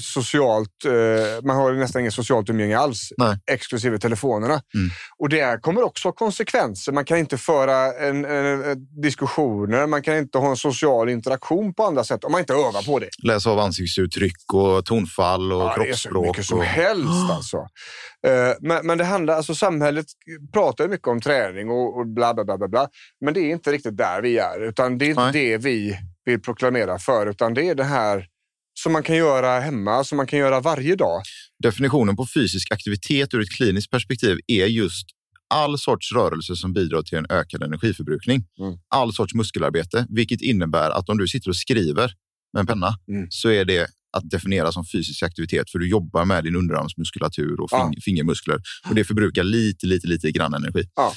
socialt, 0.00 0.84
eh, 0.84 1.44
man 1.44 1.56
har 1.56 1.72
nästan 1.72 2.00
inget 2.00 2.14
socialt 2.14 2.50
umgänge 2.50 2.78
alls, 2.78 3.12
Nej. 3.16 3.38
exklusive 3.50 3.98
telefonerna. 3.98 4.54
Mm. 4.54 4.90
Och 5.18 5.28
det 5.28 5.62
kommer 5.62 5.82
också 5.82 6.08
ha 6.08 6.12
konsekvenser. 6.12 6.92
Man 6.92 7.04
kan 7.04 7.18
inte 7.18 7.38
föra 7.38 7.92
en, 7.92 8.24
en, 8.24 8.64
en 8.64 9.00
diskussioner, 9.02 9.86
man 9.86 10.02
kan 10.02 10.16
inte 10.16 10.38
ha 10.38 10.50
en 10.50 10.56
social 10.56 11.08
interaktion 11.08 11.74
på 11.74 11.84
andra 11.84 12.04
sätt 12.04 12.24
om 12.24 12.32
man 12.32 12.40
inte 12.40 12.52
övar 12.52 12.86
på 12.86 12.98
det. 12.98 13.08
Läsa 13.22 13.50
av 13.50 13.58
ansiktsuttryck 13.58 14.52
och 14.52 14.84
tonfall 14.84 15.52
och 15.52 15.60
Ja, 15.62 15.74
det 15.78 15.88
är 15.88 15.92
så 15.94 16.08
kroppsspråk. 16.08 16.26
mycket 16.26 16.44
som 16.46 16.58
och... 16.58 16.64
helst 16.64 17.30
alltså. 17.30 17.56
Eh, 18.26 18.54
Men, 18.60 18.86
men 18.86 18.98
det 18.98 19.04
handlar, 19.04 19.34
alltså 19.34 19.54
samhället 19.54 20.06
pratar 20.52 20.88
mycket 20.88 21.08
om 21.08 21.20
träning 21.20 21.70
och, 21.70 21.98
och 21.98 22.06
bla, 22.06 22.34
bla, 22.34 22.44
bla, 22.44 22.58
bla, 22.58 22.68
bla. 22.68 22.88
Men 23.24 23.34
det 23.34 23.40
är 23.40 23.50
inte 23.50 23.72
riktigt 23.72 23.96
där 23.96 24.22
vi 24.22 24.38
är, 24.38 24.60
utan 24.68 24.98
det 24.98 25.04
är 25.04 25.08
inte 25.10 25.22
Nej. 25.22 25.32
det 25.32 25.56
vi 25.56 25.96
vill 26.24 26.40
proklamera 26.40 26.98
för, 26.98 27.26
utan 27.30 27.54
det 27.54 27.68
är 27.68 27.74
det 27.74 27.84
här 27.84 28.26
som 28.82 28.92
man 28.92 29.02
kan 29.02 29.16
göra 29.16 29.60
hemma, 29.60 30.04
som 30.04 30.16
man 30.16 30.26
kan 30.26 30.38
göra 30.38 30.60
varje 30.60 30.96
dag. 30.96 31.22
Definitionen 31.62 32.16
på 32.16 32.26
fysisk 32.34 32.72
aktivitet 32.72 33.34
ur 33.34 33.40
ett 33.40 33.50
kliniskt 33.56 33.90
perspektiv 33.90 34.38
är 34.46 34.66
just 34.66 35.06
all 35.54 35.78
sorts 35.78 36.12
rörelse 36.12 36.56
som 36.56 36.72
bidrar 36.72 37.02
till 37.02 37.18
en 37.18 37.26
ökad 37.30 37.62
energiförbrukning. 37.62 38.44
Mm. 38.60 38.78
All 38.94 39.12
sorts 39.14 39.34
muskelarbete, 39.34 40.06
vilket 40.08 40.40
innebär 40.40 40.90
att 40.90 41.08
om 41.08 41.18
du 41.18 41.28
sitter 41.28 41.48
och 41.50 41.56
skriver 41.56 42.12
med 42.52 42.60
en 42.60 42.66
penna 42.66 42.94
Mm. 43.08 43.26
så 43.30 43.48
är 43.50 43.64
det 43.64 43.86
att 44.12 44.30
definiera 44.30 44.72
som 44.72 44.84
fysisk 44.86 45.22
aktivitet 45.22 45.70
för 45.70 45.78
du 45.78 45.88
jobbar 45.88 46.24
med 46.24 46.44
din 46.44 46.56
underarmsmuskulatur 46.56 47.60
och 47.60 47.68
Ja. 47.72 47.78
fing- 47.94 48.00
fingermuskler 48.04 48.58
och 48.88 48.94
det 48.94 49.04
förbrukar 49.04 49.44
lite, 49.44 49.86
lite, 49.86 50.06
lite 50.06 50.30
grann 50.32 50.54
energi. 50.54 50.82
Ja. 50.94 51.12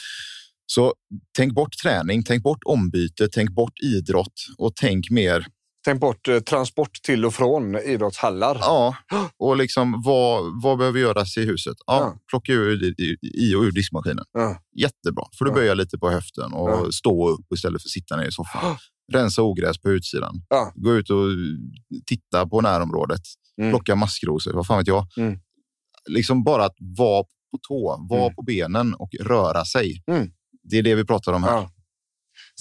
Så 0.65 0.93
tänk 1.37 1.53
bort 1.53 1.77
träning, 1.83 2.23
tänk 2.23 2.43
bort 2.43 2.63
ombyte, 2.65 3.27
tänk 3.31 3.49
bort 3.49 3.73
idrott 3.83 4.33
och 4.57 4.75
tänk 4.75 5.09
mer 5.09 5.45
Tänk 5.85 6.01
bort 6.01 6.27
eh, 6.27 6.39
transport 6.39 6.91
till 7.03 7.25
och 7.25 7.33
från 7.33 7.75
idrottshallar. 7.75 8.57
Ja, 8.61 8.95
och 9.37 9.57
liksom 9.57 10.01
vad, 10.05 10.61
vad 10.63 10.77
behöver 10.77 10.99
göras 10.99 11.37
i 11.37 11.45
huset? 11.45 11.75
Ja, 11.87 11.99
Ja. 11.99 12.17
Plocka 12.29 12.51
ur 12.53 12.83
i, 13.01 13.17
i, 13.21 13.55
och 13.55 13.61
ur 13.61 13.71
diskmaskinen. 13.71 14.25
Ja. 14.33 14.57
Jättebra, 14.79 15.23
för 15.37 15.45
du 15.45 15.51
Ja. 15.51 15.55
böja 15.55 15.73
lite 15.73 15.97
på 15.97 16.09
höften 16.09 16.53
och 16.53 16.69
Ja. 16.69 16.91
stå 16.91 17.29
upp 17.29 17.45
istället 17.55 17.81
för 17.81 17.87
att 17.87 17.91
sitta 17.91 18.15
ner 18.17 18.27
i 18.27 18.31
soffan. 18.31 18.75
Rensa 19.13 19.41
ogräs 19.41 19.77
på 19.81 19.89
utsidan. 19.91 20.41
Gå 20.75 20.93
ut 20.95 21.09
och 21.09 21.25
titta 22.05 22.47
på 22.47 22.61
närområdet. 22.61 23.21
Mm. 23.57 23.71
Plocka 23.71 23.95
maskrosor, 23.95 24.53
vad 24.53 24.67
fan 24.67 24.77
vet 24.77 24.87
jag. 24.87 25.05
Mm. 25.17 25.39
Liksom 26.09 26.43
bara 26.43 26.65
att 26.65 26.75
vara 26.79 27.23
på 27.23 27.57
tå, 27.67 28.05
vara 28.09 28.21
Mm. 28.23 28.35
på 28.35 28.41
benen 28.41 28.93
och 28.93 29.09
röra 29.21 29.65
sig. 29.65 30.03
Mm. 30.07 30.29
Det 30.63 30.77
är 30.77 30.81
det 30.83 30.95
vi 30.95 31.05
pratar 31.05 31.33
om 31.33 31.43
här. 31.43 31.51
Ja. 31.51 31.69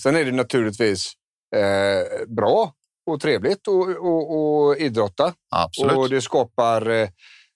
Sen 0.02 0.16
är 0.16 0.24
det 0.24 0.32
naturligtvis 0.32 1.12
eh, 1.56 2.26
bra 2.36 2.72
och 3.06 3.20
trevligt 3.20 3.68
att 3.68 3.96
och, 3.98 4.66
och 4.66 4.76
idrotta. 4.76 5.34
Absolut. 5.54 5.96
Och 5.96 6.10
det 6.10 6.20
skapar 6.20 6.90
eh, 6.90 7.08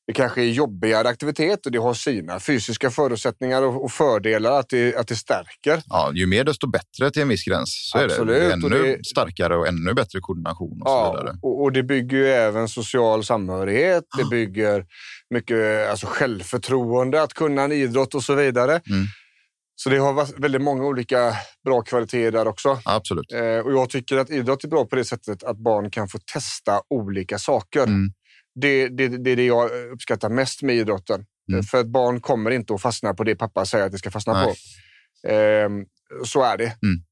det 0.07 0.13
kanske 0.13 0.41
är 0.43 0.47
jobbigare 0.51 1.09
aktivitet 1.09 1.67
och 1.67 1.73
det 1.73 1.79
har 1.79 1.95
sina 1.95 2.41
fysiska 2.41 2.91
förutsättningar 2.91 3.63
och, 3.63 3.85
och 3.85 3.91
fördelar 3.93 4.53
att 4.53 4.69
det, 4.69 4.97
att 4.97 5.09
det 5.09 5.17
stärker. 5.17 5.83
Ja, 5.87 6.11
ju 6.15 6.27
mer 6.27 6.45
desto 6.45 6.67
bättre 6.71 7.11
till 7.11 7.23
en 7.23 7.29
viss 7.29 7.45
gräns. 7.45 7.91
Så 7.93 7.99
är 7.99 8.05
Absolut, 8.05 8.37
det. 8.41 8.47
och 8.47 8.53
Ännu 8.53 8.83
det- 8.97 9.07
starkare 9.07 9.57
och 9.57 9.67
ännu 9.67 9.95
bättre 9.95 10.21
koordination 10.21 10.83
och 10.83 10.89
så 10.89 10.95
Ja, 10.95 11.13
vidare. 11.21 11.37
och, 11.43 11.63
och 11.63 11.73
det 11.73 11.83
bygger 11.83 12.17
ju 12.17 12.27
även 12.27 12.69
social 12.69 13.25
samhörighet. 13.25 14.05
Det 14.19 14.25
bygger 14.31 14.87
mycket 15.31 15.91
alltså 15.91 16.07
självförtroende 16.07 17.23
att 17.23 17.35
kunna 17.35 17.63
en 17.63 17.73
idrott 17.73 18.15
och 18.15 18.23
så 18.23 18.35
vidare. 18.35 18.73
Mm. 18.73 19.07
Så 19.79 19.91
det 19.91 19.99
har 19.99 20.41
väldigt 20.41 20.63
många 20.63 20.85
olika 20.85 21.37
bra 21.65 21.83
kvaliteter 21.83 22.33
där 22.33 22.49
också. 22.49 22.81
Absolut. 22.85 23.33
Eh, 23.33 23.59
och 23.59 23.73
jag 23.73 23.91
tycker 23.91 24.17
att 24.17 24.31
idrott 24.31 24.65
är 24.65 24.69
bra 24.69 24.85
på 24.85 24.97
det 24.97 25.05
sättet 25.05 25.43
att 25.43 25.59
barn 25.59 25.91
kan 25.91 26.09
få 26.09 26.19
testa 26.33 26.81
olika 26.91 27.39
saker. 27.39 27.83
Mm. 27.83 28.13
Det, 28.61 28.89
det, 28.89 29.09
det 29.09 29.31
är 29.31 29.37
det 29.37 29.47
jag 29.47 29.71
uppskattar 29.93 30.29
mest 30.29 30.63
med 30.63 30.77
idrotten. 30.77 31.25
Mm. 31.53 31.63
För 31.63 31.81
ett 31.81 31.87
barn 31.87 32.21
kommer 32.21 32.51
inte 32.51 32.75
att 32.75 32.83
fastna 32.83 33.15
på 33.15 33.25
det 33.25 33.37
pappa 33.37 33.67
säger 33.67 33.87
att 33.87 33.93
det 33.93 33.99
ska 33.99 34.11
fastna 34.11 34.33
Nej. 34.33 34.45
på. 34.45 35.29
Eh, 35.29 35.69
så 36.25 36.43
är 36.43 36.57
det. 36.57 36.65
Mm. 36.83 37.03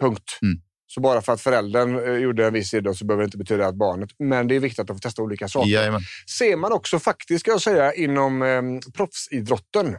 Punkt. 0.00 0.38
Mm. 0.42 0.60
Så 0.86 1.00
bara 1.00 1.22
för 1.22 1.32
att 1.32 1.40
föräldern 1.40 2.08
eh, 2.08 2.14
gjorde 2.14 2.46
en 2.46 2.52
viss 2.52 2.74
idrott 2.74 2.98
så 2.98 3.04
behöver 3.04 3.22
det 3.22 3.24
inte 3.24 3.38
betyda 3.38 3.66
att 3.66 3.74
barnet... 3.74 4.10
Men 4.18 4.48
det 4.48 4.56
är 4.56 4.60
viktigt 4.60 4.78
att 4.78 4.86
de 4.86 4.94
får 4.94 5.00
testa 5.00 5.22
olika 5.22 5.48
saker. 5.48 5.70
Jajamän. 5.70 6.00
Ser 6.38 6.56
man 6.56 6.72
också 6.72 6.98
faktiskt, 6.98 7.40
ska 7.40 7.50
jag 7.50 7.62
säga, 7.62 7.94
inom 7.94 8.42
eh, 8.42 8.62
proffsidrotten. 8.94 9.96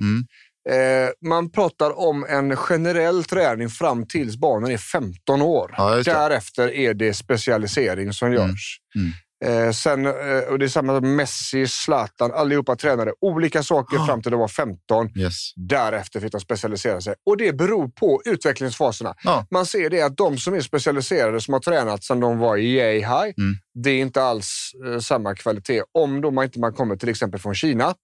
Mm. 0.70 1.04
Eh, 1.06 1.10
man 1.22 1.52
pratar 1.52 2.00
om 2.00 2.26
en 2.30 2.56
generell 2.56 3.24
träning 3.24 3.70
fram 3.70 4.08
tills 4.08 4.38
barnen 4.38 4.72
är 4.72 4.78
15 4.78 5.42
år. 5.42 5.76
Ja. 5.78 6.04
Därefter 6.04 6.72
är 6.72 6.94
det 6.94 7.14
specialisering 7.14 8.14
som 8.14 8.34
görs. 8.34 8.80
Mm. 8.96 9.12
Eh, 9.46 9.72
sen, 9.72 10.06
eh, 10.06 10.12
och 10.50 10.60
det 10.60 10.66
är 10.66 10.70
samma 10.70 11.00
som 11.00 11.16
Messi, 11.16 11.68
Zlatan, 11.68 12.32
allihopa 12.34 12.76
tränade 12.76 13.14
olika 13.22 13.64
saker 13.64 13.98
Ah. 13.98 14.06
fram 14.06 14.22
till 14.22 14.32
de 14.32 14.40
var 14.40 14.48
15. 14.48 15.10
Yes. 15.20 15.54
Därefter 15.56 16.20
fick 16.20 16.32
de 16.32 16.42
specialisera 16.42 17.02
sig. 17.02 17.16
Och 17.26 17.38
det 17.38 17.54
beror 17.54 17.88
på 17.88 18.22
utvecklingsfaserna. 18.26 19.16
Ja. 19.24 19.48
Man 19.52 19.66
ser 19.66 19.90
det 19.90 20.02
att 20.02 20.18
de 20.18 20.38
som 20.38 20.54
är 20.54 20.62
specialiserade, 20.62 21.42
som 21.42 21.54
har 21.54 21.60
tränat 21.62 22.04
sedan 22.04 22.20
de 22.20 22.38
var 22.38 22.58
i 22.58 22.76
yay 22.78 23.00
high, 23.00 23.08
Mm. 23.38 23.56
det 23.84 23.90
är 23.90 24.02
inte 24.02 24.22
alls 24.24 24.72
eh, 24.88 25.00
samma 25.00 25.36
kvalitet. 25.36 25.82
Om 25.92 26.22
då 26.22 26.32
man 26.32 26.44
inte 26.46 26.60
man 26.60 26.74
kommer 26.74 26.96
till 26.96 27.10
exempel 27.10 27.40
från 27.40 27.56
Kina, 27.56 27.84
Mm. 27.84 27.96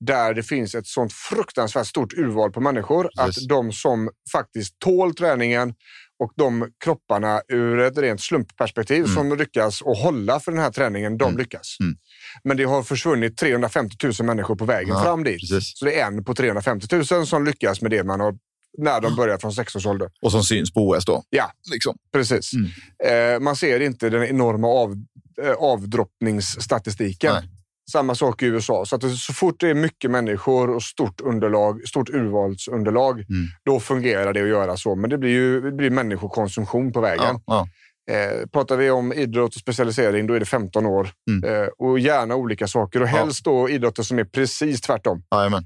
där 0.00 0.34
det 0.34 0.42
finns 0.42 0.74
ett 0.74 0.86
sånt 0.86 1.12
fruktansvärt 1.12 1.86
stort 1.86 2.12
urval 2.12 2.52
på 2.52 2.60
människor, 2.60 3.08
Precis. 3.18 3.42
att 3.42 3.48
de 3.48 3.72
som 3.72 4.10
faktiskt 4.32 4.78
tål 4.78 5.14
träningen 5.14 5.74
och 6.18 6.32
de 6.36 6.70
kropparna 6.84 7.40
ur 7.48 7.78
ett 7.80 7.98
rent 7.98 8.20
slumpperspektiv 8.20 8.96
Mm. 9.04 9.14
som 9.14 9.36
lyckas 9.38 9.82
att 9.82 9.98
hålla 9.98 10.40
för 10.40 10.52
den 10.52 10.60
här 10.60 10.70
träningen, 10.70 11.18
de 11.18 11.24
Mm. 11.24 11.38
lyckas. 11.38 11.76
Mm. 11.80 11.96
Men 12.44 12.56
det 12.56 12.64
har 12.64 12.82
försvunnit 12.82 13.36
350 13.36 13.96
000 14.02 14.12
människor 14.26 14.56
på 14.56 14.64
vägen 14.64 14.88
Ja, 14.88 15.02
fram 15.02 15.24
dit. 15.24 15.40
precis. 15.40 15.78
Så 15.78 15.84
det 15.84 16.00
är 16.00 16.06
en 16.06 16.24
på 16.24 16.34
350 16.34 16.86
000 17.12 17.26
som 17.26 17.44
lyckas 17.44 17.80
med 17.82 17.90
det 17.90 18.04
man 18.04 18.20
har 18.20 18.34
när 18.78 19.00
de 19.00 19.16
börjar 19.16 19.38
från 19.38 19.52
sex 19.52 19.76
års 19.76 19.86
ålder. 19.86 20.10
Och 20.22 20.32
som 20.32 20.42
syns 20.44 20.72
på 20.72 20.88
OS 20.88 21.04
då. 21.04 21.22
Ja. 21.30 21.52
Liksom. 21.72 21.96
Precis. 22.12 22.50
Mm. 22.54 23.34
Eh, 23.34 23.40
man 23.40 23.56
ser 23.56 23.80
inte 23.80 24.10
den 24.10 24.22
enorma 24.24 24.68
av, 24.68 24.94
eh, 25.42 25.50
avdroppningsstatistiken. 25.52 27.32
Nej. 27.34 27.50
Samma 27.92 28.14
sak 28.14 28.42
i 28.42 28.46
USA. 28.46 28.84
Så, 28.84 28.96
att 28.96 29.02
så 29.18 29.32
fort 29.32 29.60
det 29.60 29.68
är 29.70 29.74
mycket 29.74 30.10
människor 30.10 30.70
och 30.70 30.82
stort 30.82 31.20
underlag, 31.20 31.88
stort 31.88 32.08
urvalsunderlag, 32.10 33.12
Mm. 33.20 33.46
då 33.64 33.80
fungerar 33.80 34.32
det 34.32 34.42
att 34.42 34.48
göra 34.48 34.76
så. 34.76 34.94
Men 34.94 35.10
det 35.10 35.18
blir 35.18 35.30
ju 35.30 35.60
det 35.60 35.72
blir 35.72 35.90
människokonsumtion 35.90 36.92
på 36.92 37.00
vägen. 37.00 37.24
Ja, 37.24 37.40
ja. 37.46 37.68
Eh, 38.14 38.46
pratar 38.46 38.76
vi 38.76 38.90
om 38.90 39.12
idrott 39.12 39.54
och 39.54 39.60
specialisering, 39.60 40.26
då 40.26 40.34
är 40.34 40.40
det 40.40 40.46
15 40.46 40.86
år. 40.86 41.08
Mm. 41.30 41.62
Eh, 41.62 41.68
och 41.78 41.98
gärna 41.98 42.34
olika 42.36 42.66
saker. 42.68 43.02
Och 43.02 43.08
helst 43.08 43.44
då 43.44 43.68
idrotter 43.68 44.02
som 44.02 44.18
är 44.18 44.24
precis 44.24 44.80
tvärtom. 44.80 45.22
Jajamän. 45.34 45.64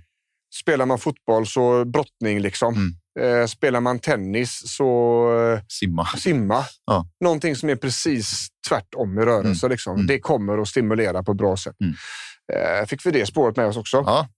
Spelar 0.63 0.87
man 0.87 0.99
fotboll 0.99 1.47
så 1.47 1.85
brottning 1.85 2.41
liksom. 2.41 2.75
Mm. 2.75 2.93
Eh, 3.21 3.47
spelar 3.47 3.81
man 3.81 3.99
tennis 3.99 4.63
så 4.67 5.33
eh, 5.39 5.61
Simma. 5.69 6.07
simma. 6.07 6.65
Ja. 6.87 7.07
Någonting 7.21 7.57
som 7.57 7.69
är 7.69 7.77
precis 7.77 8.49
tvärtom 8.69 9.19
i 9.19 9.23
rörelse. 9.23 9.69
Liksom. 9.69 9.95
Mm. 9.95 10.07
Det 10.07 10.21
kommer 10.21 10.59
att 10.59 10.69
stimulera 10.69 11.23
på 11.23 11.33
ett 11.33 11.39
bra 11.39 11.57
sätt. 11.57 11.77
Mm. 11.81 11.95
Eh, 12.81 12.87
fick 12.87 13.07
vi 13.07 13.11
det 13.11 13.27
spåret 13.27 13.57
med 13.57 13.67
oss 13.67 13.77
också. 13.77 13.97
Ja. 14.07 14.29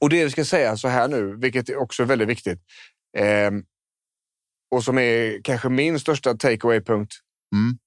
Och 0.00 0.10
det 0.10 0.24
vi 0.24 0.30
ska 0.30 0.44
säga 0.44 0.76
så 0.76 0.88
här 0.88 1.08
nu, 1.08 1.36
vilket 1.36 1.76
också 1.76 2.02
är 2.02 2.06
väldigt 2.06 2.28
viktigt. 2.28 2.58
Eh, 3.18 3.50
och 4.74 4.84
som 4.84 4.98
är 4.98 5.40
kanske 5.44 5.68
min 5.68 6.00
största 6.00 6.34
take-away-punkt. 6.34 7.12
Mm. 7.54 7.78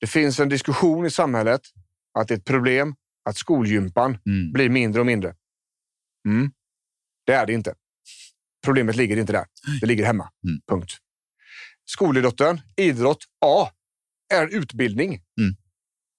Det 0.00 0.06
finns 0.06 0.40
en 0.40 0.48
diskussion 0.48 1.06
i 1.06 1.10
samhället 1.10 1.60
att 2.18 2.28
det 2.28 2.34
är 2.34 2.38
ett 2.38 2.44
problem 2.44 2.94
att 3.28 3.36
skolgympan 3.36 4.18
Mm. 4.26 4.52
blir 4.52 4.68
mindre 4.68 5.00
och 5.00 5.06
mindre. 5.06 5.34
Mm. 6.28 6.50
Det 7.26 7.32
är 7.32 7.46
det 7.46 7.52
inte. 7.52 7.74
Problemet 8.68 8.96
ligger 8.96 9.16
inte 9.16 9.32
där. 9.32 9.44
Det 9.80 9.86
ligger 9.86 10.04
hemma. 10.06 10.28
Mm. 10.44 10.60
Punkt. 10.70 10.92
Skolidrotten, 11.84 12.60
idrott, 12.76 13.18
ja, 13.40 13.70
är 14.34 14.46
utbildning. 14.46 15.08
Mm. 15.08 15.56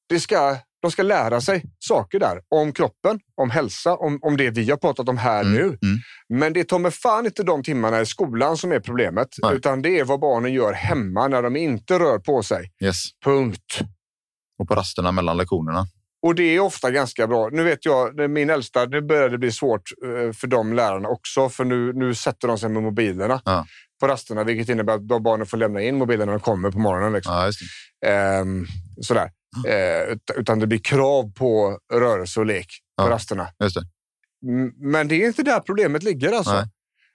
Det 0.09 0.19
ska, 0.19 0.57
de 0.81 0.91
ska 0.91 1.03
lära 1.03 1.41
sig 1.41 1.63
saker 1.79 2.19
där 2.19 2.41
om 2.49 2.73
kroppen, 2.73 3.19
om 3.35 3.49
hälsa, 3.49 3.95
om, 3.95 4.19
om 4.21 4.37
det 4.37 4.49
vi 4.49 4.69
har 4.69 4.77
pratat 4.77 5.09
om 5.09 5.17
här 5.17 5.41
Mm. 5.41 5.53
nu. 5.53 5.61
Mm. 5.63 5.99
Men 6.29 6.53
det 6.53 6.63
tar 6.63 6.79
med 6.79 6.93
fan 6.93 7.25
inte 7.25 7.43
de 7.43 7.63
timmarna 7.63 8.01
i 8.01 8.05
skolan 8.05 8.57
som 8.57 8.71
är 8.71 8.79
problemet, 8.79 9.27
Nej. 9.41 9.55
utan 9.55 9.81
det 9.81 9.99
är 9.99 10.05
vad 10.05 10.19
barnen 10.19 10.53
gör 10.53 10.73
hemma 10.73 11.27
när 11.27 11.41
de 11.41 11.55
inte 11.55 11.99
rör 11.99 12.19
på 12.19 12.43
sig. 12.43 12.71
Yes. 12.83 13.03
Punkt. 13.23 13.79
Och 14.59 14.67
på 14.67 14.75
rasterna 14.75 15.11
mellan 15.11 15.37
lektionerna. 15.37 15.87
Och 16.21 16.35
det 16.35 16.43
är 16.55 16.59
ofta 16.59 16.91
ganska 16.91 17.27
bra. 17.27 17.49
Nu 17.51 17.63
vet 17.63 17.85
jag, 17.85 18.17
det 18.17 18.27
min 18.27 18.49
äldsta, 18.49 18.85
det 18.85 19.01
började 19.01 19.37
bli 19.37 19.51
svårt 19.51 19.81
eh, 20.05 20.31
för 20.33 20.47
de 20.47 20.73
lärarna 20.73 21.09
också, 21.09 21.49
för 21.49 21.65
nu, 21.65 21.93
nu 21.93 22.15
sätter 22.15 22.47
de 22.47 22.57
sig 22.57 22.69
med 22.69 22.83
mobilerna 22.83 23.41
Ja. 23.45 23.65
på 23.99 24.07
rasterna, 24.07 24.43
vilket 24.43 24.69
innebär 24.69 24.93
att 24.93 25.07
de 25.07 25.23
barnen 25.23 25.47
får 25.47 25.57
lämna 25.57 25.81
in 25.81 25.95
mobilerna 25.97 26.25
när 26.25 26.39
de 26.39 26.43
kommer 26.43 26.71
på 26.71 26.79
morgonen. 26.79 27.13
Liksom. 27.13 27.33
Ja, 27.35 27.51
det. 28.01 28.07
Ehm, 28.11 28.65
sådär. 29.01 29.31
Eh, 29.67 30.13
ut- 30.13 30.31
utan 30.35 30.59
det 30.59 30.67
blir 30.67 30.79
krav 30.79 31.33
på 31.33 31.79
rörelse 31.93 32.39
och 32.39 32.45
lek 32.45 32.67
på 33.01 33.07
rasterna. 33.09 33.47
Det. 33.59 33.81
Men 34.91 35.07
det 35.07 35.15
är 35.23 35.27
inte 35.27 35.43
där 35.43 35.59
problemet 35.59 36.03
ligger. 36.03 36.31
Alltså. 36.31 36.53
Nej. 36.53 36.65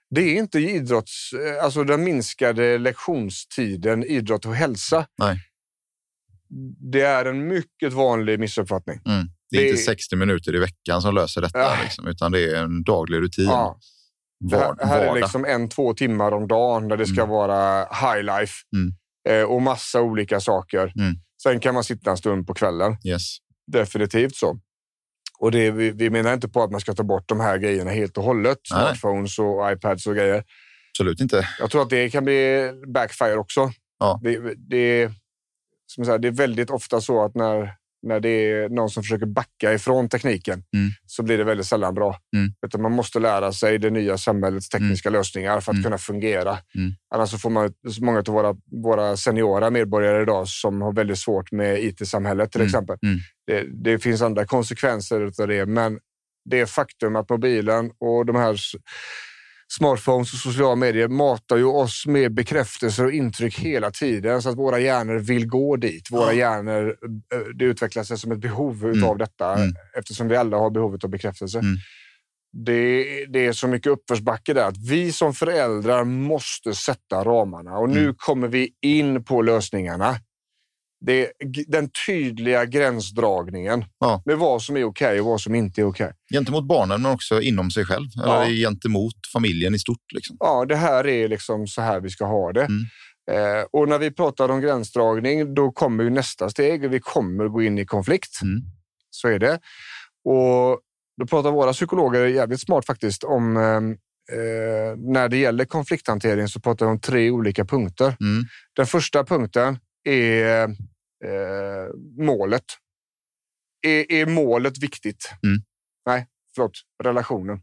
Det 0.09 0.21
är 0.21 0.35
inte 0.35 0.59
idrotts, 0.59 1.33
eh, 1.33 1.63
alltså 1.63 1.83
den 1.83 2.03
minskade 2.03 2.77
lektionstiden 2.77 4.03
idrott 4.03 4.45
och 4.45 4.55
hälsa. 4.55 5.05
Nej. 5.17 5.39
Det 6.91 7.01
är 7.01 7.25
en 7.25 7.47
mycket 7.47 7.93
vanlig 7.93 8.39
missuppfattning. 8.39 8.99
Mm. 9.05 9.27
Det 9.51 9.57
är 9.57 9.61
Det- 9.61 9.69
inte 9.69 9.81
60 9.81 10.15
minuter 10.15 10.55
i 10.55 10.59
veckan 10.59 11.01
som 11.01 11.15
löser 11.15 11.41
detta, 11.41 11.59
Ja. 11.59 11.77
liksom, 11.83 12.07
utan 12.07 12.31
det 12.31 12.51
är 12.51 12.63
en 12.63 12.83
daglig 12.83 13.17
rutin. 13.21 13.45
Ja. 13.45 13.79
Det 14.39 14.57
här, 14.57 14.67
Var, 14.67 14.85
här 14.85 15.05
är 15.05 15.15
liksom 15.15 15.45
en, 15.45 15.69
två 15.69 15.93
timmar 15.93 16.31
om 16.31 16.47
dagen 16.47 16.87
där 16.87 16.97
det 16.97 17.05
ska 17.05 17.21
Mm. 17.21 17.29
vara 17.29 17.79
high 17.85 18.23
life 18.23 18.53
Mm. 18.75 18.93
eh, 19.41 19.43
och 19.49 19.61
massa 19.61 20.01
olika 20.01 20.39
saker. 20.39 20.93
Mm. 20.99 21.15
Sen 21.43 21.59
kan 21.59 21.73
man 21.73 21.83
sitta 21.83 22.11
en 22.11 22.17
stund 22.17 22.47
på 22.47 22.53
kvällen. 22.53 22.97
Yes. 23.05 23.37
Definitivt 23.71 24.35
så. 24.35 24.59
Och 25.39 25.51
det, 25.51 25.71
vi, 25.71 25.91
vi 25.91 26.09
menar 26.09 26.33
inte 26.33 26.49
på 26.49 26.63
att 26.63 26.71
man 26.71 26.81
ska 26.81 26.93
ta 26.93 27.03
bort 27.03 27.23
de 27.29 27.39
här 27.39 27.57
grejerna 27.57 27.91
helt 27.91 28.17
och 28.17 28.23
hållet. 28.23 28.57
Nej. 28.71 28.79
Smartphones 28.85 29.39
och 29.39 29.71
iPads 29.71 30.07
och 30.07 30.15
grejer. 30.15 30.43
Absolut 30.91 31.19
inte. 31.21 31.47
Jag 31.59 31.71
tror 31.71 31.81
att 31.81 31.89
det 31.89 32.09
kan 32.09 32.23
bli 32.23 32.71
backfire 32.87 33.35
också. 33.37 33.71
Ja. 33.99 34.19
Det, 34.23 34.53
det, 34.57 35.11
som 35.95 36.05
säger, 36.05 36.19
det 36.19 36.27
är 36.27 36.31
väldigt 36.31 36.69
ofta 36.69 37.01
så 37.01 37.23
att 37.25 37.35
när, 37.35 37.73
när 38.07 38.19
det 38.19 38.29
är 38.29 38.69
någon 38.69 38.89
som 38.89 39.03
försöker 39.03 39.25
backa 39.25 39.73
ifrån 39.73 40.09
tekniken 40.09 40.63
Mm. 40.75 40.91
så 41.05 41.23
blir 41.23 41.37
det 41.37 41.43
väldigt 41.43 41.65
sällan 41.65 41.93
bra. 41.93 42.17
Mm. 42.35 42.53
Utan 42.65 42.81
man 42.81 42.91
måste 42.91 43.19
lära 43.19 43.51
sig 43.51 43.77
det 43.77 43.89
nya 43.89 44.17
samhällets 44.17 44.69
tekniska 44.69 45.09
lösningar 45.09 45.59
för 45.59 45.71
att 45.71 45.75
Mm. 45.75 45.83
kunna 45.83 45.97
fungera. 45.97 46.57
Mm. 46.75 46.91
Annars 47.15 47.29
så 47.29 47.37
får 47.37 47.49
man 47.49 47.73
många 48.01 48.19
av 48.19 48.25
våra, 48.25 48.55
våra 48.83 49.17
seniora 49.17 49.69
medborgare 49.69 50.21
idag 50.21 50.47
som 50.47 50.81
har 50.81 50.93
väldigt 50.93 51.19
svårt 51.19 51.51
med 51.51 51.83
IT-samhället 51.83 52.51
till 52.51 52.61
Mm. 52.61 52.67
exempel. 52.67 52.97
Mm. 53.03 53.19
Det, 53.47 53.65
det 53.91 53.99
finns 53.99 54.21
andra 54.21 54.45
konsekvenser 54.45 55.31
av 55.41 55.47
det, 55.47 55.65
men 55.65 55.99
det 56.49 56.65
faktum 56.69 57.15
att 57.15 57.29
mobilen 57.29 57.91
och 57.99 58.25
de 58.25 58.35
här 58.35 58.57
smartphones 59.73 60.33
och 60.33 60.39
sociala 60.39 60.75
medier 60.75 61.07
matar 61.07 61.57
ju 61.57 61.63
oss 61.65 62.05
med 62.07 62.33
bekräftelser 62.33 63.05
och 63.05 63.11
intryck 63.11 63.59
hela 63.59 63.91
tiden 63.91 64.41
så 64.41 64.49
att 64.49 64.57
våra 64.57 64.79
hjärnor 64.79 65.15
vill 65.19 65.47
gå 65.47 65.75
dit. 65.75 66.11
Våra 66.11 66.33
Ja. 66.33 66.39
hjärnor, 66.39 66.87
eh, 67.33 67.39
det 67.59 67.65
utvecklar 67.65 68.03
sig 68.03 68.17
som 68.17 68.31
ett 68.31 68.39
behov 68.39 68.85
Mm. 68.85 69.03
av 69.03 69.17
detta 69.17 69.53
Mm. 69.55 69.75
eftersom 69.97 70.27
vi 70.27 70.35
alla 70.35 70.57
har 70.57 70.69
behovet 70.69 71.03
av 71.03 71.09
bekräftelse. 71.09 71.59
Mm. 71.59 71.75
Det, 72.65 73.03
det 73.25 73.45
är 73.45 73.53
så 73.53 73.67
mycket 73.67 73.91
uppförsbacke 73.91 74.53
där 74.53 74.67
att 74.67 74.77
vi 74.77 75.11
som 75.11 75.33
föräldrar 75.33 76.03
måste 76.03 76.73
sätta 76.73 77.23
ramarna 77.23 77.77
och 77.77 77.89
nu 77.89 77.99
Mm. 78.03 78.15
kommer 78.17 78.47
vi 78.47 78.69
in 78.81 79.23
på 79.23 79.41
lösningarna. 79.41 80.15
Det 81.05 81.31
den 81.67 81.89
tydliga 82.07 82.65
gränsdragningen 82.65 83.85
Ja. 83.99 84.21
med 84.25 84.37
vad 84.37 84.61
som 84.61 84.77
är 84.77 84.83
okej 84.83 85.19
och 85.19 85.25
vad 85.25 85.41
som 85.41 85.55
inte 85.55 85.81
är 85.81 85.85
okej. 85.85 86.11
Gentemot 86.33 86.67
barnen, 86.67 87.01
men 87.01 87.11
också 87.11 87.41
inom 87.41 87.71
sig 87.71 87.85
själv. 87.85 88.07
Ja. 88.15 88.43
Eller 88.43 88.55
gentemot 88.55 89.15
familjen 89.33 89.75
i 89.75 89.79
stort. 89.79 90.11
Liksom. 90.13 90.37
Ja, 90.39 90.65
det 90.65 90.75
här 90.75 91.07
är 91.07 91.27
liksom 91.27 91.67
så 91.67 91.81
här 91.81 91.99
vi 91.99 92.09
ska 92.09 92.25
ha 92.25 92.51
det. 92.51 92.67
Mm. 92.67 92.85
Eh, 93.31 93.65
och 93.71 93.89
när 93.89 93.99
vi 93.99 94.11
pratar 94.11 94.49
om 94.49 94.61
gränsdragning, 94.61 95.53
då 95.53 95.71
kommer 95.71 96.03
ju 96.03 96.09
nästa 96.09 96.49
steg. 96.49 96.89
Vi 96.89 96.99
kommer 96.99 97.47
gå 97.47 97.63
in 97.63 97.77
i 97.77 97.85
konflikt. 97.85 98.41
Mm. 98.41 98.61
Så 99.09 99.27
är 99.27 99.39
det. 99.39 99.59
Och 100.25 100.79
då 101.17 101.27
pratar 101.29 101.51
våra 101.51 101.73
psykologer 101.73 102.25
jävligt 102.25 102.61
smart 102.61 102.85
faktiskt 102.85 103.23
om 103.23 103.57
eh, 103.57 103.63
eh, 104.37 104.97
när 104.97 105.29
det 105.29 105.37
gäller 105.37 105.65
konflikthantering 105.65 106.47
så 106.47 106.59
pratar 106.59 106.85
vi 106.85 106.91
om 106.91 106.99
tre 106.99 107.31
olika 107.31 107.65
punkter. 107.65 108.15
Mm. 108.21 108.43
Den 108.75 108.85
första 108.85 109.23
punkten 109.23 109.77
är 110.09 110.75
eh, 111.25 111.93
målet. 112.25 112.65
Är, 113.81 114.11
är 114.11 114.25
målet 114.25 114.83
viktigt? 114.83 115.31
Mm. 115.43 115.57
Nej, 116.05 116.27
förlåt. 116.55 116.81
Relationen. 117.03 117.61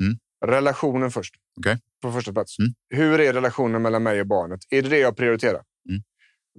Mm. 0.00 0.18
Relationen 0.46 1.10
först. 1.10 1.34
Okej. 1.58 1.78
På 2.02 2.12
första 2.12 2.32
plats. 2.32 2.58
Mm. 2.58 2.72
Hur 2.90 3.20
är 3.20 3.32
relationen 3.32 3.82
mellan 3.82 4.02
mig 4.02 4.20
och 4.20 4.26
barnet? 4.26 4.60
Är 4.70 4.82
det 4.82 4.88
det 4.88 4.98
jag 4.98 5.16
prioriterar? 5.16 5.62
Mm. 5.88 6.02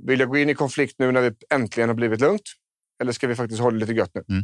Vill 0.08 0.20
jag 0.20 0.30
gå 0.30 0.38
in 0.38 0.50
i 0.50 0.56
konflikt 0.56 0.96
nu 1.00 1.12
när 1.12 1.22
vi 1.22 1.32
äntligen 1.50 1.90
har 1.90 1.96
blivit 1.96 2.22
lugnt? 2.22 2.42
Eller 3.02 3.12
ska 3.12 3.28
vi 3.28 3.36
faktiskt 3.36 3.62
det 3.62 3.72
lite 3.72 3.94
gött 3.94 4.12
nu? 4.14 4.24
Mm. 4.30 4.44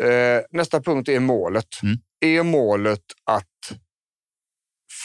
Eh, 0.00 0.44
nästa 0.50 0.82
punkt 0.82 1.08
är 1.08 1.20
målet. 1.20 1.68
Mm. 1.82 1.96
Är 2.20 2.42
målet 2.42 3.04
att 3.24 3.78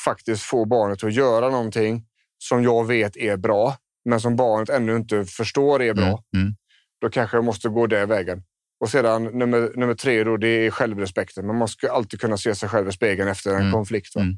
faktiskt 0.06 0.44
få 0.44 0.66
barnet 0.66 1.04
att 1.04 1.14
göra 1.14 1.50
någonting 1.50 2.06
som 2.38 2.64
jag 2.64 2.88
vet 2.88 3.18
är 3.18 3.38
bra, 3.38 3.78
men 4.10 4.20
som 4.22 4.36
barnet 4.36 4.70
ännu 4.70 4.96
inte 4.96 5.26
förstår 5.26 5.82
är 5.82 5.94
bra, 5.94 6.24
Mm. 6.34 6.46
Mm. 6.46 6.56
då 7.02 7.10
kanske 7.10 7.38
jag 7.38 7.44
måste 7.44 7.70
gå 7.70 7.88
den 7.88 8.10
vägen. 8.10 8.44
Och 8.80 8.90
sedan 8.90 9.24
nummer, 9.24 9.72
nummer 9.76 9.94
tre, 9.96 10.24
då, 10.24 10.38
det 10.38 10.48
är 10.48 10.72
självrespekten. 10.72 11.48
Man 11.48 11.56
måste 11.56 11.92
alltid 11.92 12.22
kunna 12.22 12.38
se 12.38 12.56
sig 12.56 12.70
själv 12.70 12.90
i 12.90 12.92
spegeln 12.92 13.30
efter 13.30 13.52
en 13.54 13.60
Mm. 13.62 13.72
konflikt. 13.74 14.16
Mm. 14.16 14.38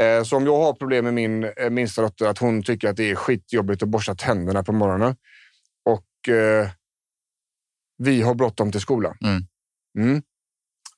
Eh, 0.00 0.24
så 0.24 0.36
om 0.36 0.44
jag 0.46 0.56
har 0.56 0.72
problem 0.72 1.04
med 1.04 1.14
min 1.14 1.44
eh, 1.44 1.70
minsta 1.70 2.02
dotter, 2.02 2.26
att 2.26 2.38
hon 2.38 2.62
tycker 2.62 2.88
att 2.88 2.96
det 2.96 3.10
är 3.10 3.14
skitjobbigt 3.14 3.82
att 3.82 3.88
borsta 3.88 4.14
tänderna 4.14 4.62
på 4.62 4.72
morgonen 4.72 5.16
och 5.84 6.34
eh, 6.34 6.68
vi 7.98 8.22
har 8.22 8.34
bråttom 8.34 8.72
till 8.72 8.80
skolan. 8.80 9.16
Mm. 9.24 9.42
Mm. 9.98 10.22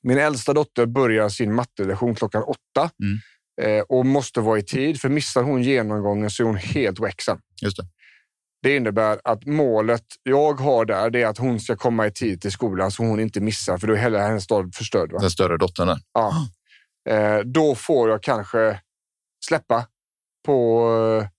Min 0.03 0.17
äldsta 0.17 0.53
dotter 0.53 0.85
börjar 0.85 1.29
sin 1.29 1.53
mattelektion 1.53 2.15
klockan 2.15 2.43
åtta 2.43 2.91
Mm. 3.03 3.17
eh, 3.61 3.81
och 3.89 4.05
måste 4.05 4.41
vara 4.41 4.59
i 4.59 4.63
tid, 4.63 5.01
för 5.01 5.09
missar 5.09 5.43
hon 5.43 5.63
genomgången 5.63 6.29
så 6.29 6.43
är 6.43 6.47
hon 6.47 6.55
helt 6.55 6.99
väck 6.99 7.21
sen. 7.21 7.39
Just 7.61 7.77
det. 7.77 7.83
Det 8.63 8.75
innebär 8.75 9.19
att 9.23 9.45
målet 9.45 10.03
jag 10.23 10.53
har 10.59 10.85
där 10.85 11.09
det 11.09 11.21
är 11.21 11.27
att 11.27 11.37
hon 11.37 11.59
ska 11.59 11.75
komma 11.75 12.07
i 12.07 12.11
tid 12.11 12.41
till 12.41 12.51
skolan 12.51 12.91
så 12.91 13.03
hon 13.03 13.19
inte 13.19 13.41
missar, 13.41 13.77
för 13.77 13.87
då 13.87 13.93
är 13.93 13.97
hela 13.97 14.27
hennes 14.27 14.47
dag 14.47 14.75
förstörd. 14.75 15.11
Va? 15.11 15.19
Den 15.19 15.29
större 15.31 15.57
dottern 15.57 15.87
där. 15.87 15.99
Ja. 16.13 16.47
Eh, 17.09 17.39
då 17.39 17.75
får 17.75 18.09
jag 18.09 18.23
kanske 18.23 18.79
släppa 19.45 19.87
på 20.45 21.29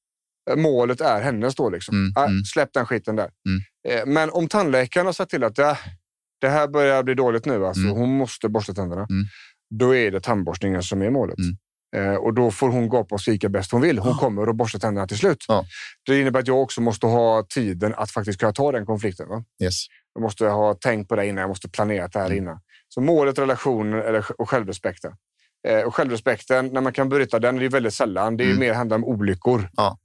eh, 0.51 0.57
målet 0.57 1.01
är 1.01 1.21
hennes 1.23 1.55
då. 1.55 1.71
Liksom. 1.71 1.95
Mm, 1.97 2.13
Ah, 2.17 2.27
mm. 2.27 2.45
Släpp 2.45 2.73
den 2.73 2.87
skiten 2.87 3.17
där. 3.17 3.31
Mm. 3.49 3.99
Eh, 3.99 4.07
men 4.15 4.31
om 4.31 4.49
tandläkaren 4.49 5.07
har 5.07 5.13
sagt 5.13 5.31
till 5.31 5.45
att 5.45 5.59
ja, 5.59 5.79
det 6.41 6.49
här 6.49 6.69
börjar 6.69 7.03
bli 7.03 7.15
dåligt 7.15 7.45
nu, 7.47 7.67
alltså, 7.67 7.83
Mm. 7.83 7.97
hon 7.97 8.17
måste 8.17 8.49
borsta 8.49 8.73
tänderna. 8.75 9.07
Mm. 9.11 9.25
Då 9.75 9.95
är 9.97 10.11
det 10.11 10.21
tandborstningen 10.21 10.83
som 10.83 11.03
är 11.03 11.11
målet. 11.11 11.39
Eh, 11.97 12.15
och 12.15 12.35
då 12.35 12.51
får 12.51 12.69
hon 12.69 12.89
gapa 12.89 13.15
och 13.15 13.21
skrika 13.21 13.49
bäst 13.49 13.73
hon 13.73 13.81
vill. 13.81 13.99
Hon 13.99 14.13
Ja. 14.13 14.19
kommer 14.19 14.47
att 14.47 14.57
borsta 14.57 14.79
tänderna 14.79 15.07
till 15.07 15.19
slut. 15.19 15.45
Ja. 15.49 15.65
Det 16.07 16.21
innebär 16.21 16.41
att 16.41 16.47
jag 16.47 16.63
också 16.63 16.81
måste 16.81 17.07
ha 17.07 17.47
tiden 17.49 17.95
att 17.95 18.11
faktiskt 18.11 18.41
kunna 18.41 18.53
ta 18.53 18.73
den 18.73 18.87
konflikten. 18.87 19.29
Va? 19.29 19.45
Yes. 19.63 19.75
Jag 20.15 20.23
måste 20.23 20.47
ha 20.47 20.75
tänkt 20.75 21.09
på 21.09 21.17
det 21.17 21.27
innan, 21.27 21.41
jag 21.41 21.49
måste 21.49 21.69
planera 21.69 22.09
det 22.09 22.19
här 22.19 22.27
Mm. 22.27 22.39
innan. 22.39 22.61
Så 22.89 23.01
målet, 23.01 23.39
relationen 23.39 24.23
och 24.39 24.51
självrespekten. 24.51 25.13
Eh, 25.69 25.81
och 25.83 25.95
självrespekten, 25.95 26.67
när 26.67 26.81
man 26.81 26.93
kan 26.93 27.09
bryta 27.09 27.39
den, 27.39 27.57
det 27.57 27.65
är 27.65 27.69
väldigt 27.71 27.95
sällan. 27.95 28.37
Det 28.37 28.45
är 28.45 28.49
Mm. 28.49 28.61
mer 28.61 28.73
handlar 28.75 28.97
om 28.97 29.05
olyckor. 29.05 29.69
Ja. 29.77 29.99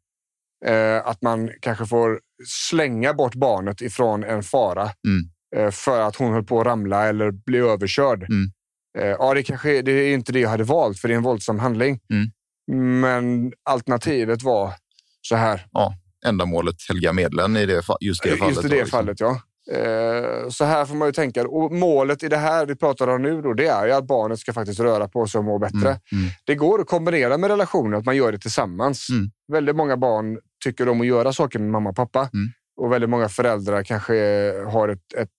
Eh, 0.65 1.07
att 1.07 1.21
man 1.21 1.49
kanske 1.61 1.86
får 1.86 2.19
slänga 2.47 3.13
bort 3.13 3.36
barnet 3.36 3.81
ifrån 3.81 4.23
en 4.23 4.43
fara 4.43 4.89
Mm. 5.07 5.29
eh, 5.65 5.71
för 5.71 6.01
att 6.01 6.15
hon 6.15 6.34
höll 6.34 6.43
på 6.43 6.59
att 6.61 6.65
ramla 6.67 7.07
eller 7.07 7.31
bli 7.31 7.57
överkörd. 7.59 8.23
Mm. 8.23 8.51
Eh, 8.98 9.08
ja, 9.08 9.34
det, 9.34 9.44
kanske, 9.44 9.82
det 9.82 9.91
är 9.91 10.14
inte 10.14 10.32
det 10.32 10.39
jag 10.39 10.50
hade 10.50 10.64
valt, 10.64 11.00
för 11.00 11.08
det 11.08 11.14
är 11.14 11.18
en 11.18 11.24
våldsam 11.24 11.60
handling. 11.60 12.00
Mm. 12.14 12.32
Men 13.02 13.54
alternativet 13.64 14.44
var 14.44 14.74
så 15.22 15.36
här. 15.36 15.66
Ändamålet 16.26 16.76
helga 16.89 17.14
medlen 17.14 17.58
i 17.58 17.66
det, 17.66 17.84
just 18.00 18.24
det 18.24 18.38
fallet. 18.38 18.56
Just 18.56 18.66
i 18.66 18.68
det 18.68 18.76
liksom. 18.76 18.98
fallet, 18.98 19.20
ja. 19.20 19.41
Eh, 19.72 20.50
så 20.50 20.66
här 20.66 20.86
får 20.86 20.96
man 20.96 21.08
ju 21.08 21.12
tänka. 21.12 21.48
Och 21.48 21.72
målet 21.72 22.24
i 22.24 22.28
det 22.28 22.38
här 22.38 22.66
vi 22.66 22.76
pratar 22.76 23.08
om 23.08 23.22
nu, 23.22 23.41
då, 23.41 23.54
det 23.54 23.68
är 23.68 23.86
ju 23.86 23.91
att 23.91 24.08
barnet 24.08 24.39
ska 24.39 24.54
faktiskt 24.54 24.80
röra 24.80 25.08
på 25.08 25.28
sig 25.28 25.39
och 25.39 25.46
må 25.46 25.60
bättre. 25.60 25.89
Mm. 25.89 26.00
Mm. 26.12 26.30
Det 26.46 26.56
går 26.56 26.82
att 26.82 26.88
kombinera 26.88 27.38
med 27.38 27.50
relationer, 27.50 27.98
att 27.98 28.06
man 28.06 28.16
gör 28.16 28.32
det 28.32 28.39
tillsammans. 28.39 29.10
Mm. 29.10 29.32
Väldigt 29.52 29.76
många 29.76 29.98
barn 29.98 30.39
tycker 30.64 30.89
om 30.89 31.02
att 31.02 31.08
göra 31.08 31.34
saker 31.34 31.60
med 31.60 31.70
mamma 31.70 31.89
och 31.89 31.96
pappa. 31.96 32.20
Mm. 32.20 32.52
Och 32.76 32.91
väldigt 32.91 33.10
många 33.10 33.30
föräldrar 33.30 33.84
kanske 33.84 34.14
har 34.68 34.89
ett, 34.89 35.14
ett 35.18 35.30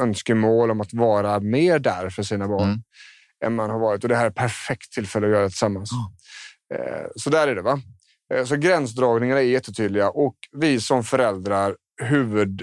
önskemål 0.00 0.70
om 0.70 0.80
att 0.80 0.92
vara 0.94 1.40
mer 1.40 1.78
där 1.78 2.10
för 2.10 2.22
sina 2.22 2.48
barn 2.48 2.68
Mm. 2.68 2.82
än 3.44 3.54
man 3.54 3.70
har 3.70 3.78
varit. 3.78 4.02
Och 4.02 4.08
det 4.08 4.16
här 4.16 4.26
är 4.26 4.30
perfekt 4.30 4.92
tillfälle 4.92 5.26
att 5.26 5.32
göra 5.32 5.42
det 5.42 5.48
tillsammans. 5.48 5.90
Eh, 6.74 7.06
Så 7.16 7.30
där 7.30 7.48
är 7.48 7.54
det. 7.54 7.62
va? 7.62 7.80
Eh, 8.34 8.44
Så 8.44 8.56
gränsdragningarna 8.56 9.40
är 9.40 9.44
jättetydliga 9.44 10.10
och 10.10 10.34
vi 10.52 10.80
som 10.80 11.04
föräldrar, 11.04 11.76
huvud, 12.02 12.62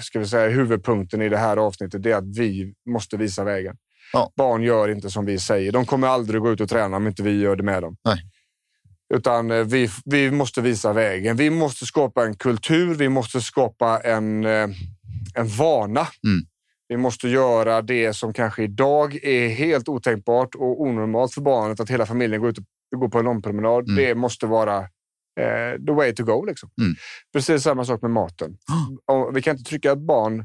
ska 0.00 0.18
vi 0.18 0.26
säga, 0.26 0.48
huvudpunkten 0.48 1.22
i 1.22 1.28
det 1.28 1.38
här 1.38 1.56
avsnittet 1.56 2.06
är 2.06 2.14
att 2.14 2.36
vi 2.38 2.74
måste 2.90 3.16
visa 3.16 3.44
vägen. 3.44 3.76
Ja. 4.12 4.32
Barn 4.36 4.62
gör 4.62 4.88
inte 4.88 5.10
som 5.10 5.24
vi 5.26 5.38
säger. 5.38 5.72
De 5.72 5.86
kommer 5.86 6.08
aldrig 6.08 6.40
gå 6.40 6.52
ut 6.52 6.60
och 6.60 6.68
träna 6.68 6.96
om 6.96 7.06
inte 7.06 7.22
vi 7.22 7.40
gör 7.40 7.56
det 7.56 7.62
med 7.62 7.82
dem. 7.82 7.96
Nej. 8.04 8.22
Utan 9.14 9.50
eh, 9.50 9.64
vi, 9.64 9.90
vi 10.04 10.30
måste 10.30 10.60
visa 10.60 10.92
vägen. 10.92 11.36
Vi 11.36 11.50
måste 11.50 11.86
skapa 11.86 12.24
en 12.26 12.36
kultur. 12.36 12.94
Vi 12.94 13.08
måste 13.08 13.40
skapa 13.40 14.00
en, 14.00 14.44
en 15.34 15.48
vana. 15.48 16.00
Mm. 16.00 16.46
Vi 16.88 16.96
måste 16.96 17.28
göra 17.28 17.82
det 17.82 18.12
som 18.12 18.32
kanske 18.32 18.62
idag 18.62 19.24
är 19.24 19.48
helt 19.48 19.88
otänkbart 19.88 20.54
och 20.54 20.82
onormalt 20.82 21.34
för 21.34 21.40
barnet 21.40 21.80
att 21.80 21.90
hela 21.90 22.06
familjen 22.06 22.40
går 22.40 22.50
ut 22.50 22.58
och 22.58 23.00
går 23.00 23.08
på 23.08 23.18
en 23.18 23.24
långpromenad. 23.24 23.88
Mm. 23.88 23.96
Det 23.96 24.14
måste 24.14 24.46
vara 24.46 24.78
eh, 25.40 25.84
the 25.86 25.92
way 25.92 26.14
to 26.14 26.24
go. 26.24 26.44
Liksom. 26.44 26.70
Mm. 26.80 26.94
Precis 27.32 27.62
samma 27.62 27.84
sak 27.84 28.02
med 28.02 28.10
maten. 28.10 28.56
Och 29.06 29.36
vi 29.36 29.42
kan 29.42 29.56
inte 29.56 29.70
trycka 29.70 29.92
ett 29.92 30.06
barn 30.06 30.44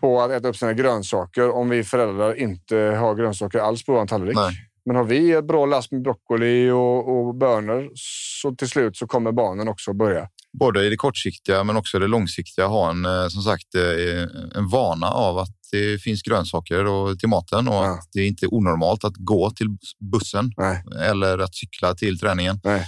på 0.00 0.20
att 0.20 0.30
äta 0.30 0.48
upp 0.48 0.56
sina 0.56 0.72
grönsaker 0.72 1.50
om 1.50 1.68
vi 1.68 1.84
föräldrar 1.84 2.34
inte 2.34 2.76
har 2.76 3.14
grönsaker 3.14 3.58
alls 3.58 3.84
på 3.84 3.92
vår 3.92 4.06
tallrik. 4.06 4.36
Nej. 4.36 4.52
Men 4.84 4.96
har 4.96 5.04
vi 5.04 5.32
ett 5.32 5.44
bra 5.44 5.66
last 5.66 5.92
med 5.92 6.02
broccoli 6.02 6.70
och, 6.70 7.08
och 7.08 7.34
bönor 7.34 7.90
så 7.94 8.54
till 8.54 8.68
slut 8.68 8.96
så 8.96 9.06
kommer 9.06 9.32
barnen 9.32 9.68
också 9.68 9.92
börja. 9.92 10.28
Både 10.58 10.86
i 10.86 10.90
det 10.90 10.96
kortsiktiga 10.96 11.64
men 11.64 11.76
också 11.76 11.98
det 11.98 12.06
långsiktiga 12.06 12.66
ha 12.66 12.90
en, 12.90 13.04
eh, 13.04 13.28
som 13.28 13.42
sagt, 13.42 13.74
eh, 13.74 14.22
en 14.58 14.68
vana 14.68 15.10
av 15.10 15.38
att 15.38 15.50
det 15.72 16.02
finns 16.02 16.22
grönsaker 16.22 16.84
och, 16.84 17.18
till 17.18 17.28
maten 17.28 17.68
och 17.68 17.74
Ja. 17.74 17.94
att 17.98 18.08
det 18.12 18.26
inte 18.26 18.46
är 18.46 18.54
onormalt 18.54 19.04
att 19.04 19.16
gå 19.16 19.50
till 19.50 19.68
bussen 20.12 20.52
Nej. 20.56 20.82
eller 21.00 21.38
att 21.38 21.54
cykla 21.54 21.94
till 21.94 22.18
träningen. 22.18 22.60
Nej. 22.64 22.86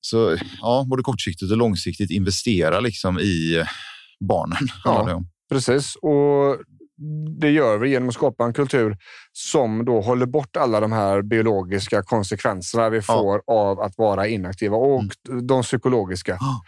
Så 0.00 0.36
ja, 0.60 0.84
både 0.90 1.02
kortsiktigt 1.02 1.50
och 1.52 1.56
långsiktigt 1.58 2.10
investera 2.10 2.80
liksom 2.80 3.18
i 3.18 3.56
eh, 3.56 3.66
barnen. 4.28 4.68
Ja. 4.84 5.22
Precis, 5.50 5.96
och 5.96 6.56
det 7.40 7.50
gör 7.50 7.78
vi 7.78 7.88
genom 7.88 8.08
att 8.08 8.14
skapa 8.14 8.44
en 8.44 8.52
kultur 8.52 8.96
som 9.32 9.84
då 9.84 10.00
håller 10.00 10.26
bort 10.26 10.56
alla 10.56 10.80
de 10.80 10.92
här 10.92 11.22
biologiska 11.22 12.02
konsekvenserna 12.02 12.88
vi 12.90 13.02
får 13.02 13.42
av 13.46 13.80
att 13.80 13.98
vara 13.98 14.28
inaktiva 14.28 14.76
och 14.76 15.02
de 15.42 15.62
psykologiska. 15.62 16.38
Ja. 16.40 16.62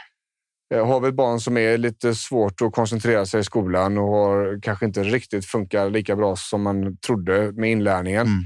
Eh, 0.76 0.86
Har 0.86 1.00
vi 1.00 1.08
ett 1.08 1.14
barn 1.14 1.40
som 1.40 1.56
är 1.56 1.78
lite 1.78 2.14
svårt 2.14 2.62
att 2.62 2.72
koncentrera 2.72 3.26
sig 3.26 3.40
i 3.40 3.44
skolan 3.44 3.98
och 3.98 4.04
har, 4.08 4.60
kanske 4.62 4.86
inte 4.86 5.02
riktigt 5.02 5.46
funkar 5.46 5.90
lika 5.90 6.16
bra 6.16 6.36
som 6.36 6.62
man 6.62 6.96
trodde 6.96 7.52
med 7.52 7.70
inlärningen 7.70 8.26
Mm. 8.26 8.42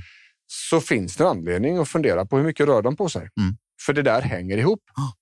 så 0.47 0.81
finns 0.81 1.17
det 1.17 1.29
anledning 1.29 1.79
att 1.79 1.89
fundera 1.89 2.27
på 2.27 2.37
hur 2.37 2.45
mycket 2.45 2.67
rör 2.67 2.83
de 2.83 2.97
på 2.97 3.09
sig. 3.09 3.21
Mm. 3.41 3.57
För 3.87 3.93
det 3.93 4.03
där 4.03 4.21
hänger 4.23 4.57
ihop. 4.59 4.81
Ja. 4.97 5.13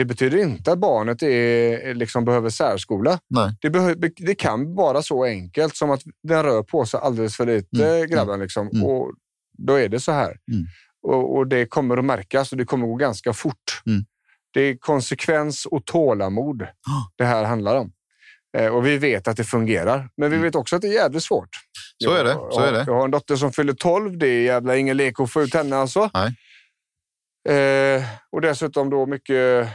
Det 0.00 0.04
betyder 0.04 0.38
inte 0.38 0.72
att 0.72 0.78
barnet 0.78 1.22
är, 1.22 1.94
liksom 1.94 2.24
behöver 2.24 2.50
särskola. 2.50 3.18
Det, 3.60 3.68
behö- 3.68 4.12
det 4.16 4.34
kan 4.34 4.74
vara 4.74 5.02
så 5.02 5.24
enkelt 5.24 5.76
som 5.76 5.90
att 5.90 6.00
den 6.22 6.42
rör 6.42 6.62
på 6.62 6.86
sig 6.86 7.00
alldeles 7.02 7.36
för 7.36 7.46
lite, 7.46 7.86
Mm, 7.96 8.10
grabben. 8.10 8.40
Liksom. 8.40 8.68
mm. 8.68 8.84
Och 8.86 9.12
då 9.58 9.74
är 9.74 9.88
det 9.88 10.00
så 10.00 10.12
här. 10.12 10.26
Mm. 10.52 10.66
Och, 11.02 11.36
och 11.36 11.46
det 11.46 11.66
kommer 11.66 11.96
att 11.96 12.04
märkas 12.04 12.52
och 12.52 12.58
det 12.58 12.64
kommer 12.64 12.84
att 12.86 12.90
gå 12.90 12.96
ganska 12.96 13.32
fort. 13.32 13.82
Mm. 13.86 14.04
Det 14.52 14.60
är 14.60 14.76
konsekvens 14.76 15.66
och 15.66 15.84
tålamod 15.84 16.66
det 17.16 17.24
här 17.24 17.44
handlar 17.44 17.76
om. 17.76 17.92
Eh, 18.58 18.66
och 18.74 18.86
vi 18.86 18.98
vet 18.98 19.28
att 19.28 19.36
det 19.36 19.44
fungerar, 19.44 20.08
men 20.16 20.30
vi 20.30 20.36
Mm. 20.36 20.44
vet 20.46 20.54
också 20.54 20.76
att 20.76 20.82
det 20.82 20.88
är 20.88 20.92
jävligt 20.94 21.22
svårt. 21.22 21.48
Så 22.04 22.12
är 22.12 22.24
det, 22.24 22.32
så 22.50 22.60
är 22.60 22.72
det. 22.72 22.84
Jag 22.86 22.94
har 22.94 23.04
en 23.04 23.10
dotter 23.10 23.36
som 23.36 23.52
fyller 23.52 23.72
12. 23.72 24.18
Det 24.18 24.28
är 24.28 24.42
jävla 24.42 24.76
ingen 24.76 24.96
lek 24.96 25.20
att 25.20 25.30
få 25.30 25.42
ut 25.42 25.54
henne 25.54 25.76
alltså. 25.76 26.10
Nej. 26.14 26.34
Eh, 27.48 28.02
och 28.32 28.40
dessutom 28.40 28.90
då 28.90 29.06
mycket 29.06 29.68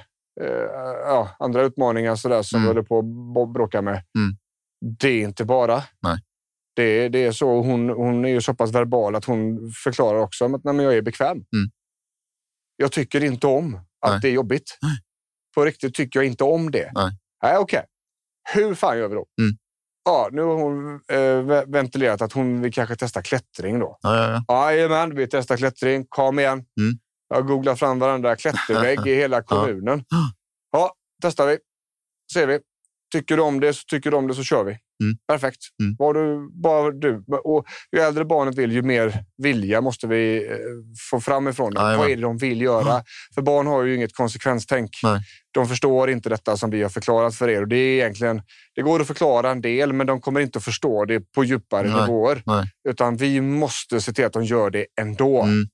ja, 1.05 1.29
andra 1.39 1.61
utmaningar 1.63 2.15
sådär 2.15 2.41
som 2.41 2.57
Mm. 2.57 2.63
vi 2.63 2.67
håller 2.69 2.83
på 2.87 2.99
att 3.43 3.53
bråka 3.53 3.81
med. 3.81 3.93
Mm. 3.93 4.37
Det 4.99 5.07
är 5.09 5.21
inte 5.23 5.45
bara. 5.45 5.83
Nej. 6.01 6.17
Det, 6.75 7.09
det 7.09 7.25
är 7.25 7.31
så. 7.31 7.61
Hon, 7.61 7.89
hon 7.89 8.25
är 8.25 8.29
ju 8.29 8.41
så 8.41 8.53
pass 8.53 8.71
verbal 8.71 9.15
att 9.15 9.25
hon 9.25 9.71
förklarar 9.83 10.19
också 10.19 10.45
att 10.55 10.63
nej, 10.63 10.75
jag 10.85 10.93
är 10.97 11.01
bekväm. 11.01 11.31
Mm. 11.37 11.69
Jag 12.77 12.91
tycker 12.91 13.23
inte 13.23 13.47
om 13.47 13.75
att 13.75 14.11
Nej. 14.11 14.19
det 14.21 14.27
är 14.27 14.31
jobbigt. 14.31 14.77
Nej. 14.81 14.97
På 15.55 15.65
riktigt 15.65 15.93
tycker 15.95 16.19
jag 16.19 16.25
inte 16.27 16.43
om 16.43 16.71
det. 16.71 16.91
Nej. 16.95 17.11
Nej, 17.43 17.57
okej. 17.57 17.85
Hur 18.53 18.75
fan 18.75 18.97
gör 18.97 19.07
vi 19.07 19.15
då? 19.15 19.25
Mm. 19.41 19.57
Ja, 20.05 20.29
nu 20.31 20.41
har 20.41 20.55
hon 20.55 20.93
eh, 21.11 21.45
ve- 21.45 21.65
ventilerat 21.67 22.21
att 22.21 22.33
hon 22.33 22.61
vill 22.61 22.73
kanske 22.73 22.95
testa 22.95 23.21
klättring 23.21 23.79
då. 23.79 23.97
Ja, 24.01 24.17
ja, 24.31 24.43
ja. 24.47 24.71
Jajamän, 24.71 25.15
vi 25.15 25.27
testar 25.27 25.57
klättring. 25.57 26.05
Kom 26.09 26.39
igen. 26.39 26.65
Mm. 26.79 26.97
Jag 27.29 27.47
googlar 27.47 27.75
fram 27.75 27.99
varandra 27.99 28.35
klättervägg 28.35 29.07
i 29.07 29.15
hela 29.15 29.41
kommunen. 29.43 30.03
Ja, 30.71 30.93
testar 31.21 31.47
vi. 31.47 31.57
Ser 32.33 32.47
vi. 32.47 32.59
Tycker 33.11 33.37
du 33.37 33.43
om 33.43 33.59
det 33.59 33.73
så 33.73 33.83
tycker 33.87 34.11
du 34.11 34.17
om 34.17 34.27
det 34.27 34.33
så 34.35 34.43
kör 34.43 34.63
vi. 34.63 34.77
Mm. 35.03 35.17
Perfekt. 35.27 35.59
Mm. 35.83 35.95
Var 35.99 36.13
du, 36.13 36.49
bara 36.61 36.91
du. 36.91 37.23
Och 37.43 37.65
ju 37.91 37.99
äldre 37.99 38.25
barnet 38.25 38.55
vill, 38.55 38.71
ju 38.71 38.81
mer 38.81 39.23
vilja 39.37 39.81
måste 39.81 40.07
vi 40.07 40.47
eh, 40.51 40.57
få 41.11 41.19
fram 41.19 41.47
ifrån 41.47 41.73
dem. 41.73 41.97
Vad 41.97 42.09
är 42.09 42.15
det 42.15 42.21
de 42.21 42.37
vill 42.37 42.61
göra? 42.61 43.03
För 43.35 43.41
barn 43.41 43.67
har 43.67 43.83
ju 43.83 43.95
inget 43.95 44.15
konsekvenstänk. 44.15 44.89
Nej. 45.03 45.21
De 45.51 45.67
förstår 45.67 46.09
inte 46.09 46.29
detta 46.29 46.57
som 46.57 46.69
vi 46.69 46.83
har 46.83 46.89
förklarat 46.89 47.35
för 47.35 47.49
er. 47.49 47.61
Och 47.61 47.67
det, 47.67 47.77
är 47.77 47.93
egentligen, 47.93 48.41
det 48.75 48.81
går 48.81 48.99
att 48.99 49.07
förklara 49.07 49.51
en 49.51 49.61
del, 49.61 49.93
men 49.93 50.07
de 50.07 50.21
kommer 50.21 50.39
inte 50.39 50.57
att 50.57 50.65
förstå 50.65 51.05
det 51.05 51.19
på 51.19 51.43
djupare 51.43 51.87
Nej. 51.87 52.01
nivåer. 52.01 52.41
Nej. 52.45 52.71
Utan 52.89 53.17
vi 53.17 53.41
måste 53.41 54.01
se 54.01 54.13
till 54.13 54.25
att 54.25 54.33
de 54.33 54.43
gör 54.43 54.69
det 54.69 54.85
ändå. 55.01 55.41
Mm. 55.41 55.67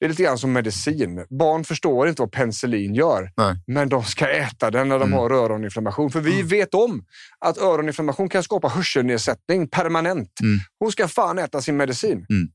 Det 0.00 0.04
är 0.06 0.08
lite 0.08 0.22
grann 0.22 0.38
som 0.38 0.52
medicin. 0.52 1.26
Barn 1.38 1.64
förstår 1.64 2.08
inte 2.08 2.22
vad 2.22 2.32
penicillin 2.32 2.94
gör, 2.94 3.30
Nej. 3.36 3.54
men 3.66 3.88
de 3.88 4.04
ska 4.04 4.28
äta 4.30 4.70
den 4.70 4.88
när 4.88 4.98
de 4.98 5.02
Mm. 5.08 5.18
har 5.18 5.30
öroninflammation. 5.30 6.10
För 6.10 6.20
vi 6.20 6.42
vet 6.42 6.74
om 6.74 7.04
att 7.38 7.58
öroninflammation 7.58 8.28
kan 8.28 8.42
skapa 8.42 8.68
hörselnedsättning 8.68 9.68
permanent. 9.68 10.40
Mm. 10.40 10.58
Hon 10.78 10.92
ska 10.92 11.08
fan 11.08 11.38
äta 11.38 11.60
sin 11.60 11.76
medicin. 11.76 12.26
Mm. 12.30 12.48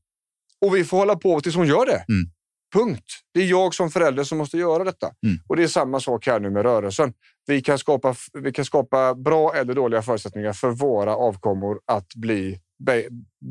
Och 0.66 0.76
vi 0.76 0.84
får 0.84 0.96
hålla 0.98 1.16
på 1.16 1.40
tills 1.40 1.56
hon 1.56 1.66
gör 1.66 1.86
det. 1.86 2.04
Mm. 2.08 2.30
Punkt. 2.74 3.04
Det 3.34 3.40
är 3.40 3.46
jag 3.46 3.74
som 3.74 3.90
förälder 3.90 4.24
som 4.24 4.38
måste 4.38 4.58
göra 4.58 4.84
detta. 4.84 5.06
Mm. 5.26 5.38
Och 5.48 5.56
det 5.56 5.62
är 5.62 5.66
samma 5.68 6.00
sak 6.00 6.26
här 6.26 6.40
nu 6.40 6.50
med 6.50 6.62
rörelsen. 6.62 7.12
Vi 7.46 7.60
kan 7.62 7.78
skapa, 7.78 8.14
vi 8.32 8.52
kan 8.52 8.64
skapa 8.64 9.14
bra 9.14 9.54
eller 9.54 9.74
dåliga 9.74 10.02
förutsättningar 10.02 10.52
för 10.52 10.70
våra 10.70 11.16
avkommor 11.16 11.80
att 11.86 12.14
bli 12.14 12.60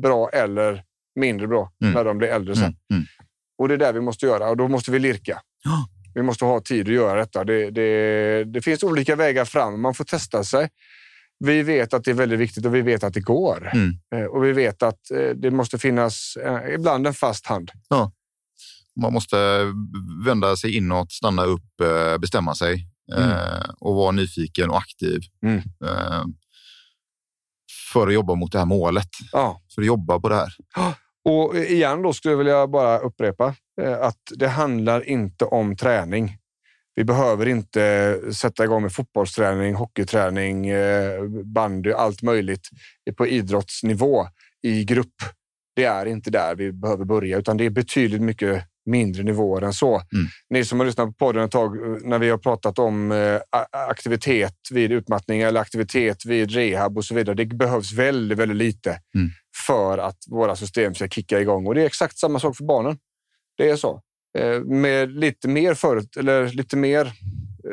bra 0.02 0.28
eller 0.30 0.82
mindre 1.20 1.46
bra 1.46 1.72
Mm. 1.82 1.94
när 1.94 2.04
de 2.04 2.18
blir 2.18 2.28
äldre 2.28 2.56
sen. 2.56 2.76
Mm. 2.92 3.04
Mm. 3.60 3.64
Och 3.64 3.68
det 3.68 3.74
är 3.74 3.78
det 3.78 3.92
vi 3.92 4.00
måste 4.00 4.26
göra 4.26 4.48
och 4.48 4.56
då 4.56 4.68
måste 4.68 4.90
vi 4.90 4.98
lirka. 4.98 5.40
Ja. 5.64 5.88
Vi 6.14 6.22
måste 6.22 6.44
ha 6.44 6.60
tid 6.60 6.86
att 6.88 6.94
göra 6.94 7.18
detta. 7.20 7.44
Det, 7.44 7.70
det, 7.70 8.44
det 8.44 8.62
finns 8.62 8.82
olika 8.82 9.16
vägar 9.16 9.44
fram. 9.44 9.80
Man 9.80 9.94
får 9.94 10.04
testa 10.04 10.44
sig. 10.44 10.68
Vi 11.44 11.62
vet 11.62 11.94
att 11.94 12.04
det 12.04 12.10
är 12.10 12.14
väldigt 12.14 12.38
viktigt 12.38 12.66
och 12.66 12.74
vi 12.74 12.80
vet 12.82 13.04
att 13.04 13.14
det 13.14 13.20
går. 13.20 13.70
Mm. 13.74 13.94
Eh, 14.14 14.24
Och 14.24 14.44
vi 14.44 14.52
vet 14.52 14.82
att 14.82 15.10
eh, 15.10 15.30
det 15.36 15.50
måste 15.50 15.78
finnas 15.78 16.36
eh, 16.36 16.74
ibland 16.74 17.06
en 17.06 17.14
fast 17.14 17.46
hand. 17.46 17.70
Man 19.00 19.12
måste 19.12 19.66
vända 20.24 20.56
sig 20.56 20.76
inåt, 20.76 21.12
stanna 21.12 21.44
upp, 21.44 21.64
bestämma 22.18 22.54
sig 22.54 22.86
eh, 23.16 23.70
och 23.80 23.94
vara 23.94 24.10
nyfiken 24.10 24.70
och 24.70 24.78
aktiv. 24.78 25.20
Mm. 25.46 25.62
För 27.92 28.06
att 28.08 28.14
jobba 28.14 28.34
mot 28.34 28.52
det 28.52 28.58
här 28.58 28.66
målet. 28.66 29.08
Ja. 29.32 29.60
För 29.74 29.82
att 29.82 29.86
jobba 29.86 30.20
på 30.20 30.28
det 30.28 30.34
här. 30.34 30.54
Och 31.24 31.56
igen 31.56 32.02
då 32.02 32.12
skulle 32.12 32.32
jag 32.32 32.38
vilja 32.38 32.66
bara 32.66 32.98
upprepa 32.98 33.54
eh, 33.80 34.00
att 34.00 34.20
det 34.36 34.48
handlar 34.48 35.08
inte 35.08 35.44
om 35.44 35.76
träning. 35.76 36.36
Vi 36.94 37.04
behöver 37.04 37.48
inte 37.48 38.20
sätta 38.32 38.64
igång 38.64 38.82
med 38.82 38.92
fotbollsträning, 38.92 39.74
hockeyträning, 39.74 40.68
eh, 40.68 41.24
bandy, 41.44 41.92
allt 41.92 42.22
möjligt 42.22 42.68
på 43.16 43.26
idrottsnivå 43.26 44.26
i 44.62 44.84
grupp. 44.84 45.14
Det 45.76 45.84
är 45.84 46.06
inte 46.06 46.30
där 46.30 46.54
vi 46.54 46.72
behöver 46.72 47.04
börja, 47.04 47.38
utan 47.38 47.56
det 47.56 47.64
är 47.64 47.70
betydligt 47.70 48.22
mycket 48.22 48.64
mindre 48.90 49.22
nivåer 49.22 49.62
än 49.62 49.72
så. 49.72 49.94
Mm. 49.94 50.26
Ni 50.50 50.64
som 50.64 50.80
har 50.80 50.86
lyssnat 50.86 51.06
på 51.06 51.12
podden 51.12 51.44
ett 51.44 51.50
tag 51.50 51.76
eh, 51.76 51.96
när 52.02 52.18
vi 52.18 52.30
har 52.30 52.38
pratat 52.38 52.78
om 52.78 53.12
eh, 53.12 53.40
aktivitet 53.70 54.54
vid 54.70 54.92
utmattning 54.92 55.40
eller 55.40 55.60
aktivitet 55.60 56.24
vid 56.24 56.50
rehab 56.50 56.98
och 56.98 57.04
så 57.04 57.14
vidare. 57.14 57.34
Det 57.34 57.46
behövs 57.46 57.92
väldigt, 57.92 58.38
väldigt 58.38 58.56
lite 58.56 58.90
mm. 58.90 59.30
för 59.66 59.98
att 59.98 60.18
våra 60.30 60.56
system 60.56 60.94
ska 60.94 61.08
kicka 61.08 61.40
igång 61.40 61.66
och 61.66 61.74
det 61.74 61.82
är 61.82 61.86
exakt 61.86 62.18
samma 62.18 62.40
sak 62.40 62.56
för 62.56 62.64
barnen. 62.64 62.98
Det 63.56 63.70
är 63.70 63.76
så. 63.76 64.02
Eh, 64.38 64.60
med 64.60 65.10
lite 65.10 65.48
mer 65.48 65.74
förut 65.74 66.16
eller 66.16 66.48
lite 66.48 66.76
mer, 66.76 67.12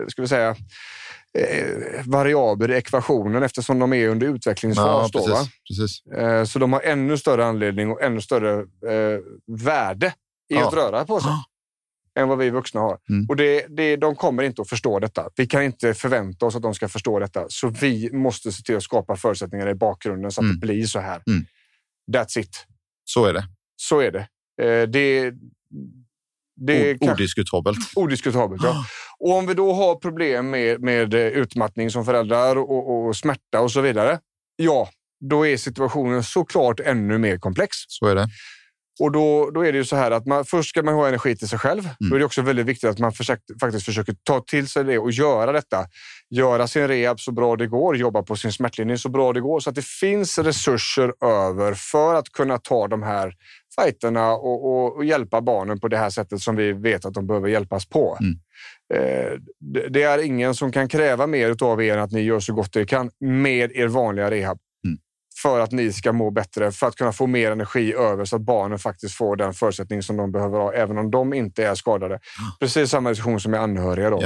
ska 0.07 0.21
vi 0.21 0.27
säga, 0.27 0.55
variabler 2.05 2.71
i 2.71 2.75
ekvationen 2.75 3.43
eftersom 3.43 3.79
de 3.79 3.93
är 3.93 4.07
under 4.07 4.27
utvecklingsfas. 4.27 5.11
Ja, 5.13 5.19
precis, 5.19 6.03
precis. 6.03 6.51
Så 6.51 6.59
de 6.59 6.73
har 6.73 6.81
ännu 6.81 7.17
större 7.17 7.45
anledning 7.45 7.91
och 7.91 8.01
ännu 8.01 8.21
större 8.21 8.65
värde 9.47 10.13
i 10.49 10.55
ja. 10.55 10.67
att 10.67 10.73
röra 10.73 11.05
på 11.05 11.19
sig 11.19 11.31
än 12.17 12.27
vad 12.27 12.37
vi 12.37 12.49
vuxna 12.49 12.81
har. 12.81 12.97
Mm. 13.09 13.25
Och 13.29 13.35
det, 13.35 13.65
det, 13.69 13.95
de 13.95 14.15
kommer 14.15 14.43
inte 14.43 14.61
att 14.61 14.69
förstå 14.69 14.99
detta. 14.99 15.29
Vi 15.35 15.47
kan 15.47 15.63
inte 15.63 15.93
förvänta 15.93 16.45
oss 16.45 16.55
att 16.55 16.61
de 16.61 16.73
ska 16.73 16.89
förstå 16.89 17.19
detta. 17.19 17.45
Så 17.49 17.69
vi 17.69 18.09
måste 18.13 18.51
se 18.51 18.63
till 18.63 18.77
att 18.77 18.83
skapa 18.83 19.15
förutsättningar 19.15 19.69
i 19.69 19.75
bakgrunden 19.75 20.31
så 20.31 20.41
att 20.41 20.43
mm. 20.43 20.59
det 20.59 20.67
blir 20.67 20.85
så 20.85 20.99
här. 20.99 21.21
Mm. 21.27 21.45
That's 22.13 22.39
it. 22.39 22.65
Så 23.05 23.25
är 23.25 23.33
det. 23.33 23.43
Så 23.75 23.99
är 23.99 24.11
det. 24.11 24.27
Eh, 24.63 24.87
det, 24.87 25.33
det 26.55 26.89
är 26.89 27.11
odiskutabelt. 27.11 27.77
Odiskutabelt, 27.95 28.63
ja. 28.63 28.85
Och 29.19 29.31
om 29.31 29.47
vi 29.47 29.53
då 29.53 29.73
har 29.73 29.95
problem 29.95 30.49
med, 30.49 30.81
med 30.81 31.13
utmattning 31.13 31.91
som 31.91 32.05
föräldrar 32.05 32.55
och, 32.55 33.07
och 33.07 33.15
smärta 33.15 33.61
och 33.61 33.71
så 33.71 33.81
vidare. 33.81 34.19
Ja, 34.55 34.89
då 35.19 35.47
är 35.47 35.57
situationen 35.57 36.23
såklart 36.23 36.79
ännu 36.79 37.17
mer 37.17 37.37
komplex. 37.37 37.75
Så 37.87 38.05
är 38.07 38.15
det. 38.15 38.27
Och 38.99 39.11
då, 39.11 39.49
då 39.53 39.65
är 39.65 39.71
det 39.71 39.77
ju 39.77 39.85
så 39.85 39.95
här 39.95 40.11
att 40.11 40.25
man, 40.25 40.45
först 40.45 40.69
ska 40.69 40.83
man 40.83 40.93
ha 40.93 41.07
energi 41.07 41.35
till 41.35 41.47
sig 41.47 41.59
själv. 41.59 41.79
Mm. 41.79 42.09
Då 42.09 42.15
är 42.15 42.19
det 42.19 42.25
också 42.25 42.41
väldigt 42.41 42.65
viktigt 42.65 42.89
att 42.89 42.99
man 42.99 43.11
försöker, 43.11 43.59
faktiskt 43.59 43.85
försöker 43.85 44.15
ta 44.23 44.39
till 44.39 44.67
sig 44.67 44.83
det 44.83 44.99
och 44.99 45.11
göra 45.11 45.51
detta. 45.51 45.85
Göra 46.29 46.67
sin 46.67 46.87
rehab 46.87 47.19
så 47.19 47.31
bra 47.31 47.55
det 47.55 47.67
går, 47.67 47.97
jobba 47.97 48.23
på 48.23 48.35
sin 48.35 48.51
smärtlinje 48.51 48.97
så 48.97 49.09
bra 49.09 49.33
det 49.33 49.41
går 49.41 49.59
så 49.59 49.69
att 49.69 49.75
det 49.75 49.85
finns 49.85 50.37
resurser 50.37 51.13
över 51.25 51.73
för 51.73 52.15
att 52.15 52.29
kunna 52.29 52.57
ta 52.57 52.87
de 52.87 53.03
här 53.03 53.33
fighterna 53.81 54.31
och, 54.31 54.65
och, 54.65 54.95
och 54.95 55.05
hjälpa 55.05 55.41
barnen 55.41 55.79
på 55.79 55.87
det 55.87 55.97
här 55.97 56.09
sättet 56.09 56.41
som 56.41 56.55
vi 56.55 56.73
vet 56.73 57.05
att 57.05 57.13
de 57.13 57.27
behöver 57.27 57.47
hjälpas 57.47 57.85
på. 57.85 58.17
Mm. 58.21 58.39
Eh, 58.93 59.31
det, 59.59 59.87
det 59.87 60.03
är 60.03 60.23
ingen 60.23 60.55
som 60.55 60.71
kan 60.71 60.87
kräva 60.87 61.27
mer 61.27 61.63
av 61.63 61.83
er 61.83 61.93
än 61.93 62.03
att 62.03 62.11
ni 62.11 62.21
gör 62.21 62.39
så 62.39 62.53
gott 62.53 62.75
ni 62.75 62.85
kan 62.85 63.11
med 63.19 63.71
er 63.71 63.87
vanliga 63.87 64.31
rehab 64.31 64.59
för 65.41 65.59
att 65.59 65.71
ni 65.71 65.93
ska 65.93 66.13
må 66.13 66.31
bättre, 66.31 66.71
för 66.71 66.87
att 66.87 66.95
kunna 66.95 67.11
få 67.11 67.27
mer 67.27 67.51
energi 67.51 67.93
över 67.93 68.25
så 68.25 68.35
att 68.35 68.41
barnen 68.41 68.79
faktiskt 68.79 69.15
får 69.15 69.35
den 69.35 69.53
förutsättning 69.53 70.03
som 70.03 70.17
de 70.17 70.31
behöver 70.31 70.59
ha, 70.59 70.73
även 70.73 70.97
om 70.97 71.11
de 71.11 71.33
inte 71.33 71.65
är 71.65 71.75
skadade. 71.75 72.19
Precis 72.59 72.89
samma 72.89 73.09
diskussion 73.09 73.39
som 73.39 73.51
med 73.51 73.61
anhöriga. 73.61 74.09
Då, 74.09 74.19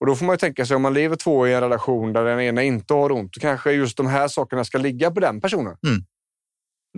och 0.00 0.06
då 0.06 0.14
får 0.14 0.26
man 0.26 0.32
ju 0.32 0.38
tänka 0.38 0.66
sig 0.66 0.76
om 0.76 0.82
man 0.82 0.94
lever 0.94 1.16
två 1.16 1.46
i 1.46 1.54
en 1.54 1.60
relation 1.60 2.12
där 2.12 2.24
den 2.24 2.40
ena 2.40 2.62
inte 2.62 2.94
har 2.94 3.12
ont, 3.12 3.32
då 3.32 3.40
kanske 3.40 3.72
just 3.72 3.96
de 3.96 4.06
här 4.06 4.28
sakerna 4.28 4.64
ska 4.64 4.78
ligga 4.78 5.10
på 5.10 5.20
den 5.20 5.40
personen. 5.40 5.76
Mm. 5.86 6.04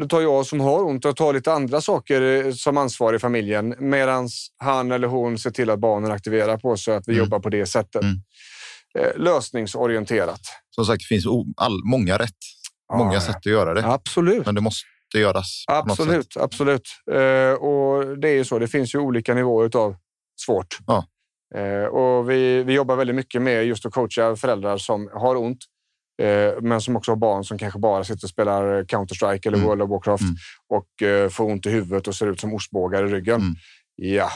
Då 0.01 0.07
tar 0.07 0.21
jag 0.21 0.47
som 0.47 0.61
har 0.61 0.85
ont 0.85 1.05
och 1.05 1.17
tar 1.17 1.33
lite 1.33 1.53
andra 1.53 1.81
saker 1.81 2.47
eh, 2.47 2.53
som 2.53 2.77
ansvarig 2.77 3.17
i 3.17 3.21
familjen 3.21 3.75
medan 3.79 4.29
han 4.57 4.93
eller 4.93 5.09
hon 5.09 5.39
ser 5.39 5.51
till 5.51 5.71
att 5.71 5.79
barnen 5.79 6.11
aktiverar 6.11 6.57
på 6.57 6.77
sig, 6.77 6.95
att 6.95 7.09
vi 7.09 7.13
mm. 7.13 7.25
jobbar 7.25 7.39
på 7.39 7.49
det 7.49 7.67
sättet. 7.67 8.03
Mm. 8.03 8.21
Eh, 8.99 9.23
lösningsorienterat. 9.23 10.41
Som 10.71 10.85
sagt, 10.85 11.01
det 11.01 11.15
finns 11.15 11.27
all, 11.57 11.81
många 11.85 12.19
rätt 12.19 12.37
många 12.99 13.21
sätt 13.21 13.37
att 13.37 13.47
göra 13.47 13.75
det. 13.75 13.87
Absolut. 13.87 14.47
Men 14.47 14.55
det 14.55 14.61
måste 14.61 14.87
göras. 15.15 15.65
Absolut, 15.69 16.37
absolut. 16.37 16.89
Eh, 17.11 17.53
och 17.53 18.19
det 18.19 18.29
är 18.29 18.35
ju 18.35 18.45
så. 18.45 18.59
Det 18.59 18.69
finns 18.69 18.95
ju 18.95 18.99
olika 18.99 19.35
nivåer 19.35 19.77
av 19.77 19.97
svårt. 20.47 20.79
Ja. 20.87 21.05
Eh, 21.55 21.85
och 21.85 22.31
vi, 22.31 22.63
vi 22.63 22.73
jobbar 22.73 22.97
väldigt 22.97 23.17
mycket 23.17 23.43
med 23.43 23.65
just 23.65 23.87
att 23.87 23.93
coacha 23.93 24.37
föräldrar 24.37 24.79
som 24.79 25.11
har 25.13 25.37
ont, 25.37 25.59
eh, 26.23 26.63
men 26.63 26.81
som 26.81 26.97
också 26.97 27.11
har 27.11 27.17
barn 27.17 27.45
som 27.45 27.59
kanske 27.59 27.79
bara 27.79 28.05
sitter 28.05 28.27
och 28.27 28.31
spelar 28.31 28.85
Counter-Strike 28.85 29.47
eller 29.47 29.59
mm. 29.59 29.69
World 29.69 29.83
of 29.83 29.91
Warcraft 29.91 30.23
mm. 30.23 30.37
och 30.69 31.03
eh, 31.03 31.29
får 31.29 31.45
ont 31.45 31.67
i 31.67 31.71
huvudet 31.71 32.09
och 32.09 32.15
ser 32.15 32.27
ut 32.27 32.41
som 32.41 32.55
ostbågar 32.55 33.07
i 33.07 33.11
ryggen. 33.11 33.41
Mm. 33.41 33.55
Ja, 33.97 34.31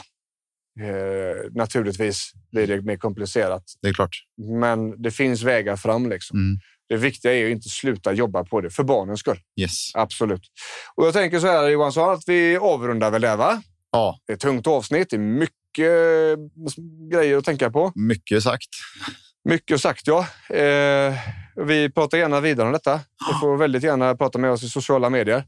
Eh, 0.79 1.51
naturligtvis 1.51 2.31
blir 2.51 2.67
det 2.67 2.81
mer 2.81 2.97
komplicerat. 2.97 3.63
Det 3.81 3.87
är 3.87 3.93
klart. 3.93 4.15
Men 4.61 5.01
det 5.01 5.11
finns 5.11 5.43
vägar 5.43 5.75
fram. 5.75 6.09
Liksom. 6.09 6.39
Mm. 6.39 6.57
Det 6.89 6.95
viktiga 6.95 7.33
är 7.33 7.45
att 7.45 7.51
inte 7.51 7.69
sluta 7.69 8.13
jobba 8.13 8.43
på 8.43 8.61
det 8.61 8.69
för 8.69 8.83
barnens 8.83 9.19
skull. 9.19 9.39
Yes. 9.61 9.91
Absolut. 9.93 10.41
Och 10.95 11.05
jag 11.05 11.13
tänker 11.13 11.39
så 11.39 11.47
här 11.47 11.69
Johansson, 11.69 12.09
att 12.13 12.23
vi 12.27 12.57
avrundar 12.57 13.11
väl 13.11 13.21
där 13.21 13.37
va? 13.37 13.61
Ja. 13.91 14.19
Det 14.25 14.33
är 14.33 14.35
ett 14.35 14.41
tungt 14.41 14.67
avsnitt. 14.67 15.09
Det 15.09 15.15
är 15.15 15.19
mycket 15.19 15.51
grejer 17.11 17.37
att 17.37 17.45
tänka 17.45 17.71
på. 17.71 17.91
Mycket 17.95 18.43
sagt. 18.43 18.69
Mycket 19.49 19.81
sagt, 19.81 20.07
ja. 20.07 20.27
Eh, 20.49 21.13
vi 21.55 21.89
pratar 21.89 22.17
gärna 22.17 22.39
vidare 22.39 22.67
om 22.67 22.73
detta. 22.73 22.99
Du 23.31 23.39
får 23.39 23.57
väldigt 23.57 23.83
gärna 23.83 24.15
prata 24.15 24.39
med 24.39 24.51
oss 24.51 24.63
i 24.63 24.69
sociala 24.69 25.09
medier. 25.09 25.43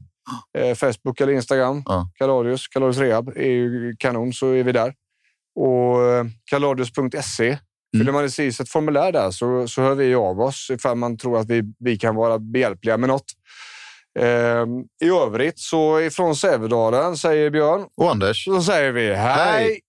Eh, 0.58 0.74
Facebook 0.74 1.20
eller 1.20 1.32
Instagram. 1.32 1.82
Ja. 1.86 2.10
Kaladius, 2.14 2.68
Kaladius 2.68 2.98
Rehab 2.98 3.28
är 3.28 3.42
ju 3.42 3.96
kanon, 3.98 4.32
så 4.32 4.50
är 4.50 4.62
vi 4.64 4.72
där. 4.72 4.94
Och 5.54 6.02
eh, 6.02 6.24
kaladius.se 6.44 7.58
Mm. 7.94 8.00
Fyller 8.00 8.12
man 8.12 8.24
i 8.38 8.48
ett 8.48 8.68
formulär 8.68 9.12
där 9.12 9.30
så, 9.30 9.68
så 9.68 9.82
hör 9.82 9.94
vi 9.94 10.14
av 10.14 10.40
oss 10.40 10.70
ifall 10.70 10.96
man 10.96 11.18
tror 11.18 11.38
att 11.38 11.50
vi, 11.50 11.62
vi 11.78 11.98
kan 11.98 12.14
vara 12.14 12.38
behjälpliga 12.38 12.96
med 12.96 13.08
något. 13.08 13.32
Eh, 14.18 14.66
I 15.06 15.10
övrigt 15.26 15.58
så 15.58 16.00
ifrån 16.00 16.36
Sävedalen 16.36 17.16
säger 17.16 17.50
Björn 17.50 17.86
och 17.96 18.10
Anders 18.10 18.44
så 18.44 18.62
säger 18.62 18.92
vi 18.92 19.14
hej. 19.14 19.16
hej. 19.16 19.80